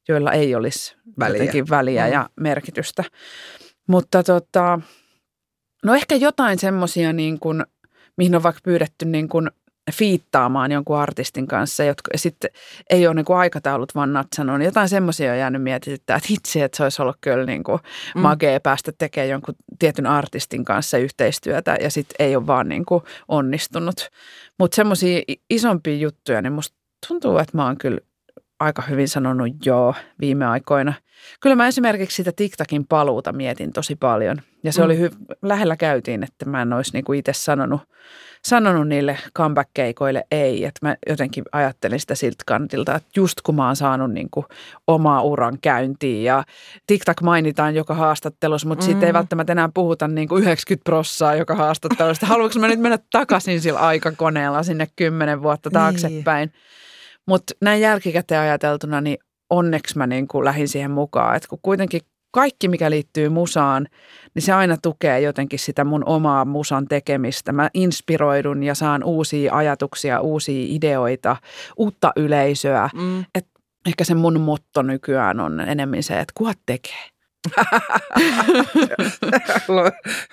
joilla 0.08 0.32
ei 0.32 0.56
olisi 0.56 0.95
väliä, 1.19 1.38
jotenkin 1.38 1.69
väliä 1.69 2.06
mm. 2.06 2.12
ja 2.12 2.30
merkitystä. 2.39 3.03
Mutta 3.88 4.23
tota, 4.23 4.80
no 5.86 5.95
ehkä 5.95 6.15
jotain 6.15 6.60
semmoisia, 6.60 7.13
niin 7.13 7.39
kuin, 7.39 7.65
mihin 8.17 8.36
on 8.36 8.43
vaikka 8.43 8.62
pyydetty 8.63 9.06
niin 9.06 9.30
kuin 9.30 9.49
fiittaamaan 9.91 10.71
jonkun 10.71 10.97
artistin 10.97 11.47
kanssa, 11.47 11.84
jotka 11.84 12.12
sitten 12.15 12.50
ei 12.89 13.08
ole 13.08 13.15
niin 13.15 13.26
kuin 13.26 13.38
aikataulut 13.38 13.95
vaan 13.95 14.13
natsannut. 14.13 14.58
Niin 14.58 14.65
jotain 14.65 14.89
semmoisia 14.89 15.32
on 15.32 15.38
jäänyt 15.38 15.63
mietityttää, 15.63 16.17
että 16.17 16.28
hitsi, 16.30 16.62
että 16.62 16.78
se 16.78 16.84
olisi 16.84 17.02
ollut 17.02 17.17
kyllä 17.21 17.45
niin 17.45 17.63
kuin 17.63 17.80
mm. 18.15 18.21
magea 18.21 18.60
päästä 18.60 18.91
tekemään 18.97 19.30
jonkun 19.30 19.56
tietyn 19.80 20.06
artistin 20.06 20.65
kanssa 20.65 20.97
yhteistyötä 20.97 21.78
ja 21.82 21.91
sitten 21.91 22.15
ei 22.19 22.36
ole 22.36 22.47
vaan 22.47 22.69
niin 22.69 22.86
kuin 22.86 23.04
onnistunut. 23.28 24.10
Mutta 24.60 24.76
semmoisia 24.76 25.21
isompia 25.50 25.95
juttuja, 25.95 26.41
niin 26.41 26.54
musta 26.54 26.76
tuntuu, 27.08 27.38
että 27.38 27.58
mä 27.58 27.65
oon 27.65 27.78
kyllä 27.78 28.00
aika 28.60 28.82
hyvin 28.82 29.08
sanonut 29.08 29.65
joo 29.65 29.95
viime 30.19 30.45
aikoina. 30.45 30.93
Kyllä 31.39 31.56
mä 31.56 31.67
esimerkiksi 31.67 32.15
sitä 32.15 32.32
TikTokin 32.32 32.88
paluuta 32.88 33.34
mietin 33.34 33.73
tosi 33.73 33.95
paljon. 33.95 34.41
Ja 34.63 34.73
se 34.73 34.82
mm. 34.82 34.86
oli 34.86 35.08
hy- 35.08 35.36
lähellä 35.41 35.78
käytiin, 35.78 36.23
että 36.23 36.45
mä 36.45 36.62
en 36.62 36.73
olisi 36.73 36.93
niinku 36.93 37.13
itse 37.13 37.34
sanonut, 37.34 37.82
sanonut 38.47 38.88
niille 38.88 39.17
comeback-keikoille 39.36 40.23
ei. 40.31 40.65
Että 40.65 40.88
mä 40.88 40.95
jotenkin 41.10 41.43
ajattelin 41.51 41.99
sitä 41.99 42.15
siltä 42.15 42.43
kantilta, 42.45 42.95
että 42.95 43.10
just 43.15 43.41
kun 43.41 43.55
mä 43.55 43.65
oon 43.65 43.75
saanut 43.75 44.12
niinku 44.12 44.45
omaa 44.88 45.21
uran 45.21 45.57
käyntiin 45.62 46.23
ja 46.23 46.43
TikTok 46.88 47.21
mainitaan 47.21 47.75
joka 47.75 47.93
haastattelussa, 47.93 48.67
mutta 48.67 48.86
mm. 48.86 48.86
siitä 48.86 49.05
ei 49.05 49.13
välttämättä 49.13 49.51
enää 49.51 49.69
puhuta 49.73 50.07
niinku 50.07 50.38
90 50.38 50.83
prossaa 50.83 51.36
joka 51.36 51.55
haastattelusta. 51.55 52.25
Haluanko 52.25 52.60
mä 52.60 52.67
nyt 52.67 52.80
mennä 52.80 52.99
takaisin 53.11 53.61
sillä 53.61 53.80
aikakoneella 53.80 54.63
sinne 54.63 54.88
kymmenen 54.95 55.43
vuotta 55.43 55.69
niin. 55.69 55.74
taaksepäin? 55.74 56.49
Niin. 56.49 56.61
Mutta 57.26 57.53
näin 57.61 57.82
jälkikäteen 57.82 58.41
ajateltuna, 58.41 59.01
niin 59.01 59.17
onneksi 59.49 59.97
mä 59.97 60.07
niin 60.07 60.28
kuin 60.28 60.45
lähdin 60.45 60.67
siihen 60.67 60.91
mukaan. 60.91 61.36
Että 61.36 61.47
kun 61.49 61.59
kuitenkin 61.61 62.01
kaikki, 62.32 62.67
mikä 62.67 62.89
liittyy 62.89 63.30
musaan, 63.30 63.88
niin 64.34 64.43
se 64.43 64.53
aina 64.53 64.78
tukee 64.78 65.21
jotenkin 65.21 65.59
sitä 65.59 65.84
mun 65.84 66.03
omaa 66.05 66.45
musan 66.45 66.88
tekemistä. 66.88 67.51
Mä 67.51 67.69
inspiroidun 67.73 68.63
ja 68.63 68.75
saan 68.75 69.03
uusia 69.03 69.53
ajatuksia, 69.53 70.21
uusia 70.21 70.65
ideoita, 70.69 71.38
uutta 71.78 72.11
yleisöä. 72.15 72.89
Mm. 72.93 73.25
Et 73.36 73.47
ehkä 73.88 74.03
se 74.03 74.15
mun 74.15 74.41
motto 74.41 74.82
nykyään 74.82 75.39
on 75.39 75.59
enemmän 75.59 76.03
se, 76.03 76.19
että 76.19 76.34
kuhat 76.38 76.59
tekee. 76.65 77.03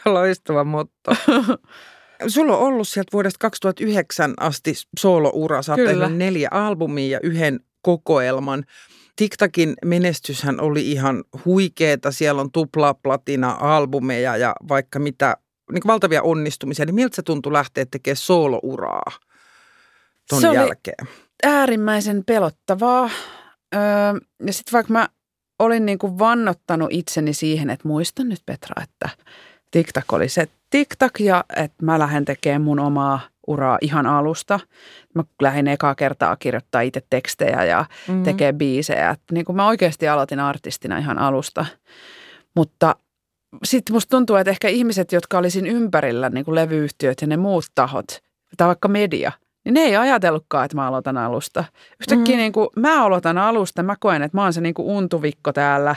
Loistava 0.04 0.64
motto. 0.64 1.16
Sulla 2.26 2.56
on 2.56 2.62
ollut 2.62 2.88
sieltä 2.88 3.12
vuodesta 3.12 3.38
2009 3.38 4.34
asti 4.40 4.72
sooloura. 5.00 5.62
Sä 5.62 5.72
oot 5.72 6.12
neljä 6.16 6.48
albumia 6.50 7.08
ja 7.08 7.20
yhden 7.22 7.60
kokoelman. 7.82 8.64
TikTokin 9.16 9.74
menestyshän 9.84 10.60
oli 10.60 10.90
ihan 10.92 11.24
huikeeta. 11.44 12.12
Siellä 12.12 12.40
on 12.40 12.52
tuplaplatina-albumeja 12.52 14.36
ja 14.36 14.54
vaikka 14.68 14.98
mitä, 14.98 15.36
niin 15.72 15.82
valtavia 15.86 16.22
onnistumisia. 16.22 16.84
Niin 16.84 16.94
miltä 16.94 17.16
se 17.16 17.22
tuntui 17.22 17.52
lähteä 17.52 17.86
tekemään 17.90 18.16
soolouraa 18.16 19.12
ton 20.28 20.40
se 20.40 20.46
jälkeen? 20.46 20.96
Oli 21.02 21.08
äärimmäisen 21.44 22.24
pelottavaa. 22.24 23.10
Öö, 23.74 23.80
ja 24.46 24.52
sitten 24.52 24.72
vaikka 24.72 24.92
mä 24.92 25.08
olin 25.58 25.86
niin 25.86 25.98
kuin 25.98 26.18
vannottanut 26.18 26.88
itseni 26.92 27.34
siihen, 27.34 27.70
että 27.70 27.88
muistan 27.88 28.28
nyt 28.28 28.42
Petra, 28.46 28.82
että 28.82 29.08
TikTok 29.70 30.12
oli 30.12 30.28
se 30.28 30.48
TikTok 30.70 31.20
ja 31.20 31.44
että 31.56 31.84
mä 31.84 31.98
lähden 31.98 32.24
tekemään 32.24 32.62
mun 32.62 32.80
omaa 32.80 33.20
uraa 33.46 33.78
ihan 33.80 34.06
alusta. 34.06 34.60
Mä 35.14 35.24
lähdin 35.42 35.68
ekaa 35.68 35.94
kertaa 35.94 36.36
kirjoittaa 36.36 36.80
itse 36.80 37.02
tekstejä 37.10 37.64
ja 37.64 37.84
mm-hmm. 38.08 38.22
tekee 38.22 38.52
biisejä. 38.52 39.10
Et 39.10 39.20
niin 39.32 39.44
kuin 39.44 39.56
mä 39.56 39.66
oikeasti 39.66 40.08
aloitin 40.08 40.40
artistina 40.40 40.98
ihan 40.98 41.18
alusta. 41.18 41.66
Mutta 42.56 42.96
sitten 43.64 43.94
musta 43.94 44.16
tuntuu, 44.16 44.36
että 44.36 44.50
ehkä 44.50 44.68
ihmiset, 44.68 45.12
jotka 45.12 45.38
olisin 45.38 45.66
ympärillä, 45.66 46.30
niin 46.30 46.44
kuin 46.44 46.54
levyyhtiöt 46.54 47.20
ja 47.20 47.26
ne 47.26 47.36
muut 47.36 47.64
tahot, 47.74 48.06
tai 48.56 48.66
vaikka 48.66 48.88
media, 48.88 49.32
niin 49.64 49.74
ne 49.74 49.80
ei 49.80 49.96
ajatellutkaan, 49.96 50.64
että 50.64 50.76
mä 50.76 50.86
aloitan 50.86 51.16
alusta. 51.16 51.64
Yhtäkkiä 52.00 52.36
mm. 52.36 52.40
niin 52.40 52.52
kuin, 52.52 52.68
mä 52.76 53.04
aloitan 53.04 53.38
alusta, 53.38 53.82
mä 53.82 53.96
koen, 54.00 54.22
että 54.22 54.36
mä 54.36 54.42
oon 54.42 54.52
se 54.52 54.60
niin 54.60 54.74
kuin 54.74 54.88
untuvikko 54.88 55.52
täällä, 55.52 55.96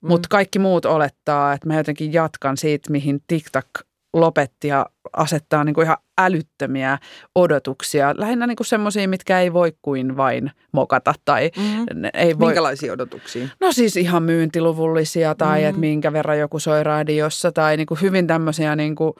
mm. 0.00 0.08
mutta 0.08 0.28
kaikki 0.30 0.58
muut 0.58 0.84
olettaa, 0.84 1.52
että 1.52 1.66
mä 1.68 1.76
jotenkin 1.76 2.12
jatkan 2.12 2.56
siitä, 2.56 2.90
mihin 2.90 3.22
TikTok 3.26 3.66
lopetti 4.12 4.68
ja 4.68 4.86
asettaa 5.12 5.64
niin 5.64 5.74
kuin 5.74 5.84
ihan 5.84 5.96
älyttömiä 6.18 6.98
odotuksia. 7.34 8.14
Lähinnä 8.16 8.46
niin 8.46 8.56
semmoisia, 8.62 9.08
mitkä 9.08 9.40
ei 9.40 9.52
voi 9.52 9.72
kuin 9.82 10.16
vain 10.16 10.50
mokata. 10.72 11.14
Tai 11.24 11.50
mm-hmm. 11.56 12.04
ei 12.14 12.38
voi... 12.38 12.48
Minkälaisia 12.48 12.92
odotuksia? 12.92 13.48
No 13.60 13.72
siis 13.72 13.96
ihan 13.96 14.22
myyntiluvullisia 14.22 15.34
tai 15.34 15.58
mm-hmm. 15.58 15.68
että 15.68 15.80
minkä 15.80 16.12
verran 16.12 16.38
joku 16.38 16.58
soi 16.58 16.84
radiossa 16.84 17.52
tai 17.52 17.76
niin 17.76 17.86
kuin 17.86 18.00
hyvin 18.00 18.26
tämmöisiä 18.26 18.76
niin 18.76 18.94
kuin 18.94 19.12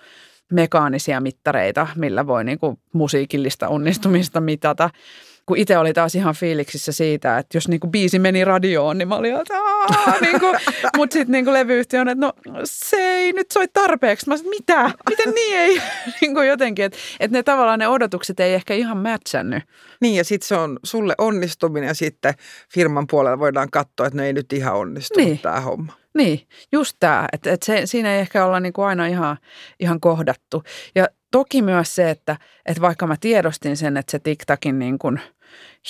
mekaanisia 0.52 1.20
mittareita, 1.20 1.86
millä 1.96 2.26
voi 2.26 2.44
niin 2.44 2.58
kuin 2.58 2.78
musiikillista 2.92 3.68
onnistumista 3.68 4.40
mitata 4.40 4.90
kun 5.50 5.58
itse 5.58 5.78
oli 5.78 5.92
taas 5.92 6.14
ihan 6.14 6.34
fiiliksissä 6.34 6.92
siitä, 6.92 7.38
että 7.38 7.56
jos 7.56 7.68
niinku 7.68 7.86
biisi 7.86 8.18
meni 8.18 8.44
radioon, 8.44 8.98
niin 8.98 9.08
mä 9.08 9.16
olin, 9.16 9.36
että 9.36 9.54
niinku, 10.20 10.46
mutta 10.96 11.14
sitten 11.14 11.32
niinku 11.32 11.52
levyyhtiö 11.52 12.00
on, 12.00 12.08
että 12.08 12.26
no 12.26 12.32
se 12.64 12.96
ei 12.96 13.32
nyt 13.32 13.50
soi 13.50 13.68
tarpeeksi. 13.72 14.28
Mä 14.28 14.36
sanoin, 14.36 14.56
mitä? 14.58 14.90
Miten 15.08 15.34
niin 15.34 15.56
ei? 15.56 15.82
niinku 16.20 16.40
jotenkin, 16.40 16.84
että 16.84 16.98
et 17.20 17.30
ne 17.30 17.42
tavallaan 17.42 17.78
ne 17.78 17.88
odotukset 17.88 18.40
ei 18.40 18.54
ehkä 18.54 18.74
ihan 18.74 18.96
mätsännyt. 18.96 19.62
Niin 20.00 20.16
ja 20.16 20.24
sitten 20.24 20.48
se 20.48 20.54
on 20.54 20.78
sulle 20.84 21.14
onnistuminen 21.18 21.88
ja 21.88 21.94
sitten 21.94 22.34
firman 22.72 23.06
puolella 23.06 23.38
voidaan 23.38 23.70
katsoa, 23.70 24.06
että 24.06 24.16
ne 24.16 24.26
ei 24.26 24.32
nyt 24.32 24.52
ihan 24.52 24.74
onnistunut 24.74 25.26
niin. 25.26 25.38
tämä 25.38 25.60
homma. 25.60 25.92
Niin, 26.14 26.40
just 26.72 26.96
tämä, 27.00 27.28
että, 27.32 27.56
se, 27.64 27.82
siinä 27.84 28.14
ei 28.14 28.20
ehkä 28.20 28.44
olla 28.44 28.60
niin 28.60 28.72
kuin 28.72 28.86
aina 28.86 29.06
ihan, 29.06 29.36
ihan 29.80 30.00
kohdattu. 30.00 30.62
Ja 30.94 31.08
toki 31.30 31.62
myös 31.62 31.94
se, 31.94 32.10
että, 32.10 32.36
että 32.66 32.80
vaikka 32.80 33.06
mä 33.06 33.16
tiedostin 33.20 33.76
sen, 33.76 33.96
että 33.96 34.10
se 34.10 34.18
TikTokin 34.18 34.78
niin 34.78 34.98
kuin 34.98 35.20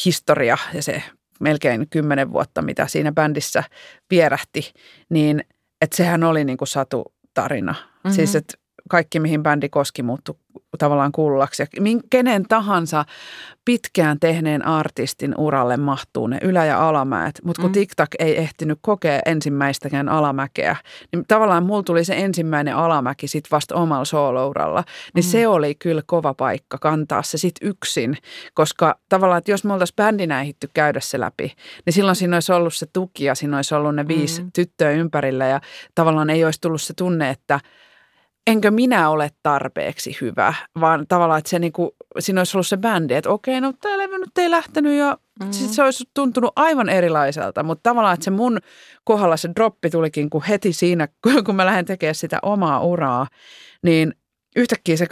historia 0.04 0.58
ja 0.74 0.82
se 0.82 1.02
melkein 1.40 1.88
kymmenen 1.90 2.32
vuotta, 2.32 2.62
mitä 2.62 2.86
siinä 2.86 3.12
bändissä 3.12 3.64
vierähti, 4.10 4.72
niin 5.08 5.44
että 5.80 5.96
sehän 5.96 6.24
oli 6.24 6.44
niin 6.44 6.58
kuin 6.58 6.68
satutarina. 6.68 7.72
Mm-hmm. 7.72 8.12
Siis, 8.12 8.34
että 8.34 8.54
kaikki, 8.90 9.20
mihin 9.20 9.42
bändi 9.42 9.68
koski, 9.68 10.02
muuttui 10.02 10.36
tavallaan 10.78 11.12
kuullaksi. 11.12 11.62
Ja 11.62 11.66
kenen 12.10 12.44
tahansa 12.48 13.04
pitkään 13.64 14.20
tehneen 14.20 14.66
artistin 14.66 15.34
uralle 15.38 15.76
mahtuu 15.76 16.26
ne 16.26 16.38
ylä- 16.42 16.64
ja 16.64 16.88
alamäet, 16.88 17.40
mutta 17.44 17.62
kun 17.62 17.70
mm. 17.70 17.74
TikTok 17.74 18.08
ei 18.18 18.38
ehtinyt 18.38 18.78
kokea 18.82 19.20
ensimmäistäkään 19.26 20.08
alamäkeä, 20.08 20.76
niin 21.12 21.24
tavallaan 21.28 21.66
mulla 21.66 21.82
tuli 21.82 22.04
se 22.04 22.14
ensimmäinen 22.16 22.76
alamäki 22.76 23.28
sit 23.28 23.44
vasta 23.50 23.74
omalla 23.74 24.04
soolouralla, 24.04 24.84
niin 25.14 25.24
mm. 25.24 25.28
se 25.28 25.48
oli 25.48 25.74
kyllä 25.74 26.02
kova 26.06 26.34
paikka 26.34 26.78
kantaa 26.78 27.22
se 27.22 27.38
sit 27.38 27.54
yksin, 27.62 28.16
koska 28.54 28.98
tavallaan, 29.08 29.38
että 29.38 29.50
jos 29.50 29.64
me 29.64 29.72
oltaisiin 29.72 29.96
bändinä 29.96 30.40
ehditty 30.40 30.70
käydä 30.74 31.00
se 31.00 31.20
läpi, 31.20 31.52
niin 31.86 31.92
silloin 31.94 32.16
siinä 32.16 32.36
olisi 32.36 32.52
ollut 32.52 32.74
se 32.74 32.86
tuki 32.92 33.24
ja 33.24 33.34
siinä 33.34 33.56
olisi 33.56 33.74
ollut 33.74 33.94
ne 33.94 34.08
viisi 34.08 34.42
mm. 34.42 34.50
tyttöä 34.52 34.90
ympärillä 34.90 35.46
ja 35.46 35.60
tavallaan 35.94 36.30
ei 36.30 36.44
olisi 36.44 36.60
tullut 36.60 36.82
se 36.82 36.94
tunne, 36.94 37.30
että– 37.30 37.60
enkö 38.46 38.70
minä 38.70 39.10
ole 39.10 39.30
tarpeeksi 39.42 40.16
hyvä, 40.20 40.54
vaan 40.80 41.06
tavallaan, 41.08 41.38
että 41.38 41.50
se 41.50 41.58
niinku, 41.58 41.96
siinä 42.18 42.40
olisi 42.40 42.56
ollut 42.56 42.66
se 42.66 42.76
bändi, 42.76 43.14
että 43.14 43.30
okei, 43.30 43.60
no 43.60 43.72
tämä 43.72 43.98
levy 43.98 44.18
nyt 44.18 44.38
ei 44.38 44.50
lähtenyt 44.50 44.98
ja 44.98 45.18
mm-hmm. 45.40 45.52
sit 45.52 45.70
se 45.70 45.82
olisi 45.82 46.04
tuntunut 46.14 46.52
aivan 46.56 46.88
erilaiselta, 46.88 47.62
mutta 47.62 47.90
tavallaan, 47.90 48.14
että 48.14 48.24
se 48.24 48.30
mun 48.30 48.58
kohdalla 49.04 49.36
se 49.36 49.50
droppi 49.56 49.90
tulikin 49.90 50.30
kun 50.30 50.42
heti 50.42 50.72
siinä, 50.72 51.08
kun 51.46 51.56
mä 51.56 51.66
lähden 51.66 51.84
tekemään 51.84 52.14
sitä 52.14 52.38
omaa 52.42 52.80
uraa, 52.80 53.26
niin 53.82 54.14
yhtäkkiä 54.56 54.96
se 54.96 55.06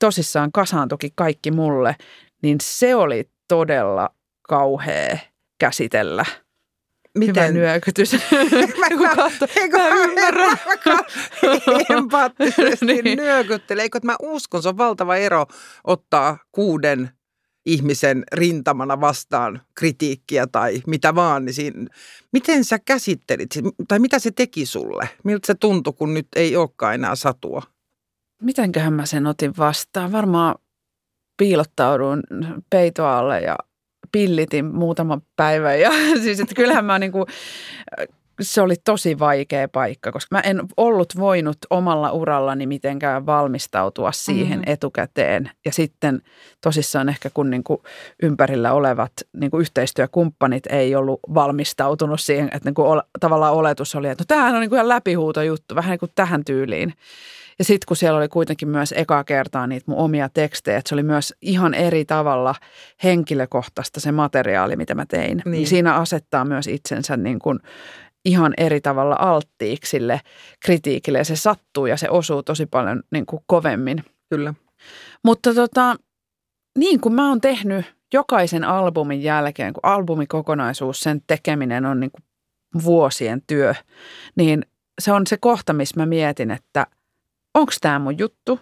tosissaan 0.00 0.52
kasaantuki 0.52 1.12
kaikki 1.14 1.50
mulle, 1.50 1.96
niin 2.42 2.56
se 2.62 2.94
oli 2.94 3.30
todella 3.48 4.10
kauhea 4.48 5.18
käsitellä. 5.60 6.24
Miten? 7.26 7.54
Hyvä 7.54 7.58
nyökytys. 7.58 8.12
mä, 8.80 9.16
katso, 9.16 9.46
eikö 9.56 9.78
mä 9.78 9.88
ymmärrän. 9.88 10.58
empaattisesti 11.98 12.86
niin. 12.86 13.18
nyökyttele. 13.18 13.82
Eikö, 13.82 14.00
mä 14.04 14.16
uskon, 14.22 14.62
se 14.62 14.68
on 14.68 14.78
valtava 14.78 15.16
ero 15.16 15.46
ottaa 15.84 16.38
kuuden 16.52 17.10
ihmisen 17.66 18.24
rintamana 18.32 19.00
vastaan 19.00 19.60
kritiikkiä 19.74 20.46
tai 20.46 20.82
mitä 20.86 21.14
vaan. 21.14 21.44
Niin 21.44 21.54
siinä, 21.54 21.86
miten 22.32 22.64
sä 22.64 22.78
käsittelit, 22.78 23.50
tai 23.88 23.98
mitä 23.98 24.18
se 24.18 24.30
teki 24.30 24.66
sulle? 24.66 25.08
Miltä 25.24 25.46
se 25.46 25.54
tuntui, 25.54 25.92
kun 25.92 26.14
nyt 26.14 26.28
ei 26.36 26.56
olekaan 26.56 26.94
enää 26.94 27.14
satua? 27.14 27.62
Mitenköhän 28.42 28.92
mä 28.92 29.06
sen 29.06 29.26
otin 29.26 29.52
vastaan? 29.58 30.12
Varmaan 30.12 30.54
piilottaudun 31.36 32.22
peitoalle 32.70 33.40
ja 33.40 33.56
pillitin 34.12 34.64
muutaman 34.64 35.22
päivän. 35.36 35.80
Ja 35.80 35.90
siis, 36.22 36.40
että 36.40 36.54
kyllähän 36.54 36.84
mä 36.84 36.98
niin 36.98 37.12
kuin, 37.12 37.24
se 38.40 38.60
oli 38.60 38.74
tosi 38.84 39.18
vaikea 39.18 39.68
paikka, 39.68 40.12
koska 40.12 40.36
mä 40.36 40.40
en 40.40 40.60
ollut 40.76 41.12
voinut 41.16 41.58
omalla 41.70 42.12
urallani 42.12 42.66
mitenkään 42.66 43.26
valmistautua 43.26 44.12
siihen 44.12 44.58
mm-hmm. 44.58 44.72
etukäteen. 44.72 45.50
Ja 45.64 45.72
sitten 45.72 46.22
tosissaan 46.60 47.08
ehkä 47.08 47.30
kun 47.34 47.50
niin 47.50 47.64
kuin 47.64 47.78
ympärillä 48.22 48.72
olevat 48.72 49.12
niin 49.32 49.50
kuin 49.50 49.60
yhteistyökumppanit 49.60 50.66
ei 50.66 50.94
ollut 50.94 51.20
valmistautunut 51.34 52.20
siihen, 52.20 52.46
että 52.46 52.68
niin 52.68 52.74
kuin 52.74 53.02
tavallaan 53.20 53.54
oletus 53.54 53.94
oli, 53.94 54.08
että 54.08 54.22
no 54.22 54.26
tämähän 54.28 54.54
on 54.54 54.60
niin 54.60 54.70
kuin 54.70 54.76
ihan 54.76 54.88
läpihuuto 54.88 55.42
juttu, 55.42 55.74
vähän 55.74 55.90
niin 55.90 55.98
kuin 56.00 56.12
tähän 56.14 56.44
tyyliin. 56.44 56.94
Ja 57.58 57.64
sitten 57.64 57.86
kun 57.88 57.96
siellä 57.96 58.18
oli 58.18 58.28
kuitenkin 58.28 58.68
myös 58.68 58.94
eka 58.96 59.24
kertaa 59.24 59.66
niitä 59.66 59.84
mun 59.86 59.98
omia 59.98 60.28
tekstejä, 60.28 60.78
että 60.78 60.88
se 60.88 60.94
oli 60.94 61.02
myös 61.02 61.34
ihan 61.42 61.74
eri 61.74 62.04
tavalla 62.04 62.54
henkilökohtaista 63.04 64.00
se 64.00 64.12
materiaali, 64.12 64.76
mitä 64.76 64.94
mä 64.94 65.06
tein. 65.06 65.42
Niin, 65.44 65.50
niin 65.50 65.66
siinä 65.66 65.94
asettaa 65.94 66.44
myös 66.44 66.66
itsensä 66.66 67.16
niin 67.16 67.38
kuin 67.38 67.58
ihan 68.24 68.54
eri 68.56 68.80
tavalla 68.80 69.16
alttiiksi 69.18 69.90
sille 69.90 70.20
kritiikille 70.64 71.18
ja 71.18 71.24
se 71.24 71.36
sattuu 71.36 71.86
ja 71.86 71.96
se 71.96 72.10
osuu 72.10 72.42
tosi 72.42 72.66
paljon 72.66 73.02
niin 73.10 73.26
kuin 73.26 73.42
kovemmin. 73.46 74.04
Kyllä. 74.30 74.54
Mutta 75.24 75.54
tota, 75.54 75.96
niin 76.78 77.00
kuin 77.00 77.14
mä 77.14 77.28
oon 77.28 77.40
tehnyt 77.40 77.86
jokaisen 78.14 78.64
albumin 78.64 79.22
jälkeen, 79.22 79.72
kun 79.72 79.80
albumikokonaisuus, 79.82 81.00
sen 81.00 81.22
tekeminen 81.26 81.86
on 81.86 82.00
niin 82.00 82.10
kuin 82.10 82.24
vuosien 82.84 83.42
työ, 83.46 83.74
niin 84.36 84.66
se 85.00 85.12
on 85.12 85.26
se 85.26 85.36
kohta, 85.36 85.72
missä 85.72 86.00
mä 86.00 86.06
mietin, 86.06 86.50
että– 86.50 86.86
onko 87.54 87.72
tämä 87.80 87.98
mun 87.98 88.18
juttu? 88.18 88.60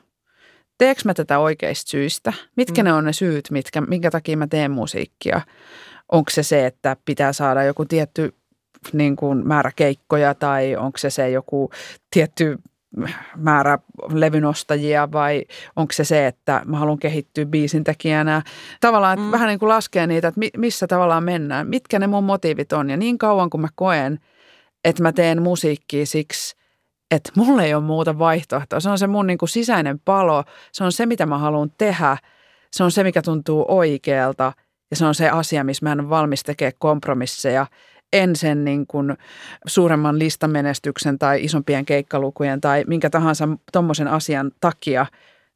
Teekö 0.78 1.00
mä 1.04 1.14
tätä 1.14 1.38
oikeista 1.38 1.90
syistä? 1.90 2.32
Mitkä 2.56 2.82
mm. 2.82 2.84
ne 2.84 2.92
on 2.92 3.04
ne 3.04 3.12
syyt, 3.12 3.50
mitkä, 3.50 3.80
minkä 3.80 4.11
takia 4.11 4.36
mä 4.36 4.46
teen 4.46 4.70
musiikkia? 4.70 5.40
Onko 6.12 6.30
se 6.30 6.42
se, 6.42 6.66
että 6.66 6.96
pitää 7.04 7.32
saada 7.32 7.64
joku 7.64 7.84
tietty 7.84 8.34
niin 8.93 9.16
kuin 9.16 9.47
määrä 9.47 9.70
keikkoja 9.76 10.34
tai 10.34 10.76
onko 10.76 10.99
se 10.99 11.11
se 11.11 11.30
joku 11.30 11.70
tietty 12.11 12.59
määrä 13.36 13.78
levynostajia 14.12 15.12
vai 15.12 15.45
onko 15.76 15.93
se 15.93 16.05
se, 16.05 16.26
että 16.26 16.62
mä 16.66 16.78
haluan 16.78 16.99
kehittyä 16.99 17.47
biisintekijänä. 17.47 18.43
Tavallaan 18.80 19.20
mm. 19.20 19.30
vähän 19.30 19.49
niin 19.49 19.59
kuin 19.59 19.68
laskee 19.68 20.07
niitä, 20.07 20.28
että 20.28 20.41
missä 20.57 20.86
tavallaan 20.86 21.24
mennään, 21.24 21.66
mitkä 21.66 21.99
ne 21.99 22.07
mun 22.07 22.24
motiivit 22.24 22.72
on. 22.72 22.91
Ja 22.91 22.97
niin 22.97 23.18
kauan 23.18 23.51
kuin 23.51 23.61
mä 23.61 23.68
koen, 23.74 24.18
että 24.84 25.03
mä 25.03 25.12
teen 25.12 25.43
musiikkia 25.43 26.07
siksi, 26.07 26.57
että 27.11 27.32
mulla 27.36 27.62
ei 27.62 27.74
ole 27.74 27.82
muuta 27.82 28.18
vaihtoehtoa. 28.18 28.80
Se 28.80 28.91
on 28.91 28.99
se 28.99 29.07
mun 29.07 29.26
niin 29.26 29.39
kuin 29.39 29.49
sisäinen 29.49 30.01
palo, 30.05 30.45
se 30.72 30.84
on 30.84 30.93
se, 30.93 31.07
mitä 31.07 31.26
mä 31.26 31.39
haluan 31.39 31.70
tehdä, 31.78 32.16
se 32.72 32.84
on 32.84 32.91
se, 32.91 33.05
mikä 33.05 33.22
tuntuu 33.22 33.64
oikealta 33.68 34.53
ja 34.91 34.97
se 34.97 35.07
on 35.07 35.14
se 35.14 35.28
asia, 35.28 35.64
missä 35.64 35.86
mä 35.86 35.93
en 35.93 36.01
ole 36.01 36.09
valmis 36.09 36.43
tekemään 36.43 36.72
kompromisseja. 36.78 37.66
En 38.12 38.36
sen 38.36 38.64
niin 38.64 38.86
kuin 38.86 39.16
suuremman 39.66 40.18
listamenestyksen 40.18 41.18
tai 41.18 41.44
isompien 41.44 41.86
keikkalukujen 41.86 42.61
tai 42.61 42.84
minkä 42.86 43.11
tahansa 43.11 43.48
tuommoisen 43.72 44.09
asian 44.09 44.50
takia, 44.61 45.06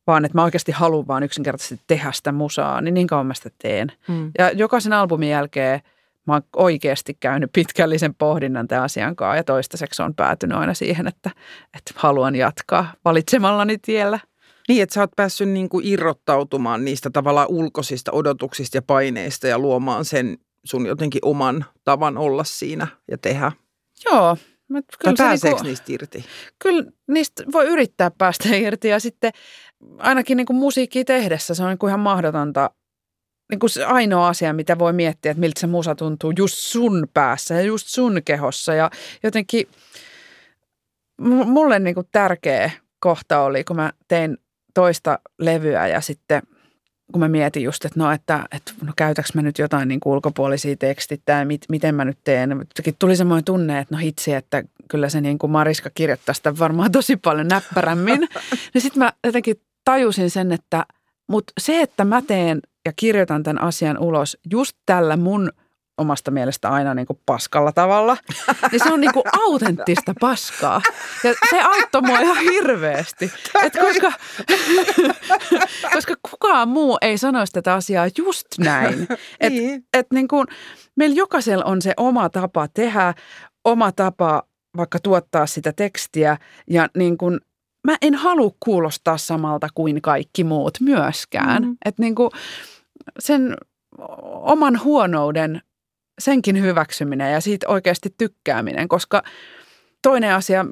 vaan 0.06 0.24
että 0.24 0.38
mä 0.38 0.44
oikeasti 0.44 0.72
haluan 0.72 1.06
vaan 1.06 1.22
yksinkertaisesti 1.22 1.84
tehdä 1.86 2.12
sitä 2.12 2.32
musaa, 2.32 2.80
niin 2.80 2.94
niin 2.94 3.06
kauan 3.06 3.26
mä 3.26 3.34
sitä 3.34 3.50
teen. 3.58 3.92
Hmm. 4.08 4.30
Ja 4.38 4.50
jokaisen 4.50 4.92
albumin 4.92 5.28
jälkeen 5.28 5.80
mä 6.26 6.32
oon 6.32 6.42
oikeasti 6.56 7.16
käynyt 7.20 7.50
pitkällisen 7.52 8.14
pohdinnan 8.14 8.68
tämän 8.68 8.84
asian 8.84 9.16
kanssa 9.16 9.36
ja 9.36 9.44
toistaiseksi 9.44 10.02
on 10.02 10.14
päätynyt 10.14 10.58
aina 10.58 10.74
siihen, 10.74 11.06
että, 11.06 11.30
että 11.76 11.92
haluan 11.96 12.34
jatkaa 12.34 12.92
valitsemallani 13.04 13.78
tiellä. 13.78 14.18
Niin, 14.68 14.82
että 14.82 14.94
sä 14.94 15.00
oot 15.00 15.10
päässyt 15.16 15.48
niin 15.48 15.68
kuin 15.68 15.86
irrottautumaan 15.86 16.84
niistä 16.84 17.10
tavallaan 17.10 17.48
ulkoisista 17.50 18.12
odotuksista 18.12 18.76
ja 18.76 18.82
paineista 18.82 19.46
ja 19.46 19.58
luomaan 19.58 20.04
sen 20.04 20.38
sun 20.64 20.86
jotenkin 20.86 21.20
oman 21.24 21.64
tavan 21.84 22.18
olla 22.18 22.44
siinä 22.44 22.86
ja 23.10 23.18
tehdä. 23.18 23.52
Joo. 24.04 24.36
Mä, 24.68 24.80
kyllä 24.98 25.14
pääseekö 25.18 25.56
niinku, 25.56 25.68
niistä 25.68 25.92
irti? 25.92 26.24
Kyllä 26.58 26.84
niistä 27.08 27.44
voi 27.52 27.66
yrittää 27.66 28.10
päästä 28.10 28.48
irti 28.66 28.88
ja 28.88 29.00
sitten 29.00 29.32
ainakin 29.98 30.36
niin 30.36 30.46
kuin 30.46 30.56
musiikkia 30.56 31.04
tehdessä 31.04 31.54
se 31.54 31.62
on 31.62 31.68
niin 31.68 31.78
kuin 31.78 31.88
ihan 31.88 32.00
mahdotonta 32.00 32.70
niin 33.50 33.58
kuin 33.58 33.70
se 33.70 33.84
ainoa 33.84 34.28
asia, 34.28 34.52
mitä 34.52 34.78
voi 34.78 34.92
miettiä, 34.92 35.30
että 35.30 35.40
miltä 35.40 35.60
se 35.60 35.66
musa 35.66 35.94
tuntuu 35.94 36.32
just 36.38 36.54
sun 36.56 37.08
päässä 37.14 37.54
ja 37.54 37.62
just 37.62 37.86
sun 37.86 38.20
kehossa. 38.24 38.74
Ja 38.74 38.90
jotenkin 39.22 39.68
mulle 41.46 41.78
niin 41.78 41.94
kuin 41.94 42.08
tärkeä 42.12 42.70
kohta 43.00 43.40
oli, 43.40 43.64
kun 43.64 43.76
mä 43.76 43.92
tein 44.08 44.38
toista 44.74 45.18
levyä 45.38 45.88
ja 45.88 46.00
sitten 46.00 46.42
kun 47.12 47.20
mä 47.20 47.28
mietin 47.28 47.62
just, 47.62 47.84
että 47.84 48.00
no, 48.00 48.10
että, 48.10 48.46
että 48.52 48.72
no 48.82 48.92
käytäks 48.96 49.34
mä 49.34 49.42
nyt 49.42 49.58
jotain 49.58 49.88
niin 49.88 50.00
kuin 50.00 50.12
ulkopuolisia 50.12 50.76
tekstittää 50.76 51.44
mit, 51.44 51.64
miten 51.68 51.94
mä 51.94 52.04
nyt 52.04 52.18
teen. 52.24 52.50
Jotenkin 52.50 52.94
tuli 52.98 53.16
semmoinen 53.16 53.44
tunne, 53.44 53.78
että 53.78 53.94
no 53.94 53.98
hitsi, 53.98 54.32
että 54.32 54.62
kyllä 54.88 55.08
se 55.08 55.20
niin 55.20 55.38
kuin 55.38 55.50
Mariska 55.50 55.90
kirjoittaa 55.94 56.34
sitä 56.34 56.58
varmaan 56.58 56.92
tosi 56.92 57.16
paljon 57.16 57.48
näppärämmin. 57.48 58.28
ja 58.74 58.80
sitten 58.80 58.98
mä 58.98 59.12
jotenkin 59.24 59.60
tajusin 59.84 60.30
sen, 60.30 60.52
että 60.52 60.86
mutta 61.26 61.52
se, 61.60 61.80
että 61.80 62.04
mä 62.04 62.22
teen 62.22 62.60
ja 62.84 62.92
kirjoitan 62.96 63.42
tämän 63.42 63.62
asian 63.62 63.98
ulos 63.98 64.38
just 64.50 64.76
tällä 64.86 65.16
mun 65.16 65.52
omasta 65.98 66.30
mielestä 66.30 66.68
aina 66.68 66.94
niin 66.94 67.06
kuin 67.06 67.20
paskalla 67.26 67.72
tavalla, 67.72 68.16
niin 68.72 68.80
se 68.84 68.92
on 68.92 69.00
niin 69.00 69.12
kuin 69.12 69.24
autenttista 69.32 70.14
paskaa. 70.20 70.82
Ja 71.24 71.34
se 71.50 71.60
auttoi 71.60 72.02
mua 72.02 72.20
ihan 72.20 72.36
hirveästi. 72.36 73.32
Et 73.62 73.72
koska, 73.80 74.12
koska 75.94 76.14
kukaan 76.30 76.68
muu 76.68 76.98
ei 77.00 77.18
sanoisi 77.18 77.52
tätä 77.52 77.74
asiaa 77.74 78.06
just 78.18 78.46
näin. 78.58 79.08
Et, 79.40 79.52
niin. 79.52 79.84
et 79.92 80.06
niin 80.12 80.28
kuin, 80.28 80.46
meillä 80.96 81.16
jokaisella 81.16 81.64
on 81.64 81.82
se 81.82 81.94
oma 81.96 82.28
tapa 82.28 82.68
tehdä, 82.68 83.14
oma 83.64 83.92
tapa 83.92 84.42
vaikka 84.76 84.98
tuottaa 85.02 85.46
sitä 85.46 85.72
tekstiä 85.72 86.36
ja 86.70 86.88
niin 86.96 87.18
kuin 87.18 87.40
mä 87.86 87.96
en 88.02 88.14
halua 88.14 88.50
kuulostaa 88.60 89.18
samalta 89.18 89.68
kuin 89.74 90.02
kaikki 90.02 90.44
muut 90.44 90.80
myöskään. 90.80 91.62
Mm. 91.62 91.76
Että 91.84 92.02
niin 92.02 92.14
kuin 92.14 92.30
sen 93.18 93.56
oman 94.42 94.80
huonouden, 94.84 95.62
senkin 96.18 96.60
hyväksyminen 96.60 97.32
ja 97.32 97.40
siitä 97.40 97.68
oikeasti 97.68 98.14
tykkääminen, 98.18 98.88
koska 98.88 99.22
toinen 100.02 100.34
asia, 100.34 100.66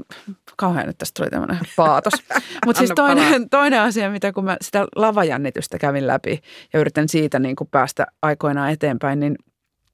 kauhean 0.57 0.87
nyt 0.87 0.99
tästä 0.99 1.21
tuli 1.21 1.31
tämmöinen 1.31 1.59
paatos, 1.77 2.13
mutta 2.67 2.79
siis 2.79 2.93
toinen, 2.97 3.51
toinen 3.51 3.81
asia, 3.81 4.11
mitä 4.11 4.33
kun 4.33 4.45
mä 4.45 4.57
sitä 4.61 4.87
lavajännitystä 4.97 5.79
kävin 5.79 6.07
läpi 6.07 6.41
ja 6.73 6.81
yritän 6.81 7.09
siitä 7.09 7.39
niin 7.39 7.57
kuin 7.57 7.69
päästä 7.71 8.07
aikoinaan 8.23 8.71
eteenpäin, 8.71 9.21
niin 9.21 9.37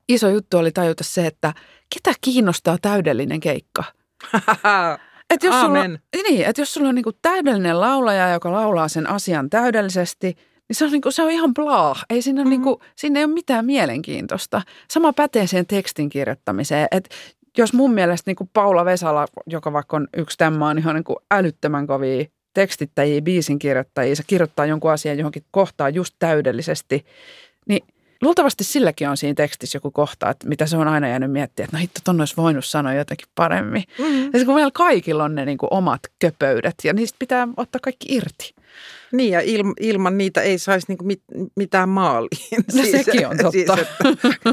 iso 0.08 0.28
juttu 0.28 0.58
oli 0.58 0.72
tajuta 0.72 1.04
se, 1.04 1.26
että 1.26 1.54
ketä 1.94 2.16
kiinnostaa 2.20 2.78
täydellinen 2.82 3.40
keikka? 3.40 3.84
Et 5.30 5.42
jos, 5.42 5.60
sulla, 5.60 5.84
niin, 6.28 6.44
et 6.44 6.58
jos 6.58 6.74
sulla 6.74 6.88
on 6.88 6.94
niinku 6.94 7.12
täydellinen 7.22 7.80
laulaja, 7.80 8.32
joka 8.32 8.52
laulaa 8.52 8.88
sen 8.88 9.10
asian 9.10 9.50
täydellisesti, 9.50 10.36
niin 10.68 10.76
se 10.76 10.84
on, 10.84 10.90
niinku, 10.90 11.10
se 11.10 11.22
on 11.22 11.30
ihan 11.30 11.54
blah. 11.54 12.04
Ei 12.10 12.22
siinä, 12.22 12.40
mm-hmm. 12.40 12.50
niinku, 12.50 12.82
siinä 12.96 13.20
ei 13.20 13.24
ole 13.24 13.32
mitään 13.32 13.66
mielenkiintoista. 13.66 14.62
Sama 14.90 15.12
pätee 15.12 15.46
siihen 15.46 15.66
tekstin 15.66 16.08
kirjoittamiseen. 16.08 16.88
Et 16.90 17.08
jos 17.58 17.72
mun 17.72 17.94
mielestä 17.94 18.30
niinku 18.30 18.50
Paula 18.52 18.84
Vesala, 18.84 19.26
joka 19.46 19.72
vaikka 19.72 19.96
on 19.96 20.08
yksi 20.16 20.38
tämä 20.38 20.68
on 20.68 20.78
ihan 20.78 20.94
niinku 20.94 21.16
älyttömän 21.30 21.86
kovia 21.86 22.24
tekstittäjiä, 22.54 23.22
biisin 23.22 23.58
kirjoittajia, 23.58 24.16
se 24.16 24.22
kirjoittaa 24.26 24.66
jonkun 24.66 24.90
asian 24.90 25.18
johonkin 25.18 25.44
kohtaan 25.50 25.94
just 25.94 26.14
täydellisesti, 26.18 27.06
niin– 27.68 27.82
Luultavasti 28.22 28.64
silläkin 28.64 29.08
on 29.08 29.16
siinä 29.16 29.34
tekstissä 29.34 29.76
joku 29.76 29.90
kohta, 29.90 30.30
että 30.30 30.48
mitä 30.48 30.66
se 30.66 30.76
on 30.76 30.88
aina 30.88 31.08
jäänyt 31.08 31.32
miettiä, 31.32 31.64
että 31.64 31.76
no 31.76 31.80
hitto, 31.80 32.00
ton 32.04 32.20
olisi 32.20 32.36
voinut 32.36 32.64
sanoa 32.64 32.94
jotenkin 32.94 33.28
paremmin. 33.34 33.82
Mm-hmm. 33.98 34.30
Ja 34.32 34.44
kun 34.44 34.54
meillä 34.54 34.70
kaikilla 34.74 35.24
on 35.24 35.34
ne 35.34 35.44
niin 35.44 35.58
kuin 35.58 35.72
omat 35.72 36.00
köpöydet 36.18 36.74
ja 36.84 36.92
niistä 36.92 37.16
pitää 37.18 37.48
ottaa 37.56 37.80
kaikki 37.82 38.14
irti. 38.14 38.54
Niin 39.12 39.32
ja 39.32 39.40
il, 39.44 39.64
ilman 39.80 40.18
niitä 40.18 40.40
ei 40.40 40.58
saisi 40.58 40.86
niin 40.88 41.06
mit, 41.06 41.22
mitään 41.56 41.88
maaliin. 41.88 42.64
No 42.74 42.82
siis, 42.82 42.90
sekin 42.90 43.26
on 43.26 43.36
totta. 43.36 43.76
Siis, 43.76 43.88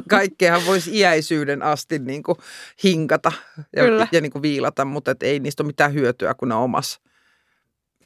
kaikkeahan 0.10 0.66
voisi 0.66 1.00
iäisyyden 1.00 1.62
asti 1.62 2.00
niin 2.00 2.24
kuin 2.24 2.38
hinkata 2.84 3.32
ja, 3.76 3.84
Kyllä. 3.84 4.08
ja 4.12 4.22
niin 4.22 4.32
kuin 4.32 4.42
viilata, 4.42 4.86
mutta 4.86 5.12
et 5.12 5.24
ei 5.24 5.40
niistä 5.40 5.64
ole 5.64 5.68
mitään 5.68 5.94
hyötyä, 5.94 6.34
kun 6.34 6.50
ne 6.50 6.56
on 6.56 6.62
omassa 6.62 7.00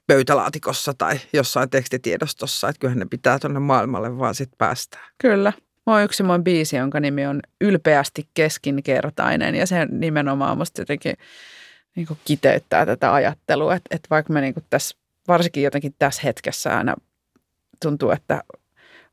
pöytälaatikossa 0.08 0.94
tai 0.98 1.20
jossain 1.34 1.70
tekstitiedostossa, 1.70 2.70
että 2.70 2.80
kyllähän 2.80 3.00
ne 3.00 3.06
pitää 3.10 3.40
tuonne 3.40 3.60
maailmalle 3.60 4.18
vaan 4.18 4.36
sitten 4.36 4.58
päästää. 4.58 5.08
Kyllä. 5.18 5.54
Mä 5.86 5.94
oon 5.94 6.04
yksi 6.04 6.24
mun 6.24 6.44
biisi, 6.44 6.76
jonka 6.76 7.00
nimi 7.00 7.26
on 7.26 7.40
Ylpeästi 7.62 8.28
keskinkertainen 8.34 9.56
ja 9.56 9.68
se 9.68 9.86
nimenomaan 9.86 10.58
musta 10.58 10.82
jotenkin 10.82 11.14
niin 11.96 12.08
kuin 12.08 12.20
kiteyttää 12.26 12.86
tätä 12.86 13.14
ajattelua, 13.14 13.76
että, 13.76 13.96
että 13.96 14.08
vaikka 14.10 14.34
me 14.34 14.42
niin 14.42 14.54
kuin 14.54 14.66
tässä, 14.70 14.98
varsinkin 15.28 15.64
jotenkin 15.64 15.96
tässä 16.00 16.22
hetkessä 16.24 16.78
aina 16.78 16.96
tuntuu, 17.82 18.12
että 18.12 18.44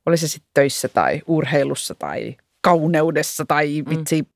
oli 0.06 0.16
se 0.16 0.28
sitten 0.28 0.50
töissä 0.54 0.88
tai 0.88 1.22
urheilussa 1.26 1.94
tai 1.94 2.36
kauneudessa 2.60 3.44
tai 3.48 3.82
mm. 3.82 3.90
vitsi 3.90 4.22
mm 4.22 4.28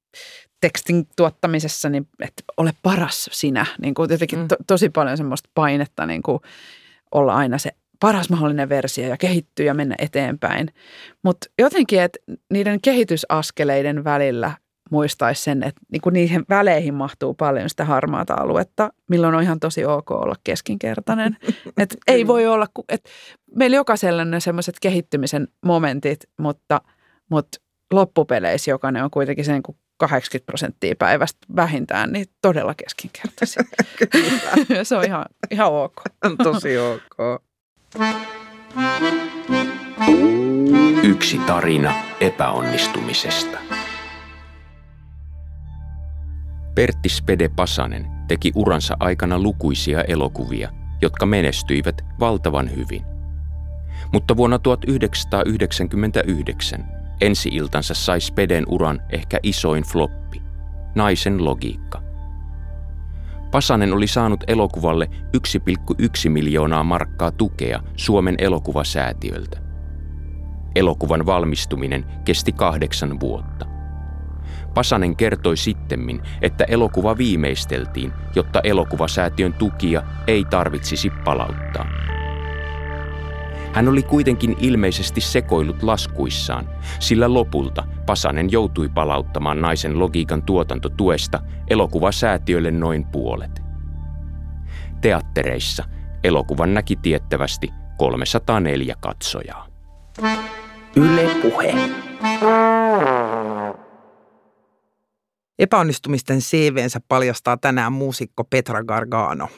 tekstin 0.61 1.07
tuottamisessa, 1.17 1.89
niin 1.89 2.09
että 2.21 2.43
ole 2.57 2.73
paras 2.83 3.29
sinä. 3.33 3.67
Niin 3.83 3.95
kuin 3.95 4.11
jotenkin 4.11 4.39
mm. 4.39 4.49
to, 4.49 4.57
tosi 4.67 4.89
paljon 4.89 5.17
semmoista 5.17 5.51
painetta 5.55 6.07
niin 6.07 6.23
kuin 6.23 6.41
olla 7.15 7.35
aina 7.35 7.59
se 7.59 7.71
paras 8.01 8.31
mahdollinen 8.31 8.69
versio 8.69 9.09
ja 9.09 9.17
kehittyä 9.17 9.67
ja 9.67 9.75
mennä 9.75 9.95
eteenpäin. 9.99 10.69
Mutta 11.23 11.47
jotenkin, 11.59 12.03
että 12.03 12.19
niiden 12.53 12.81
kehitysaskeleiden 12.81 14.05
välillä 14.05 14.53
muistaisi 14.91 15.43
sen, 15.43 15.63
että 15.63 15.81
niin 15.93 16.01
kuin 16.01 16.13
niihin 16.13 16.45
väleihin 16.49 16.95
mahtuu 16.95 17.35
paljon 17.35 17.71
sitä 17.71 17.85
harmaata 17.85 18.35
aluetta, 18.35 18.93
milloin 19.09 19.35
on 19.35 19.43
ihan 19.43 19.61
tosi 19.61 19.85
ok 19.85 20.11
olla 20.11 20.35
keskinkertainen. 20.45 21.37
Et 21.79 21.97
ei 22.07 22.27
voi 22.27 22.47
olla, 22.47 22.67
että 22.89 23.11
meillä 23.57 23.77
jokaisella 23.77 24.23
on 24.23 24.31
ne 24.31 24.41
semmoiset 24.41 24.77
kehittymisen 24.81 25.49
momentit, 25.65 26.21
mutta, 26.39 26.81
mutta 27.31 27.59
loppupeleissä 27.93 28.71
jokainen 28.71 29.05
on 29.05 29.11
kuitenkin 29.11 29.45
sen 29.45 29.63
80 29.99 30.47
prosenttia 30.47 30.95
päivästä 30.99 31.47
vähintään, 31.57 32.13
niin 32.13 32.27
todella 32.43 32.75
keskinkertaisia. 32.75 33.63
Se 34.83 34.97
on 34.97 35.05
ihan, 35.05 35.25
ihan 35.51 35.73
ok. 35.73 36.03
On 36.25 36.37
tosi 36.37 36.79
ok. 36.79 37.43
Yksi 41.03 41.39
tarina 41.39 41.95
epäonnistumisesta. 42.21 43.59
Pertti 46.75 47.09
Spede 47.09 47.49
Pasanen 47.49 48.07
teki 48.29 48.53
uransa 48.55 48.97
aikana 49.01 49.39
lukuisia 49.39 50.03
elokuvia, 50.03 50.71
jotka 51.03 51.27
menestyivät 51.27 52.03
valtavan 52.21 52.77
hyvin. 52.77 53.05
Mutta 54.13 54.37
vuonna 54.37 54.59
1999 54.59 56.98
Ensi-iltansa 57.21 57.95
sai 57.95 58.21
Speden 58.21 58.65
uran 58.69 59.01
ehkä 59.11 59.39
isoin 59.43 59.83
floppi, 59.83 60.43
naisen 60.95 61.45
logiikka. 61.45 62.03
Pasanen 63.51 63.93
oli 63.93 64.07
saanut 64.07 64.45
elokuvalle 64.47 65.09
1,1 65.13 66.31
miljoonaa 66.31 66.85
markkaa 66.85 67.31
tukea 67.31 67.81
Suomen 67.97 68.35
elokuvasäätiöltä. 68.39 69.59
Elokuvan 70.75 71.27
valmistuminen 71.27 72.05
kesti 72.25 72.53
kahdeksan 72.53 73.21
vuotta. 73.21 73.67
Pasanen 74.75 75.17
kertoi 75.17 75.57
sittemmin, 75.57 76.23
että 76.43 76.65
elokuva 76.65 77.19
viimeisteltiin, 77.19 78.13
jotta 78.35 78.61
elokuvasäätiön 78.65 79.55
tukia 79.55 80.03
ei 80.27 80.45
tarvitsisi 80.45 81.11
palauttaa. 81.11 81.87
Hän 83.79 83.89
oli 83.89 84.03
kuitenkin 84.03 84.57
ilmeisesti 84.61 85.21
sekoillut 85.21 85.83
laskuissaan, 85.83 86.69
sillä 87.01 87.35
lopulta 87.35 87.85
Pasanen 88.07 88.53
joutui 88.53 88.89
palauttamaan 88.89 89.61
naisen 89.61 89.99
logiikan 89.99 90.43
tuotantotuesta 90.43 91.41
elokuvasäätiölle 91.71 92.71
noin 92.71 93.05
puolet. 93.05 93.63
Teattereissa 95.01 95.85
elokuvan 96.25 96.75
näki 96.75 96.97
tiettävästi 96.97 97.71
304 97.99 98.95
katsojaa. 99.01 99.67
Yle 100.97 101.31
puhe. 101.43 101.75
Epäonnistumisten 105.59 106.39
CVnsä 106.39 107.01
paljastaa 107.09 107.57
tänään 107.57 107.93
muusikko 107.93 108.45
Petra 108.45 108.85
Gargano 108.85 109.49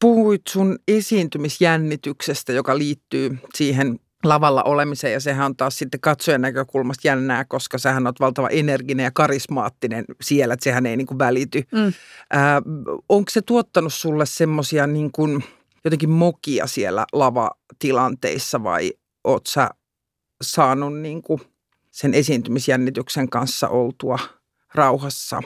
puhuit 0.00 0.42
sun 0.48 0.78
esiintymisjännityksestä, 0.88 2.52
joka 2.52 2.78
liittyy 2.78 3.38
siihen 3.54 4.00
lavalla 4.24 4.62
olemisen 4.62 5.12
ja 5.12 5.20
sehän 5.20 5.46
on 5.46 5.56
taas 5.56 5.78
sitten 5.78 6.00
katsojan 6.00 6.40
näkökulmasta 6.40 7.08
jännää, 7.08 7.44
koska 7.44 7.78
sähän 7.78 8.06
on 8.06 8.12
valtava 8.20 8.48
energinen 8.48 9.04
ja 9.04 9.10
karismaattinen 9.10 10.04
siellä, 10.20 10.54
että 10.54 10.64
sehän 10.64 10.86
ei 10.86 10.96
niin 10.96 11.06
kuin 11.06 11.18
välity. 11.18 11.62
Mm. 11.72 11.92
Ää, 12.30 12.62
onko 13.08 13.30
se 13.30 13.42
tuottanut 13.42 13.94
sulle 13.94 14.26
semmoisia 14.26 14.86
niin 14.86 15.12
kuin 15.12 15.44
jotenkin 15.84 16.10
mokia 16.10 16.66
siellä 16.66 17.06
lavatilanteissa 17.12 18.62
vai 18.62 18.92
oot 19.24 19.46
sä 19.46 19.70
saanut 20.42 20.98
niin 20.98 21.22
kuin 21.22 21.40
sen 21.90 22.14
esiintymisjännityksen 22.14 23.28
kanssa 23.30 23.68
oltua 23.68 24.18
rauhassa? 24.74 25.42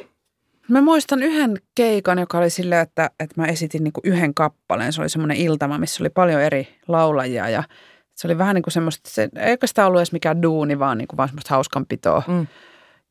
Mä 0.69 0.81
muistan 0.81 1.23
yhden 1.23 1.57
keikan, 1.75 2.19
joka 2.19 2.39
oli 2.39 2.51
silleen, 2.51 2.81
että, 2.81 3.11
että 3.21 3.41
mä 3.41 3.47
esitin 3.47 3.85
niin 3.85 3.93
yhden 4.05 4.35
kappaleen. 4.35 4.93
Se 4.93 5.01
oli 5.01 5.09
semmoinen 5.09 5.37
iltama, 5.37 5.79
missä 5.79 6.03
oli 6.03 6.11
paljon 6.11 6.41
eri 6.41 6.69
laulajia 6.89 7.49
ja 7.49 7.63
se 8.15 8.29
oli 8.29 8.39
vähän 8.39 8.55
niin 8.55 8.63
kuin 8.63 8.73
semmoista, 8.73 9.11
se 9.11 9.29
ei 9.37 9.51
oikeastaan 9.51 9.89
ollut 9.89 9.99
edes 9.99 10.13
mikään 10.13 10.43
duuni, 10.43 10.79
vaan, 10.79 10.99
niin 10.99 11.09
kuin 11.09 11.17
vaan 11.17 11.29
semmoista 11.29 11.55
hauskanpitoa. 11.55 12.23
Mm. 12.29 12.47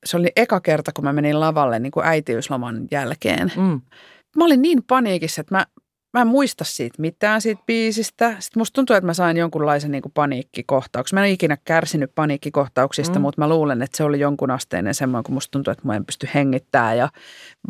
Se 0.05 0.17
oli 0.17 0.31
eka 0.35 0.59
kerta, 0.59 0.91
kun 0.95 1.03
mä 1.03 1.13
menin 1.13 1.39
lavalle 1.39 1.79
niin 1.79 1.91
kuin 1.91 2.05
äitiysloman 2.05 2.87
jälkeen. 2.91 3.51
Mm. 3.57 3.81
Mä 4.37 4.45
olin 4.45 4.61
niin 4.61 4.83
paniikissa, 4.87 5.41
että 5.41 5.55
mä, 5.55 5.65
mä 6.13 6.21
en 6.21 6.27
muista 6.27 6.63
siitä 6.63 7.01
mitään 7.01 7.41
siitä 7.41 7.61
biisistä. 7.65 8.35
Sitten 8.39 8.59
musta 8.61 8.73
tuntuu, 8.73 8.95
että 8.95 9.05
mä 9.05 9.13
sain 9.13 9.37
jonkunlaisen 9.37 9.91
niin 9.91 10.01
kuin 10.01 10.11
paniikkikohtauksen. 10.11 11.19
Mä 11.19 11.25
en 11.25 11.31
ikinä 11.31 11.57
kärsinyt 11.65 12.11
paniikkikohtauksista, 12.15 13.19
mm. 13.19 13.21
mutta 13.21 13.41
mä 13.41 13.49
luulen, 13.49 13.81
että 13.81 13.97
se 13.97 14.03
oli 14.03 14.19
jonkun 14.19 14.51
asteinen 14.51 14.95
semmoinen, 14.95 15.23
kun 15.23 15.33
musta 15.33 15.51
tuntuu, 15.51 15.71
että 15.71 15.87
mä 15.87 15.95
en 15.95 16.05
pysty 16.05 16.29
hengittämään 16.33 16.97
ja 16.97 17.09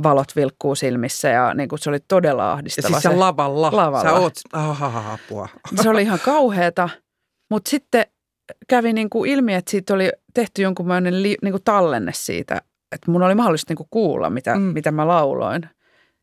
valot 0.03 0.35
vilkkuu 0.35 0.75
silmissä 0.75 1.29
ja 1.29 1.53
niin 1.53 1.69
kuin 1.69 1.79
se 1.79 1.89
oli 1.89 1.99
todella 2.07 2.51
ahdistava. 2.51 2.95
Ja 2.95 3.01
siis 3.01 3.13
se, 3.13 3.19
lavalla. 3.19 3.69
lavalla. 3.71 4.01
Sä 4.01 4.13
oot, 4.13 4.33
aha, 4.53 5.13
apua. 5.13 5.49
Se 5.81 5.89
oli 5.89 6.01
ihan 6.01 6.19
kauheata. 6.25 6.89
Mutta 7.49 7.69
sitten 7.69 8.05
kävi 8.67 8.93
niin 8.93 9.09
kuin 9.09 9.31
ilmi, 9.31 9.53
että 9.53 9.71
siitä 9.71 9.93
oli 9.93 10.11
tehty 10.33 10.61
jonkunlainen 10.61 11.23
li, 11.23 11.37
niin 11.41 11.51
kuin 11.51 11.63
tallenne 11.63 12.11
siitä, 12.15 12.61
että 12.91 13.11
mun 13.11 13.23
oli 13.23 13.35
mahdollista 13.35 13.71
niin 13.71 13.77
kuin 13.77 13.87
kuulla, 13.91 14.29
mitä, 14.29 14.55
mm. 14.55 14.61
mitä 14.61 14.91
mä 14.91 15.07
lauloin. 15.07 15.69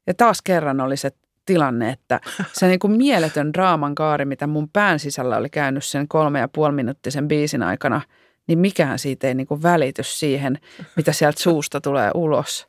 Ja 0.06 0.14
taas 0.14 0.42
kerran 0.42 0.80
oli 0.80 0.96
se 0.96 1.10
tilanne, 1.48 1.90
että 1.90 2.20
se 2.52 2.66
niin 2.66 2.78
kuin 2.78 2.92
mieletön 2.92 3.52
draaman 3.52 3.94
kaari, 3.94 4.24
mitä 4.24 4.46
mun 4.46 4.68
pään 4.72 4.98
sisällä 4.98 5.36
oli 5.36 5.50
käynyt 5.50 5.84
sen 5.84 6.08
kolme 6.08 6.38
ja 6.38 6.48
puoli 6.48 6.72
minuuttisen 6.72 7.28
biisin 7.28 7.62
aikana, 7.62 8.00
niin 8.46 8.58
mikään 8.58 8.98
siitä 8.98 9.26
ei 9.26 9.34
niin 9.34 9.46
kuin 9.46 9.62
välity 9.62 10.02
siihen, 10.02 10.58
mitä 10.96 11.12
sieltä 11.12 11.42
suusta 11.42 11.80
tulee 11.80 12.10
ulos. 12.14 12.68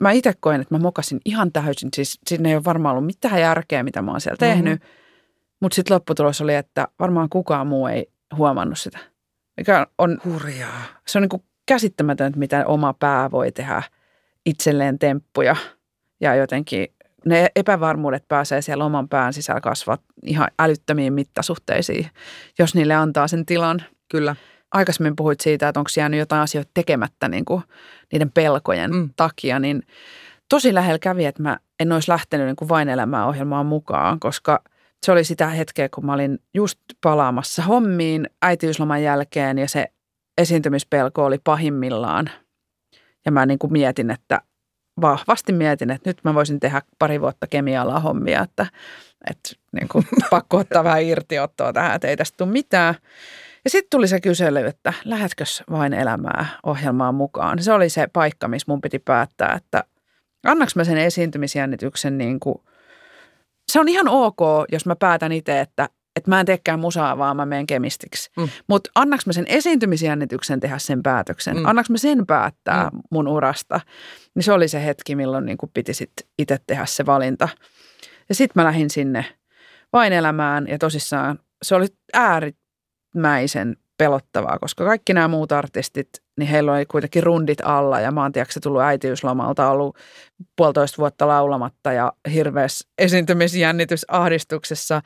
Mä 0.00 0.10
itse 0.10 0.32
koen, 0.40 0.60
että 0.60 0.74
mä 0.74 0.78
mokasin 0.78 1.20
ihan 1.24 1.52
täysin, 1.52 1.88
siis 1.94 2.18
sinne 2.26 2.48
ei 2.48 2.54
ole 2.54 2.64
varmaan 2.64 2.92
ollut 2.92 3.06
mitään 3.06 3.40
järkeä, 3.40 3.82
mitä 3.82 4.02
mä 4.02 4.10
oon 4.10 4.20
siellä 4.20 4.46
mm-hmm. 4.46 4.64
tehnyt. 4.64 4.82
Mutta 5.60 5.74
sitten 5.74 5.94
lopputulos 5.94 6.40
oli, 6.40 6.54
että 6.54 6.88
varmaan 6.98 7.28
kukaan 7.28 7.66
muu 7.66 7.86
ei 7.86 8.10
huomannut 8.36 8.78
sitä. 8.78 8.98
Mikä 9.56 9.86
on, 9.98 10.18
Hurjaa. 10.24 10.82
Se 11.06 11.18
on 11.18 11.22
niin 11.22 11.28
kuin 11.28 11.42
käsittämätöntä, 11.66 12.38
mitä 12.38 12.66
oma 12.66 12.92
pää 12.92 13.30
voi 13.30 13.52
tehdä 13.52 13.82
itselleen 14.46 14.98
temppuja 14.98 15.56
ja 16.20 16.34
jotenkin 16.34 16.88
ne 17.26 17.48
epävarmuudet 17.56 18.28
pääsee 18.28 18.62
siellä 18.62 18.84
oman 18.84 19.08
pään 19.08 19.32
sisällä 19.32 19.60
kasvaa 19.60 19.98
ihan 20.26 20.48
älyttömiin 20.58 21.12
mittasuhteisiin, 21.12 22.10
jos 22.58 22.74
niille 22.74 22.94
antaa 22.94 23.28
sen 23.28 23.46
tilan. 23.46 23.82
Kyllä. 24.10 24.36
Aikaisemmin 24.72 25.16
puhuit 25.16 25.40
siitä, 25.40 25.68
että 25.68 25.80
onko 25.80 25.90
jäänyt 25.96 26.18
jotain 26.20 26.42
asioita 26.42 26.70
tekemättä 26.74 27.28
niin 27.28 27.44
kuin 27.44 27.62
niiden 28.12 28.30
pelkojen 28.32 28.90
mm. 28.90 29.10
takia, 29.16 29.58
niin 29.58 29.82
tosi 30.48 30.74
lähellä 30.74 30.98
kävi, 30.98 31.24
että 31.24 31.42
mä 31.42 31.58
en 31.80 31.92
olisi 31.92 32.10
lähtenyt 32.10 32.46
niin 32.46 32.56
kuin 32.56 32.68
vain 32.68 32.88
elämään 32.88 33.28
ohjelmaan 33.28 33.66
mukaan, 33.66 34.20
koska 34.20 34.62
se 35.02 35.12
oli 35.12 35.24
sitä 35.24 35.48
hetkeä, 35.48 35.88
kun 35.88 36.06
mä 36.06 36.12
olin 36.12 36.38
just 36.54 36.78
palaamassa 37.00 37.62
hommiin 37.62 38.30
äitiysloman 38.42 39.02
jälkeen 39.02 39.58
ja 39.58 39.68
se 39.68 39.86
esiintymispelko 40.38 41.24
oli 41.24 41.38
pahimmillaan. 41.44 42.30
Ja 43.26 43.32
mä 43.32 43.46
niin 43.46 43.58
kuin 43.58 43.72
mietin, 43.72 44.10
että 44.10 44.42
vahvasti 45.00 45.52
mietin, 45.52 45.90
että 45.90 46.10
nyt 46.10 46.18
mä 46.24 46.34
voisin 46.34 46.60
tehdä 46.60 46.82
pari 46.98 47.20
vuotta 47.20 47.46
kemialaa 47.46 48.00
hommia, 48.00 48.42
että, 48.42 48.66
että 49.30 49.50
niin 49.72 49.88
kuin 49.88 50.04
pakko 50.30 50.56
ottaa 50.56 50.84
vähän 50.84 51.02
irtiottoa 51.02 51.72
tähän, 51.72 51.94
että 51.94 52.08
ei 52.08 52.16
tästä 52.16 52.36
tule 52.36 52.52
mitään. 52.52 52.94
Ja 53.64 53.70
sitten 53.70 53.90
tuli 53.90 54.08
se 54.08 54.20
kysely, 54.20 54.66
että 54.66 54.92
lähetkö 55.04 55.44
vain 55.70 55.94
elämää 55.94 56.46
ohjelmaan 56.66 57.14
mukaan. 57.14 57.62
Se 57.62 57.72
oli 57.72 57.88
se 57.88 58.06
paikka, 58.12 58.48
missä 58.48 58.72
mun 58.72 58.80
piti 58.80 58.98
päättää, 58.98 59.54
että 59.56 59.84
annaks 60.44 60.76
mä 60.76 60.84
sen 60.84 60.98
esiintymisjännityksen 60.98 62.18
niin 62.18 62.40
kuin– 62.40 62.56
se 63.72 63.80
on 63.80 63.88
ihan 63.88 64.08
ok, 64.08 64.40
jos 64.72 64.86
mä 64.86 64.96
päätän 64.96 65.32
itse, 65.32 65.60
että, 65.60 65.88
että 66.16 66.30
mä 66.30 66.40
en 66.40 66.46
teekään 66.46 66.80
musaa, 66.80 67.18
vaan 67.18 67.36
mä 67.36 67.46
menen 67.46 67.66
kemistiksi. 67.66 68.30
Mm. 68.36 68.48
Mutta 68.66 68.90
annaks 68.94 69.26
mä 69.26 69.32
sen 69.32 69.46
esiintymisjännityksen 69.48 70.60
tehdä 70.60 70.78
sen 70.78 71.02
päätöksen? 71.02 71.56
Mm. 71.56 71.66
Annaks 71.66 71.90
mä 71.90 71.98
sen 71.98 72.26
päättää 72.26 72.90
mm. 72.92 73.00
mun 73.10 73.28
urasta? 73.28 73.80
Niin 74.34 74.42
se 74.42 74.52
oli 74.52 74.68
se 74.68 74.84
hetki, 74.84 75.16
milloin 75.16 75.46
niin 75.46 75.58
piti 75.74 75.94
sitten 75.94 76.26
itse 76.38 76.58
tehdä 76.66 76.86
se 76.86 77.06
valinta. 77.06 77.48
Ja 78.28 78.34
sitten 78.34 78.62
mä 78.62 78.66
lähdin 78.66 78.90
sinne 78.90 79.24
vain 79.92 80.12
elämään 80.12 80.66
ja 80.68 80.78
tosissaan 80.78 81.38
se 81.62 81.74
oli 81.74 81.86
äärimmäisen 82.12 83.76
pelottavaa, 83.98 84.58
koska 84.58 84.84
kaikki 84.84 85.14
nämä 85.14 85.28
muut 85.28 85.52
artistit, 85.52 86.08
niin 86.38 86.48
heillä 86.48 86.72
oli 86.72 86.86
kuitenkin 86.86 87.22
rundit 87.22 87.58
alla 87.64 88.00
ja 88.00 88.10
mä 88.10 88.22
oon 88.22 88.32
tiedätkö, 88.32 88.60
tullut 88.62 88.82
äitiyslomalta, 88.82 89.70
ollut 89.70 89.96
puolitoista 90.56 90.98
vuotta 90.98 91.28
laulamatta 91.28 91.92
ja 91.92 92.12
hirveässä 92.32 92.88
esiintymisjännitys 92.98 94.04
ahdistuksessa. 94.08 95.02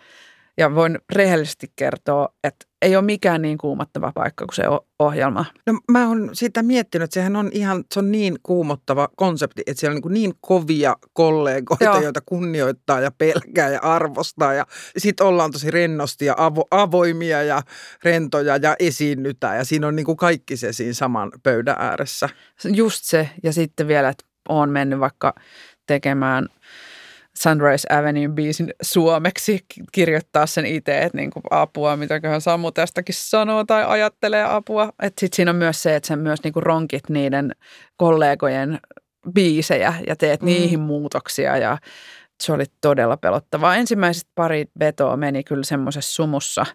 Ja 0.58 0.74
voin 0.74 0.98
rehellisesti 1.12 1.72
kertoa, 1.76 2.28
että 2.44 2.66
ei 2.82 2.96
ole 2.96 3.04
mikään 3.04 3.42
niin 3.42 3.58
kuumottava 3.58 4.12
paikka 4.14 4.46
kuin 4.46 4.54
se 4.54 4.62
ohjelma. 4.98 5.44
No 5.66 5.80
mä 5.92 6.08
oon 6.08 6.30
sitä 6.32 6.62
miettinyt, 6.62 7.04
että 7.04 7.14
sehän 7.14 7.36
on 7.36 7.50
ihan, 7.52 7.84
se 7.94 8.00
on 8.00 8.12
niin 8.12 8.36
kuumottava 8.42 9.08
konsepti, 9.16 9.62
että 9.66 9.80
siellä 9.80 9.96
on 9.96 10.12
niin, 10.12 10.12
niin 10.12 10.34
kovia 10.40 10.96
kollegoita, 11.12 11.84
Joo. 11.84 12.00
joita 12.00 12.20
kunnioittaa 12.26 13.00
ja 13.00 13.10
pelkää 13.10 13.68
ja 13.68 13.80
arvostaa. 13.82 14.54
Ja 14.54 14.66
sit 14.98 15.20
ollaan 15.20 15.50
tosi 15.50 15.70
rennosti 15.70 16.24
ja 16.24 16.34
avo, 16.36 16.64
avoimia 16.70 17.42
ja 17.42 17.62
rentoja 18.04 18.56
ja 18.56 18.76
esiinnytään. 18.78 19.56
Ja 19.56 19.64
siinä 19.64 19.86
on 19.86 19.96
niin 19.96 20.06
kuin 20.06 20.16
kaikki 20.16 20.56
se 20.56 20.72
siinä 20.72 20.92
saman 20.92 21.32
pöydän 21.42 21.76
ääressä. 21.78 22.28
Just 22.64 23.04
se. 23.04 23.30
Ja 23.42 23.52
sitten 23.52 23.88
vielä, 23.88 24.08
että 24.08 24.24
oon 24.48 24.70
mennyt 24.70 25.00
vaikka 25.00 25.34
tekemään– 25.86 26.48
Sunrise 27.38 27.94
Avenue 27.94 28.28
biisin 28.28 28.74
suomeksi, 28.82 29.64
kirjoittaa 29.92 30.46
sen 30.46 30.66
itse, 30.66 31.02
että 31.02 31.18
niin 31.18 31.30
kuin 31.30 31.42
apua, 31.50 31.96
mitäköhän 31.96 32.40
Samu 32.40 32.70
tästäkin 32.70 33.14
sanoo 33.14 33.64
tai 33.64 33.84
ajattelee 33.84 34.44
apua. 34.44 34.92
Sitten 35.02 35.28
siinä 35.32 35.50
on 35.50 35.56
myös 35.56 35.82
se, 35.82 35.96
että 35.96 36.06
sä 36.06 36.16
myös 36.16 36.42
niin 36.44 36.52
kuin 36.52 36.62
ronkit 36.62 37.08
niiden 37.08 37.52
kollegojen 37.96 38.78
biisejä 39.34 39.94
ja 40.06 40.16
teet 40.16 40.42
mm. 40.42 40.46
niihin 40.46 40.80
muutoksia 40.80 41.56
ja 41.56 41.78
se 42.42 42.52
oli 42.52 42.64
todella 42.80 43.16
pelottavaa. 43.16 43.76
Ensimmäiset 43.76 44.28
pari 44.34 44.64
vetoa 44.80 45.16
meni 45.16 45.44
kyllä 45.44 45.64
semmoisessa 45.64 46.14
sumussa. 46.14 46.66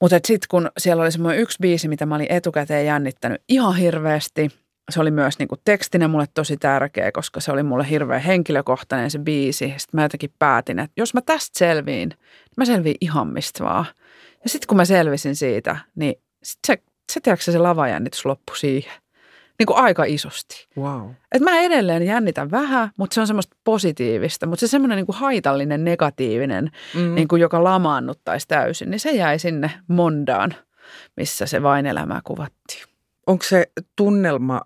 Mutta 0.00 0.16
sitten 0.16 0.46
kun 0.50 0.70
siellä 0.78 1.02
oli 1.02 1.12
semmoinen 1.12 1.40
yksi 1.40 1.58
biisi, 1.60 1.88
mitä 1.88 2.06
mä 2.06 2.14
olin 2.14 2.32
etukäteen 2.32 2.86
jännittänyt 2.86 3.42
ihan 3.48 3.76
hirveästi– 3.76 4.48
se 4.90 5.00
oli 5.00 5.10
myös 5.10 5.38
niin 5.38 5.48
kuin 5.48 5.60
tekstinä 5.64 6.08
mulle 6.08 6.26
tosi 6.34 6.56
tärkeä, 6.56 7.12
koska 7.12 7.40
se 7.40 7.52
oli 7.52 7.62
mulle 7.62 7.90
hirveän 7.90 8.22
henkilökohtainen 8.22 9.10
se 9.10 9.18
biisi. 9.18 9.74
Sitten 9.76 9.98
mä 9.98 10.02
jotenkin 10.02 10.32
päätin, 10.38 10.78
että 10.78 10.92
jos 10.96 11.14
mä 11.14 11.20
tästä 11.20 11.58
selviin, 11.58 12.08
niin 12.08 12.18
mä 12.56 12.64
selviin 12.64 12.96
ihan 13.00 13.28
mistä 13.28 13.64
vaan. 13.64 13.86
Ja 14.44 14.50
sitten 14.50 14.66
kun 14.66 14.76
mä 14.76 14.84
selvisin 14.84 15.36
siitä, 15.36 15.76
niin 15.94 16.14
sit 16.42 16.58
se, 16.66 16.78
se, 17.12 17.20
tiedätkö, 17.20 17.52
se 17.52 17.58
lavajännitys 17.58 18.24
loppui 18.24 18.56
siihen. 18.56 18.92
Niin 19.58 19.66
kuin 19.66 19.76
aika 19.76 20.04
isosti. 20.04 20.68
Wow. 20.78 21.10
Et 21.32 21.42
mä 21.42 21.60
edelleen 21.60 22.02
jännitän 22.02 22.50
vähän, 22.50 22.90
mutta 22.96 23.14
se 23.14 23.20
on 23.20 23.26
semmoista 23.26 23.56
positiivista. 23.64 24.46
Mutta 24.46 24.60
se 24.60 24.70
semmoinen 24.70 24.96
niin 24.96 25.06
kuin 25.06 25.16
haitallinen, 25.16 25.84
negatiivinen, 25.84 26.70
mm. 26.94 27.14
niin 27.14 27.28
kuin 27.28 27.42
joka 27.42 27.64
lamaannuttaisi 27.64 28.48
täysin, 28.48 28.90
niin 28.90 29.00
se 29.00 29.10
jäi 29.10 29.38
sinne 29.38 29.70
mondaan, 29.88 30.54
missä 31.16 31.46
se 31.46 31.62
vain 31.62 31.86
elämää 31.86 32.20
kuvattiin. 32.24 32.82
Onko 33.26 33.44
se 33.44 33.66
tunnelma 33.96 34.60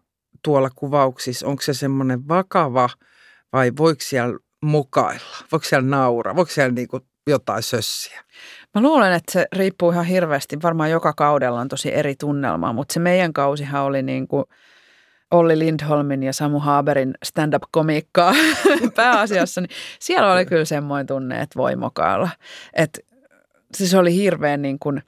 tuolla 0.47 0.71
kuvauksissa, 0.75 1.47
onko 1.47 1.63
se 1.63 1.75
semmoinen 1.75 2.29
vakava 2.29 2.89
vai 3.53 3.73
voiko 3.79 4.01
siellä 4.03 4.39
mukailla? 4.63 5.37
Voiko 5.53 5.65
siellä 5.65 5.89
nauraa? 5.89 6.37
Voiko 6.37 6.51
siellä 6.51 6.73
niinku 6.73 7.01
jotain 7.27 7.63
sössiä? 7.63 8.25
Mä 8.75 8.83
luulen, 8.83 9.13
että 9.13 9.33
se 9.33 9.47
riippuu 9.53 9.91
ihan 9.91 10.05
hirveästi. 10.05 10.59
Varmaan 10.63 10.91
joka 10.91 11.13
kaudella 11.13 11.61
on 11.61 11.69
tosi 11.69 11.95
eri 11.95 12.15
tunnelma, 12.17 12.73
mutta 12.73 12.95
se 12.95 13.01
meidän 13.01 13.33
kausihan 13.33 13.83
oli 13.83 14.03
niin 14.03 14.29
kuin 14.29 14.45
Olli 15.31 15.59
Lindholmin 15.59 16.23
ja 16.23 16.33
Samu 16.33 16.59
Haaberin 16.59 17.15
stand-up-komiikkaa 17.25 18.35
pääasiassa. 18.97 19.61
Niin 19.61 19.71
siellä 20.01 20.33
oli 20.33 20.47
kyllä 20.47 20.65
semmoinen 20.65 21.07
tunne, 21.07 21.41
että 21.41 21.57
voi 21.57 21.77
mokailla. 21.77 22.29
Että 22.75 23.01
siis 23.75 23.95
oli 23.95 24.15
hirveän 24.15 24.63
niin 24.63 24.79
kuin, 24.79 25.03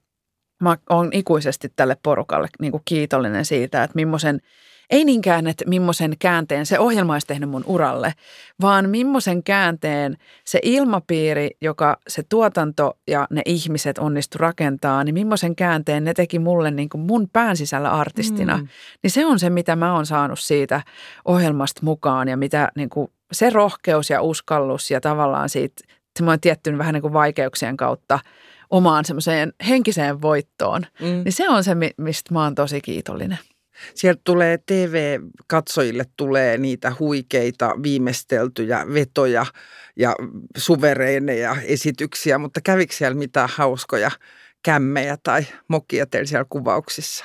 mä 0.63 0.77
oon 0.91 1.11
ikuisesti 1.13 1.73
tälle 1.77 1.97
porukalle 2.03 2.49
niin 2.61 2.73
kuin 2.73 2.83
kiitollinen 2.85 3.45
siitä, 3.45 3.83
että 3.83 3.95
millaisen– 3.95 4.41
ei 4.91 5.05
niinkään, 5.05 5.47
että 5.47 5.65
millaisen 5.69 6.17
käänteen 6.19 6.67
se 6.67 6.79
ohjelma 6.79 7.13
olisi 7.13 7.27
tehnyt 7.27 7.51
mun 7.51 7.65
uralle, 7.67 8.15
vaan 8.61 8.91
millaisen 8.91 9.43
käänteen 9.43 10.17
se 10.45 10.61
ilmapiiri, 10.63 11.51
joka 11.61 11.97
se 12.09 12.23
tuotanto 12.29 12.99
ja 13.07 13.27
ne 13.31 13.43
ihmiset 13.45 13.99
onnistu 13.99 14.39
rakentaa, 14.39 15.05
niin 15.05 15.15
millaisen 15.15 15.57
käänteen 15.57 16.05
ne 16.05 16.15
teki 16.15 16.39
mulle 16.39 16.71
niin 16.71 16.89
kuin 16.89 17.01
mun 17.01 17.29
pään 17.33 17.57
sisällä 17.57 17.91
artistina. 17.91 18.57
Mm. 18.57 18.69
Niin 19.03 19.11
se 19.11 19.27
on 19.27 19.39
se, 19.39 19.51
mitä 19.51 19.77
mä 19.77 19.95
oon 19.95 20.07
saanut 20.07 20.39
siitä 20.39 20.83
ohjelmasta 21.25 21.81
mukaan 21.85 22.29
ja 22.29 22.37
mitä 22.37 22.73
niin 22.77 22.91
kuin 22.91 23.11
se 23.33 23.51
rohkeus 23.51 24.11
ja 24.11 24.23
uskallus 24.23 24.91
ja 24.91 25.01
tavallaan 25.01 25.49
siitä 25.49 25.83
semmoinen 26.19 26.41
tietty 26.41 26.79
vähän 26.79 26.95
niin 26.95 27.03
kuin 27.03 27.13
vaikeuksien 27.13 27.77
kautta 27.77 28.19
omaan 28.71 29.05
semmoiseen 29.05 29.53
henkiseen 29.69 30.23
voittoon, 30.23 30.87
mm. 31.01 31.07
niin 31.07 31.33
se 31.33 31.49
on 31.49 31.65
se, 31.65 31.77
mistä 31.97 32.35
mä 32.35 32.45
oon 32.45 32.55
tosi 32.55 32.81
kiitollinen. 32.81 33.39
Sieltä 33.95 34.21
tulee 34.25 34.59
TV-katsojille 34.67 36.05
tulee 36.17 36.59
niitä 36.59 36.93
huikeita 36.99 37.75
viimeisteltyjä 37.83 38.87
vetoja 38.95 39.47
ja 39.97 40.15
suvereineja 40.57 41.57
esityksiä, 41.65 42.39
mutta 42.39 42.61
kävikö 42.61 42.95
siellä 42.95 43.19
mitään 43.19 43.49
hauskoja 43.53 44.11
kämmejä 44.63 45.19
tai 45.23 45.47
mokia 45.69 46.07
teillä 46.07 46.27
siellä 46.27 46.47
kuvauksissa? 46.49 47.25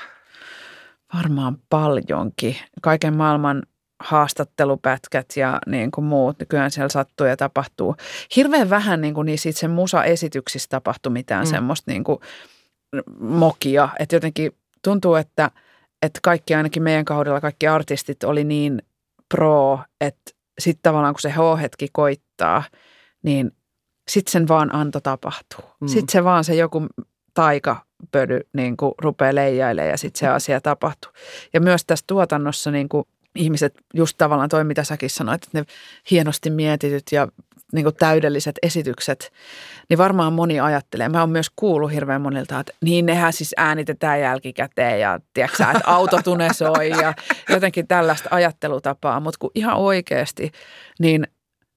Varmaan 1.13 1.57
paljonkin. 1.69 2.57
Kaiken 2.81 3.17
maailman 3.17 3.63
haastattelupätkät 3.99 5.25
ja 5.35 5.59
niin 5.67 5.91
kuin 5.91 6.05
muut. 6.05 6.39
Nykyään 6.39 6.71
siellä 6.71 6.89
sattuu 6.89 7.27
ja 7.27 7.37
tapahtuu. 7.37 7.95
Hirveän 8.35 8.69
vähän 8.69 9.01
niin 9.01 9.13
kuin 9.13 9.25
niissä 9.25 9.49
itse 9.49 9.67
musa-esityksissä 9.67 10.69
tapahtui 10.69 11.11
mitään 11.11 11.45
mm. 11.45 11.49
semmoista 11.49 11.91
niin 11.91 12.03
kuin 12.03 12.19
mokia. 13.19 13.89
Että 13.99 14.15
jotenkin 14.15 14.51
tuntuu, 14.81 15.15
että, 15.15 15.51
että 16.03 16.19
kaikki 16.23 16.55
ainakin 16.55 16.83
meidän 16.83 17.05
kaudella, 17.05 17.41
kaikki 17.41 17.67
artistit 17.67 18.23
oli 18.23 18.43
niin 18.43 18.81
pro, 19.29 19.79
että 20.01 20.31
sitten 20.59 20.83
tavallaan 20.83 21.13
kun 21.13 21.21
se 21.21 21.29
H-hetki 21.29 21.87
koittaa, 21.91 22.63
niin 23.23 23.51
sitten 24.07 24.31
sen 24.31 24.47
vaan 24.47 24.75
anto 24.75 24.99
tapahtuu. 24.99 25.65
Mm. 25.81 25.87
Sitten 25.87 26.11
se 26.11 26.23
vaan 26.23 26.43
se 26.43 26.55
joku 26.55 26.87
taikapödy 27.33 28.39
niin 28.53 28.77
kuin 28.77 28.93
rupeaa 28.97 29.35
leijailemaan 29.35 29.89
ja 29.89 29.97
sitten 29.97 30.19
se 30.19 30.27
asia 30.27 30.61
tapahtuu. 30.61 31.11
Ja 31.53 31.61
myös 31.61 31.85
tässä 31.85 32.05
tuotannossa 32.07 32.71
niin 32.71 32.89
kuin 32.89 33.07
ihmiset, 33.35 33.73
just 33.93 34.17
tavallaan 34.17 34.49
toi, 34.49 34.63
mitä 34.63 34.83
säkin 34.83 35.09
sanoit, 35.09 35.43
että 35.43 35.59
ne 35.59 35.65
hienosti 36.11 36.49
mietityt 36.49 37.03
ja 37.11 37.27
niin 37.73 37.83
kuin 37.83 37.95
täydelliset 37.95 38.55
esitykset, 38.61 39.33
niin 39.89 39.97
varmaan 39.97 40.33
moni 40.33 40.59
ajattelee. 40.59 41.09
Mä 41.09 41.19
oon 41.19 41.29
myös 41.29 41.51
kuullut 41.55 41.91
hirveän 41.91 42.21
monilta, 42.21 42.59
että 42.59 42.73
niin 42.83 43.05
nehän 43.05 43.33
siis 43.33 43.53
äänitetään 43.57 44.19
jälkikäteen 44.21 44.99
ja 44.99 45.19
tiedätkö 45.33 45.63
että 45.63 45.81
autotune 45.85 46.53
soi 46.53 46.89
ja 46.89 47.13
jotenkin 47.49 47.87
tällaista 47.87 48.29
ajattelutapaa. 48.31 49.19
Mutta 49.19 49.37
kun 49.39 49.51
ihan 49.55 49.77
oikeasti, 49.77 50.51
niin 50.99 51.27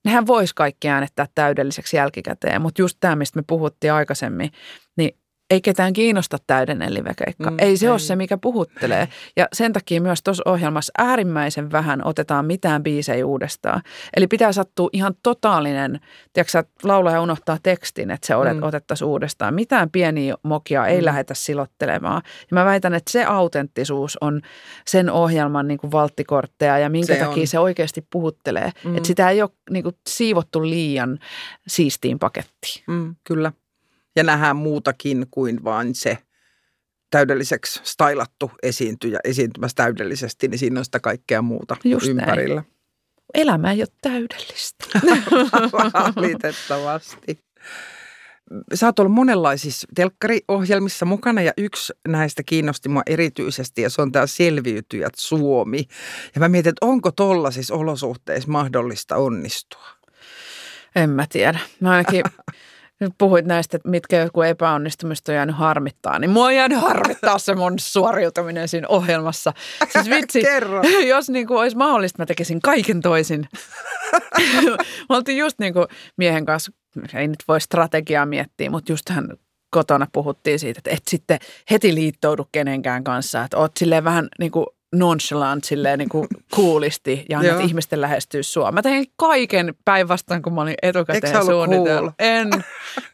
nehän 0.04 0.26
vois 0.26 0.54
kaikki 0.54 0.88
äänettää 0.88 1.26
täydelliseksi 1.34 1.96
jälkikäteen. 1.96 2.62
Mutta 2.62 2.82
just 2.82 2.96
tämä, 3.00 3.16
mistä 3.16 3.38
me 3.38 3.44
puhuttiin 3.46 3.92
aikaisemmin, 3.92 4.50
niin 4.96 5.18
ei 5.50 5.60
ketään 5.60 5.92
kiinnosta 5.92 6.38
täydellinen 6.46 6.94
livekeikka. 6.94 7.50
Mm, 7.50 7.56
ei 7.60 7.76
se 7.76 7.86
ei. 7.86 7.90
ole 7.90 7.98
se, 7.98 8.16
mikä 8.16 8.38
puhuttelee. 8.38 9.08
Ja 9.36 9.48
sen 9.52 9.72
takia 9.72 10.00
myös 10.00 10.22
tuossa 10.22 10.42
ohjelmassa 10.46 10.92
äärimmäisen 10.98 11.72
vähän 11.72 12.06
otetaan 12.06 12.44
mitään 12.44 12.82
biisejä 12.82 13.26
uudestaan. 13.26 13.82
Eli 14.16 14.26
pitää 14.26 14.52
sattua 14.52 14.88
ihan 14.92 15.14
totaalinen, 15.22 16.00
tiedätkö 16.32 16.58
että 16.58 16.88
laulaja 16.88 17.22
unohtaa 17.22 17.58
tekstin, 17.62 18.10
että 18.10 18.26
se 18.26 18.34
mm. 18.34 18.62
otettaisiin 18.62 19.08
uudestaan. 19.08 19.54
Mitään 19.54 19.90
pieniä 19.90 20.34
mokia 20.42 20.86
ei 20.86 21.00
mm. 21.00 21.04
lähdetä 21.04 21.34
silottelemaan. 21.34 22.22
Ja 22.24 22.54
mä 22.54 22.64
väitän, 22.64 22.94
että 22.94 23.12
se 23.12 23.24
autenttisuus 23.24 24.18
on 24.20 24.40
sen 24.86 25.10
ohjelman 25.10 25.68
niin 25.68 25.78
kuin 25.78 25.92
valttikortteja 25.92 26.78
ja 26.78 26.88
minkä 26.88 27.14
se 27.14 27.20
takia 27.20 27.40
on. 27.40 27.46
se 27.46 27.58
oikeasti 27.58 28.06
puhuttelee. 28.10 28.70
Mm. 28.84 28.96
Että 28.96 29.06
sitä 29.06 29.30
ei 29.30 29.42
ole 29.42 29.50
niin 29.70 29.82
kuin 29.82 29.94
siivottu 30.08 30.62
liian 30.62 31.18
siistiin 31.66 32.18
pakettiin. 32.18 32.84
Mm, 32.86 33.14
kyllä 33.24 33.52
ja 34.16 34.22
nähdään 34.22 34.56
muutakin 34.56 35.26
kuin 35.30 35.64
vain 35.64 35.94
se 35.94 36.18
täydelliseksi 37.10 37.80
stylattu 37.82 38.50
esiintyjä 38.62 39.18
esiintymässä 39.24 39.74
täydellisesti, 39.74 40.48
niin 40.48 40.58
siinä 40.58 40.80
on 40.80 40.84
sitä 40.84 41.00
kaikkea 41.00 41.42
muuta 41.42 41.76
Just 41.84 42.06
ympärillä. 42.06 42.54
Näin. 42.54 42.76
Elämä 43.34 43.72
ei 43.72 43.80
ole 43.80 43.88
täydellistä. 44.02 44.84
Valitettavasti. 46.16 47.46
Sä 48.74 48.86
oot 48.86 48.98
ollut 48.98 49.12
monenlaisissa 49.12 49.88
telkkariohjelmissa 49.94 51.06
mukana 51.06 51.42
ja 51.42 51.52
yksi 51.56 51.92
näistä 52.08 52.42
kiinnosti 52.46 52.88
mua 52.88 53.02
erityisesti 53.06 53.82
ja 53.82 53.90
se 53.90 54.02
on 54.02 54.12
tämä 54.12 54.26
Selviytyjät 54.26 55.12
Suomi. 55.16 55.84
Ja 56.34 56.40
mä 56.40 56.48
mietin, 56.48 56.70
että 56.70 56.86
onko 56.86 57.12
tollaisissa 57.12 57.74
olosuhteissa 57.74 58.50
mahdollista 58.50 59.16
onnistua? 59.16 59.86
En 60.96 61.10
mä 61.10 61.26
tiedä. 61.28 61.58
Mä 61.80 61.90
ainakin 61.90 62.22
puhuit 63.18 63.44
näistä, 63.44 63.76
että 63.76 63.88
mitkä 63.88 64.16
joku 64.16 64.42
epäonnistumista 64.42 65.32
on 65.32 65.36
jäänyt 65.36 65.56
harmittaa, 65.56 66.18
niin 66.18 66.30
mua 66.30 66.44
on 66.44 66.54
jäänyt 66.54 66.80
harmittaa 66.80 67.38
se 67.38 67.54
mun 67.54 67.78
suoriutuminen 67.78 68.68
siinä 68.68 68.88
ohjelmassa. 68.88 69.52
Siis 69.88 70.10
vitsi, 70.10 70.42
jos 71.06 71.30
niin 71.30 71.46
kuin 71.46 71.58
olisi 71.58 71.76
mahdollista, 71.76 72.22
mä 72.22 72.26
tekisin 72.26 72.60
kaiken 72.60 73.00
toisin. 73.00 73.48
mä 75.08 75.16
oltiin 75.16 75.38
just 75.38 75.58
niin 75.58 75.72
kuin 75.72 75.86
miehen 76.16 76.46
kanssa, 76.46 76.72
ei 77.14 77.28
nyt 77.28 77.44
voi 77.48 77.60
strategiaa 77.60 78.26
miettiä, 78.26 78.70
mutta 78.70 78.92
just 78.92 79.08
hän 79.08 79.28
kotona 79.70 80.06
puhuttiin 80.12 80.58
siitä, 80.58 80.78
että 80.78 80.90
et 80.90 81.02
sitten 81.08 81.38
heti 81.70 81.94
liittoudu 81.94 82.48
kenenkään 82.52 83.04
kanssa, 83.04 83.42
että 83.44 83.58
oot 83.58 83.72
silleen 83.76 84.04
vähän 84.04 84.28
niin 84.38 84.50
kuin 84.50 84.66
nonchalant 84.98 85.64
silleen 85.64 85.98
niin 85.98 86.08
kuin 86.08 86.28
kuulisti 86.54 87.24
ja 87.28 87.38
annat 87.38 87.60
ihmisten 87.60 88.00
lähestyä 88.00 88.42
sua. 88.42 88.72
Mä 88.72 88.82
tein 88.82 89.06
kaiken 89.16 89.74
päinvastoin, 89.84 90.42
kun 90.42 90.54
mä 90.54 90.60
olin 90.60 90.74
etukäteen 90.82 91.44
suunnitellut. 91.44 92.14
Cool? 92.22 92.30
En. 92.30 92.48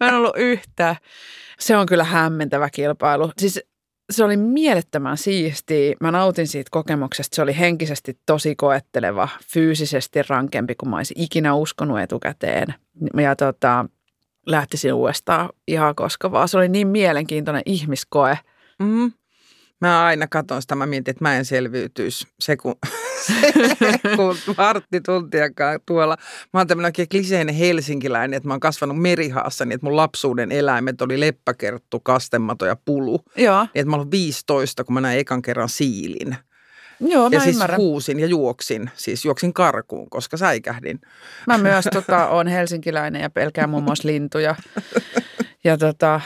Mä 0.00 0.08
en 0.08 0.14
ollut 0.14 0.36
yhtä. 0.36 0.96
Se 1.58 1.76
on 1.76 1.86
kyllä 1.86 2.04
hämmentävä 2.04 2.70
kilpailu. 2.70 3.32
Siis 3.38 3.60
se 4.10 4.24
oli 4.24 4.36
mielettömän 4.36 5.16
siisti. 5.16 5.96
Mä 6.00 6.10
nautin 6.10 6.46
siitä 6.46 6.68
kokemuksesta. 6.70 7.36
Se 7.36 7.42
oli 7.42 7.58
henkisesti 7.58 8.18
tosi 8.26 8.56
koetteleva, 8.56 9.28
fyysisesti 9.52 10.22
rankempi 10.28 10.74
kuin 10.74 10.90
mä 10.90 10.96
olisin 10.96 11.20
ikinä 11.20 11.54
uskonut 11.54 12.00
etukäteen. 12.00 12.74
Ja 13.22 13.36
tota, 13.36 13.86
lähtisin 14.46 14.92
uudestaan 14.92 15.48
ihan 15.68 15.94
koska 15.94 16.32
vaan. 16.32 16.48
Se 16.48 16.58
oli 16.58 16.68
niin 16.68 16.88
mielenkiintoinen 16.88 17.62
ihmiskoe. 17.66 18.38
Mm. 18.78 19.12
Mä 19.82 20.04
aina 20.04 20.26
katson 20.26 20.62
sitä, 20.62 20.74
mä 20.74 20.86
mietin, 20.86 21.12
että 21.12 21.24
mä 21.24 21.36
en 21.36 21.44
selviytyisi 21.44 22.26
se, 22.40 22.56
kun, 22.56 22.74
kun 24.16 24.36
vartti 24.58 25.00
tuntiakaan 25.00 25.80
tuolla. 25.86 26.16
Mä 26.52 26.60
oon 26.60 26.66
tämmöinen 26.66 26.88
oikein 26.88 27.08
kliseinen 27.08 27.54
helsinkiläinen, 27.54 28.36
että 28.36 28.48
mä 28.48 28.52
oon 28.54 28.60
kasvanut 28.60 29.00
merihaassa, 29.00 29.64
niin 29.64 29.74
että 29.74 29.86
mun 29.86 29.96
lapsuuden 29.96 30.52
eläimet 30.52 31.02
oli 31.02 31.20
leppäkerttu, 31.20 32.00
kastemato 32.00 32.66
ja 32.66 32.76
pulu. 32.84 33.20
Joo. 33.36 33.60
Niin, 33.60 33.70
että 33.74 33.90
mä 33.90 33.96
olin 33.96 34.10
15, 34.10 34.84
kun 34.84 34.94
mä 34.94 35.00
näin 35.00 35.18
ekan 35.18 35.42
kerran 35.42 35.68
siilin. 35.68 36.36
Joo, 37.00 37.30
mä 37.30 37.36
ja 37.36 37.40
siis 37.40 37.56
ymmärrän. 37.56 37.78
huusin 37.78 38.20
ja 38.20 38.26
juoksin, 38.26 38.90
siis 38.94 39.24
juoksin 39.24 39.52
karkuun, 39.52 40.10
koska 40.10 40.36
säikähdin. 40.36 41.00
Mä 41.46 41.58
myös 41.58 41.84
tota, 41.92 42.28
on 42.28 42.46
helsinkiläinen 42.46 43.22
ja 43.22 43.30
pelkään 43.30 43.70
muun 43.70 43.84
muassa 43.84 44.08
lintuja. 44.08 44.54
Ja 45.64 45.78
tota, 45.78 46.20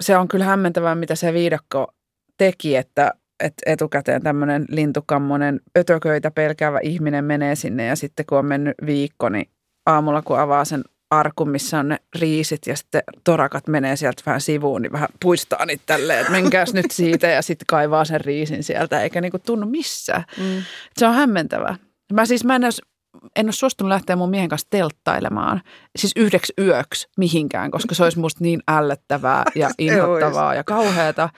se 0.00 0.16
on 0.16 0.28
kyllä 0.28 0.44
hämmentävää, 0.44 0.94
mitä 0.94 1.14
se 1.14 1.32
viidakko 1.32 1.94
teki, 2.40 2.76
että, 2.76 3.14
että 3.44 3.62
etukäteen 3.66 4.22
tämmöinen 4.22 4.64
lintukammonen 4.68 5.60
ötököitä 5.78 6.30
pelkäävä 6.30 6.78
ihminen 6.82 7.24
menee 7.24 7.54
sinne 7.54 7.86
ja 7.86 7.96
sitten 7.96 8.26
kun 8.26 8.38
on 8.38 8.46
mennyt 8.46 8.74
viikko, 8.86 9.28
niin 9.28 9.50
aamulla 9.86 10.22
kun 10.22 10.38
avaa 10.38 10.64
sen 10.64 10.84
arkun, 11.10 11.50
missä 11.50 11.78
on 11.78 11.88
ne 11.88 11.96
riisit 12.18 12.66
ja 12.66 12.76
sitten 12.76 13.02
torakat 13.24 13.66
menee 13.66 13.96
sieltä 13.96 14.22
vähän 14.26 14.40
sivuun, 14.40 14.82
niin 14.82 14.92
vähän 14.92 15.08
puistaa 15.22 15.66
niitä 15.66 15.82
tälleen, 15.86 16.20
että 16.20 16.32
menkääs 16.32 16.74
nyt 16.74 16.90
siitä 16.90 17.26
ja 17.26 17.42
sitten 17.42 17.66
kaivaa 17.66 18.04
sen 18.04 18.20
riisin 18.20 18.62
sieltä, 18.62 19.02
eikä 19.02 19.20
niinku 19.20 19.38
tunnu 19.38 19.66
missään. 19.66 20.24
Mm. 20.38 20.62
Se 20.96 21.06
on 21.06 21.14
hämmentävää. 21.14 21.76
Mä 22.12 22.26
siis 22.26 22.44
mä 22.44 22.56
en 22.56 22.64
olisi 22.64 22.82
en 23.36 23.46
ole 23.46 23.52
suostunut 23.52 23.88
lähteä 23.88 24.16
mun 24.16 24.30
miehen 24.30 24.48
kanssa 24.48 24.66
telttailemaan, 24.70 25.62
siis 25.98 26.12
yhdeksi 26.16 26.52
yöksi 26.58 27.08
mihinkään, 27.18 27.70
koska 27.70 27.94
se 27.94 28.04
olisi 28.04 28.18
musta 28.18 28.44
niin 28.44 28.62
ällöttävää 28.68 29.44
ja 29.54 29.70
inhottavaa 29.78 30.54
ja 30.54 30.64
kauheata. 30.64 31.28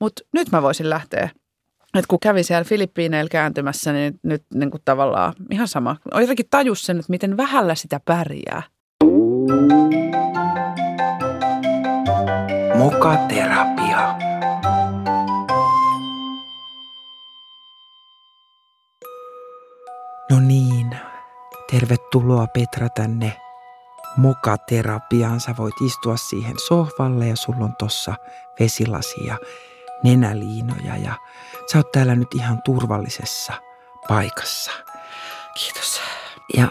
Mutta 0.00 0.22
nyt 0.32 0.52
mä 0.52 0.62
voisin 0.62 0.90
lähteä. 0.90 1.30
Et 1.98 2.06
kun 2.06 2.20
kävin 2.20 2.44
siellä 2.44 2.64
Filippiineillä 2.64 3.28
kääntymässä, 3.28 3.92
niin 3.92 4.20
nyt 4.22 4.42
niin 4.54 4.70
kuin 4.70 4.82
tavallaan 4.84 5.32
ihan 5.50 5.68
sama. 5.68 5.96
On 6.14 6.20
jotenkin 6.20 6.46
tajus 6.50 6.82
sen, 6.82 6.98
että 6.98 7.10
miten 7.10 7.36
vähällä 7.36 7.74
sitä 7.74 8.00
pärjää. 8.04 8.62
Mokaterapia. 12.78 14.14
No 20.30 20.40
niin, 20.40 20.90
Tervetuloa 21.70 22.46
Petra 22.46 22.88
tänne 22.88 23.40
mokaterapiaan. 24.16 25.40
Sä 25.40 25.54
voit 25.58 25.74
istua 25.86 26.16
siihen 26.16 26.56
sohvalle 26.66 27.28
ja 27.28 27.36
sulla 27.36 27.64
on 27.64 27.76
tossa 27.78 28.14
vesilasi 28.60 29.26
ja 29.26 29.36
nenäliinoja 30.04 30.96
ja 30.96 31.14
sä 31.72 31.78
oot 31.78 31.92
täällä 31.92 32.14
nyt 32.14 32.34
ihan 32.34 32.62
turvallisessa 32.62 33.52
paikassa. 34.08 34.70
Kiitos. 35.54 36.00
Ja 36.56 36.68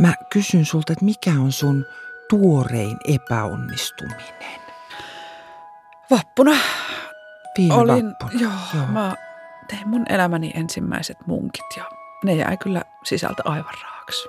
mä 0.00 0.12
kysyn 0.32 0.64
sulta, 0.64 0.92
että 0.92 1.04
mikä 1.04 1.30
on 1.30 1.52
sun 1.52 1.84
tuorein 2.30 2.96
epäonnistuminen? 3.04 4.60
Vappuna 6.10 6.56
Viime 7.58 7.74
olin, 7.74 8.06
vappuna. 8.06 8.40
joo, 8.40 8.52
joo, 8.74 8.86
mä 8.86 9.14
tein 9.68 9.88
mun 9.88 10.04
elämäni 10.08 10.52
ensimmäiset 10.54 11.16
munkit 11.26 11.66
ja 11.76 11.84
ne 12.24 12.34
jäi 12.34 12.56
kyllä 12.56 12.82
sisältä 13.04 13.42
aivan 13.44 13.95
raaksi. 14.06 14.28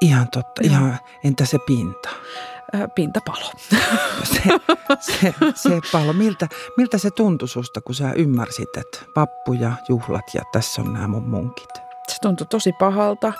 Ihan 0.00 0.28
totta. 0.32 0.62
Joo. 0.62 0.72
Ihan, 0.72 0.98
entä 1.24 1.44
se 1.44 1.58
pinta? 1.66 2.08
Ö, 2.74 2.88
Pintapalo. 2.94 3.52
Se, 4.24 4.42
se, 5.00 5.34
se 5.54 5.80
palo. 5.92 6.12
Miltä, 6.12 6.48
miltä 6.76 6.98
se 6.98 7.10
tuntui 7.10 7.48
susta, 7.48 7.80
kun 7.80 7.94
sä 7.94 8.12
ymmärsit, 8.12 8.76
että 8.76 8.98
vappu 9.16 9.52
ja 9.52 9.72
juhlat 9.88 10.24
ja 10.34 10.42
tässä 10.52 10.82
on 10.82 10.92
nämä 10.92 11.08
mun 11.08 11.28
munkit? 11.28 11.68
Se 12.08 12.16
tuntui 12.22 12.46
tosi 12.46 12.72
pahalta. 12.72 13.32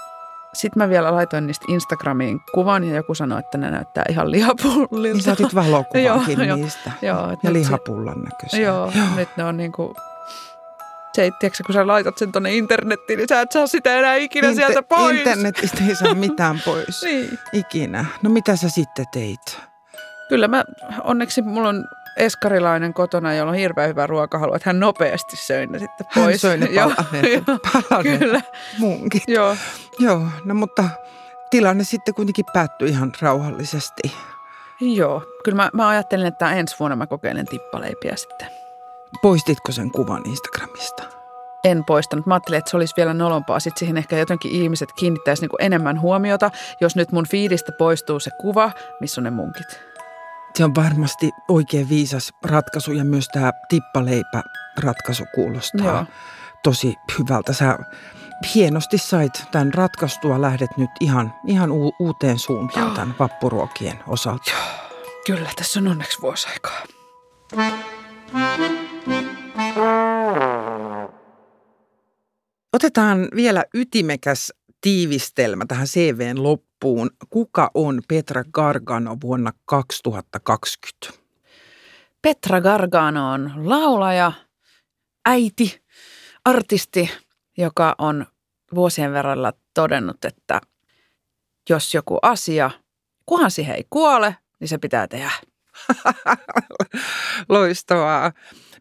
Sitten 0.55 0.83
mä 0.83 0.89
vielä 0.89 1.13
laitoin 1.15 1.47
niistä 1.47 1.65
Instagramiin 1.69 2.41
kuvan 2.55 2.85
ja 2.85 2.97
joku 2.97 3.15
sanoi, 3.15 3.39
että 3.39 3.59
ne 3.59 3.71
näyttää 3.71 4.05
ihan 4.09 4.31
lihapullilta. 4.31 5.15
Niin 5.17 5.23
sä 5.23 5.33
otit 5.33 5.55
valokuvankin 5.55 6.39
Joo, 6.39 6.47
joo. 6.47 6.57
niistä. 6.57 6.93
Joo, 7.03 7.37
Ja 7.43 7.53
lihapullan 7.53 8.23
näköisiä. 8.23 8.61
Joo, 8.61 8.93
nyt 9.17 9.29
ne 9.37 9.45
on 9.45 9.57
niinku... 9.57 9.95
Se 11.19 11.23
ei, 11.23 11.33
tiedätkö, 11.39 11.63
kun 11.67 11.73
sä 11.73 11.87
laitat 11.87 12.19
sen 12.19 12.33
tonne 12.33 12.55
internettiin, 12.55 13.17
niin 13.17 13.29
sä 13.29 13.41
et 13.41 13.53
saa 13.53 13.67
sitä 13.67 13.97
enää 13.97 14.15
ikinä 14.15 14.55
sieltä 14.55 14.83
pois. 14.83 15.17
Internetistä 15.19 15.79
ei 15.89 15.95
saa 15.95 16.15
mitään 16.15 16.63
pois. 16.65 17.03
Niin. 17.05 17.39
Ikinä. 17.53 18.05
No 18.23 18.31
mitä 18.31 18.57
sä 18.57 18.69
sitten 18.69 19.07
teit? 19.13 19.61
Kyllä 20.29 20.49
mä, 20.49 20.65
onneksi 21.05 21.43
mulla 21.43 21.69
on 21.69 21.85
eskarilainen 22.17 22.95
kotona, 22.95 23.35
jolla 23.35 23.51
on 23.53 23.59
hirveän 23.59 23.89
hyvä 23.89 24.07
ruokahalu, 24.07 24.55
että 24.55 24.69
hän 24.69 24.81
nopeasti 24.81 25.37
söi 25.37 25.67
ne 25.67 25.79
sitten 25.79 26.07
Hän 26.11 26.25
pois. 26.25 26.41
söi 26.41 26.59
ne 26.59 26.69
Kyllä, 28.03 28.41
munkit. 28.79 29.23
joo. 29.27 29.57
Joo, 29.99 30.23
no 30.45 30.55
mutta 30.55 30.85
tilanne 31.51 31.85
sitten 31.85 32.15
kuitenkin 32.15 32.45
päättyi 32.53 32.89
ihan 32.89 33.13
rauhallisesti. 33.21 34.03
Joo, 34.81 35.23
kyllä 35.45 35.57
mä, 35.57 35.71
mä 35.73 35.89
ajattelin, 35.89 36.27
että 36.27 36.53
ensi 36.53 36.77
vuonna 36.79 36.97
mä 36.97 37.07
kokeilen 37.07 37.47
tippaleipiä 37.47 38.17
sitten. 38.17 38.49
Poistitko 39.23 39.73
sen 39.73 39.91
kuvan 39.91 40.23
Instagramista? 40.27 41.03
En 41.65 41.85
poistanut. 41.85 42.27
Mä 42.27 42.35
ajattelin, 42.35 42.59
että 42.59 42.71
se 42.71 42.77
olisi 42.77 42.95
vielä 42.97 43.15
nolompaa. 43.15 43.61
Sitten 43.61 43.79
siihen 43.79 43.97
ehkä 43.97 44.19
jotenkin 44.19 44.51
ihmiset 44.51 44.93
kiinnittäisi 44.93 45.43
niinku 45.43 45.57
enemmän 45.61 46.01
huomiota, 46.01 46.51
jos 46.81 46.97
nyt 46.97 47.13
mun 47.13 47.27
fiidistä 47.29 47.73
poistuu 47.79 48.21
se 48.21 48.31
kuva, 48.41 48.71
missä 49.01 49.21
on 49.21 49.25
ne 49.25 49.31
munkit. 49.31 49.81
Se 50.55 50.65
on 50.65 50.75
varmasti 50.75 51.31
oikein 51.49 51.89
viisas 51.89 52.33
ratkaisu 52.45 52.93
ja 52.93 53.05
myös 53.05 53.29
tämä 53.29 53.53
tippaleipä-ratkaisu 53.69 55.25
kuulostaa 55.35 55.87
Joo. 55.87 56.05
tosi 56.63 56.95
hyvältä. 57.19 57.53
Sä 57.53 57.79
hienosti 58.55 58.99
sait 58.99 59.45
tämän 59.51 59.75
ratkaistua, 59.75 60.41
lähdet 60.41 60.71
nyt 60.77 60.91
ihan, 61.01 61.35
ihan 61.47 61.73
u- 61.73 61.93
uuteen 61.99 62.39
suuntaan 62.39 62.87
Joo. 62.87 62.95
tämän 62.95 63.15
vappuruokien 63.19 63.99
osalta. 64.07 64.51
Kyllä, 65.27 65.51
tässä 65.57 65.81
on 65.81 65.89
onneksi 65.89 66.19
vuosi 66.23 66.49
aikaa. 66.49 66.83
Otetaan 72.79 73.29
vielä 73.35 73.65
ytimekäs 73.75 74.53
tiivistelmä 74.81 75.65
tähän 75.69 75.87
CVn 75.87 76.43
loppuun. 76.43 77.11
Kuka 77.31 77.71
on 77.75 78.03
Petra 78.09 78.45
Gargano 78.53 79.17
vuonna 79.23 79.53
2020? 79.65 81.23
Petra 82.23 82.61
Gargano 82.61 83.33
on 83.33 83.53
laulaja, 83.57 84.33
äiti, 85.27 85.83
artisti, 86.45 87.11
joka 87.57 87.95
on 87.99 88.27
vuosien 88.75 89.13
verralla 89.13 89.53
todennut, 89.75 90.25
että 90.25 90.61
jos 91.71 91.95
joku 91.95 92.19
asia, 92.23 92.71
kunhan 93.27 93.51
siihen 93.51 93.77
ei 93.77 93.85
kuole, 93.91 94.37
niin 94.61 94.69
se 94.69 94.79
pitää 94.79 95.09
tehdä. 95.09 95.31
Loistavaa. 97.49 98.33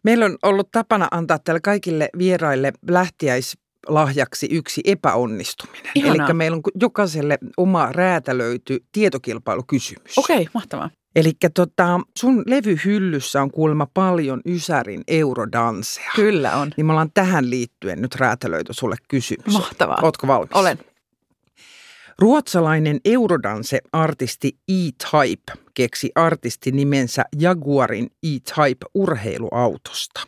Meillä 0.04 0.24
on 0.24 0.38
ollut 0.42 0.70
tapana 0.70 1.08
antaa 1.10 1.38
tälle 1.38 1.60
kaikille 1.60 2.08
vieraille 2.18 2.72
lähtiäislahjaksi 3.88 4.48
yksi 4.50 4.80
epäonnistuminen. 4.84 5.92
Eli 5.94 6.34
meillä 6.34 6.54
on 6.54 6.62
jokaiselle 6.80 7.38
oma 7.56 7.92
räätälöity 7.92 8.84
tietokilpailukysymys. 8.92 10.18
Okei, 10.18 10.36
okay, 10.36 10.46
mahtavaa. 10.54 10.90
Eli 11.16 11.32
tota, 11.54 12.00
sun 12.18 12.42
levyhyllyssä 12.46 13.42
on 13.42 13.50
kuulemma 13.50 13.86
paljon 13.94 14.40
Ysärin 14.46 15.02
eurodanseja. 15.08 16.10
Kyllä 16.16 16.56
on. 16.56 16.70
Niin 16.76 16.86
me 16.86 16.92
ollaan 16.92 17.10
tähän 17.14 17.50
liittyen 17.50 18.02
nyt 18.02 18.14
räätälöity 18.14 18.72
sulle 18.72 18.96
kysymys. 19.08 19.52
Mahtavaa. 19.52 19.98
Ootko 20.02 20.26
valmis? 20.26 20.52
Olen. 20.52 20.78
Ruotsalainen 22.18 23.00
Eurodance-artisti 23.04 24.58
E-Type 24.68 25.52
keksi 25.74 26.10
artistinimensä 26.14 27.24
Jaguarin 27.38 28.10
E-Type 28.22 28.86
urheiluautosta. 28.94 30.20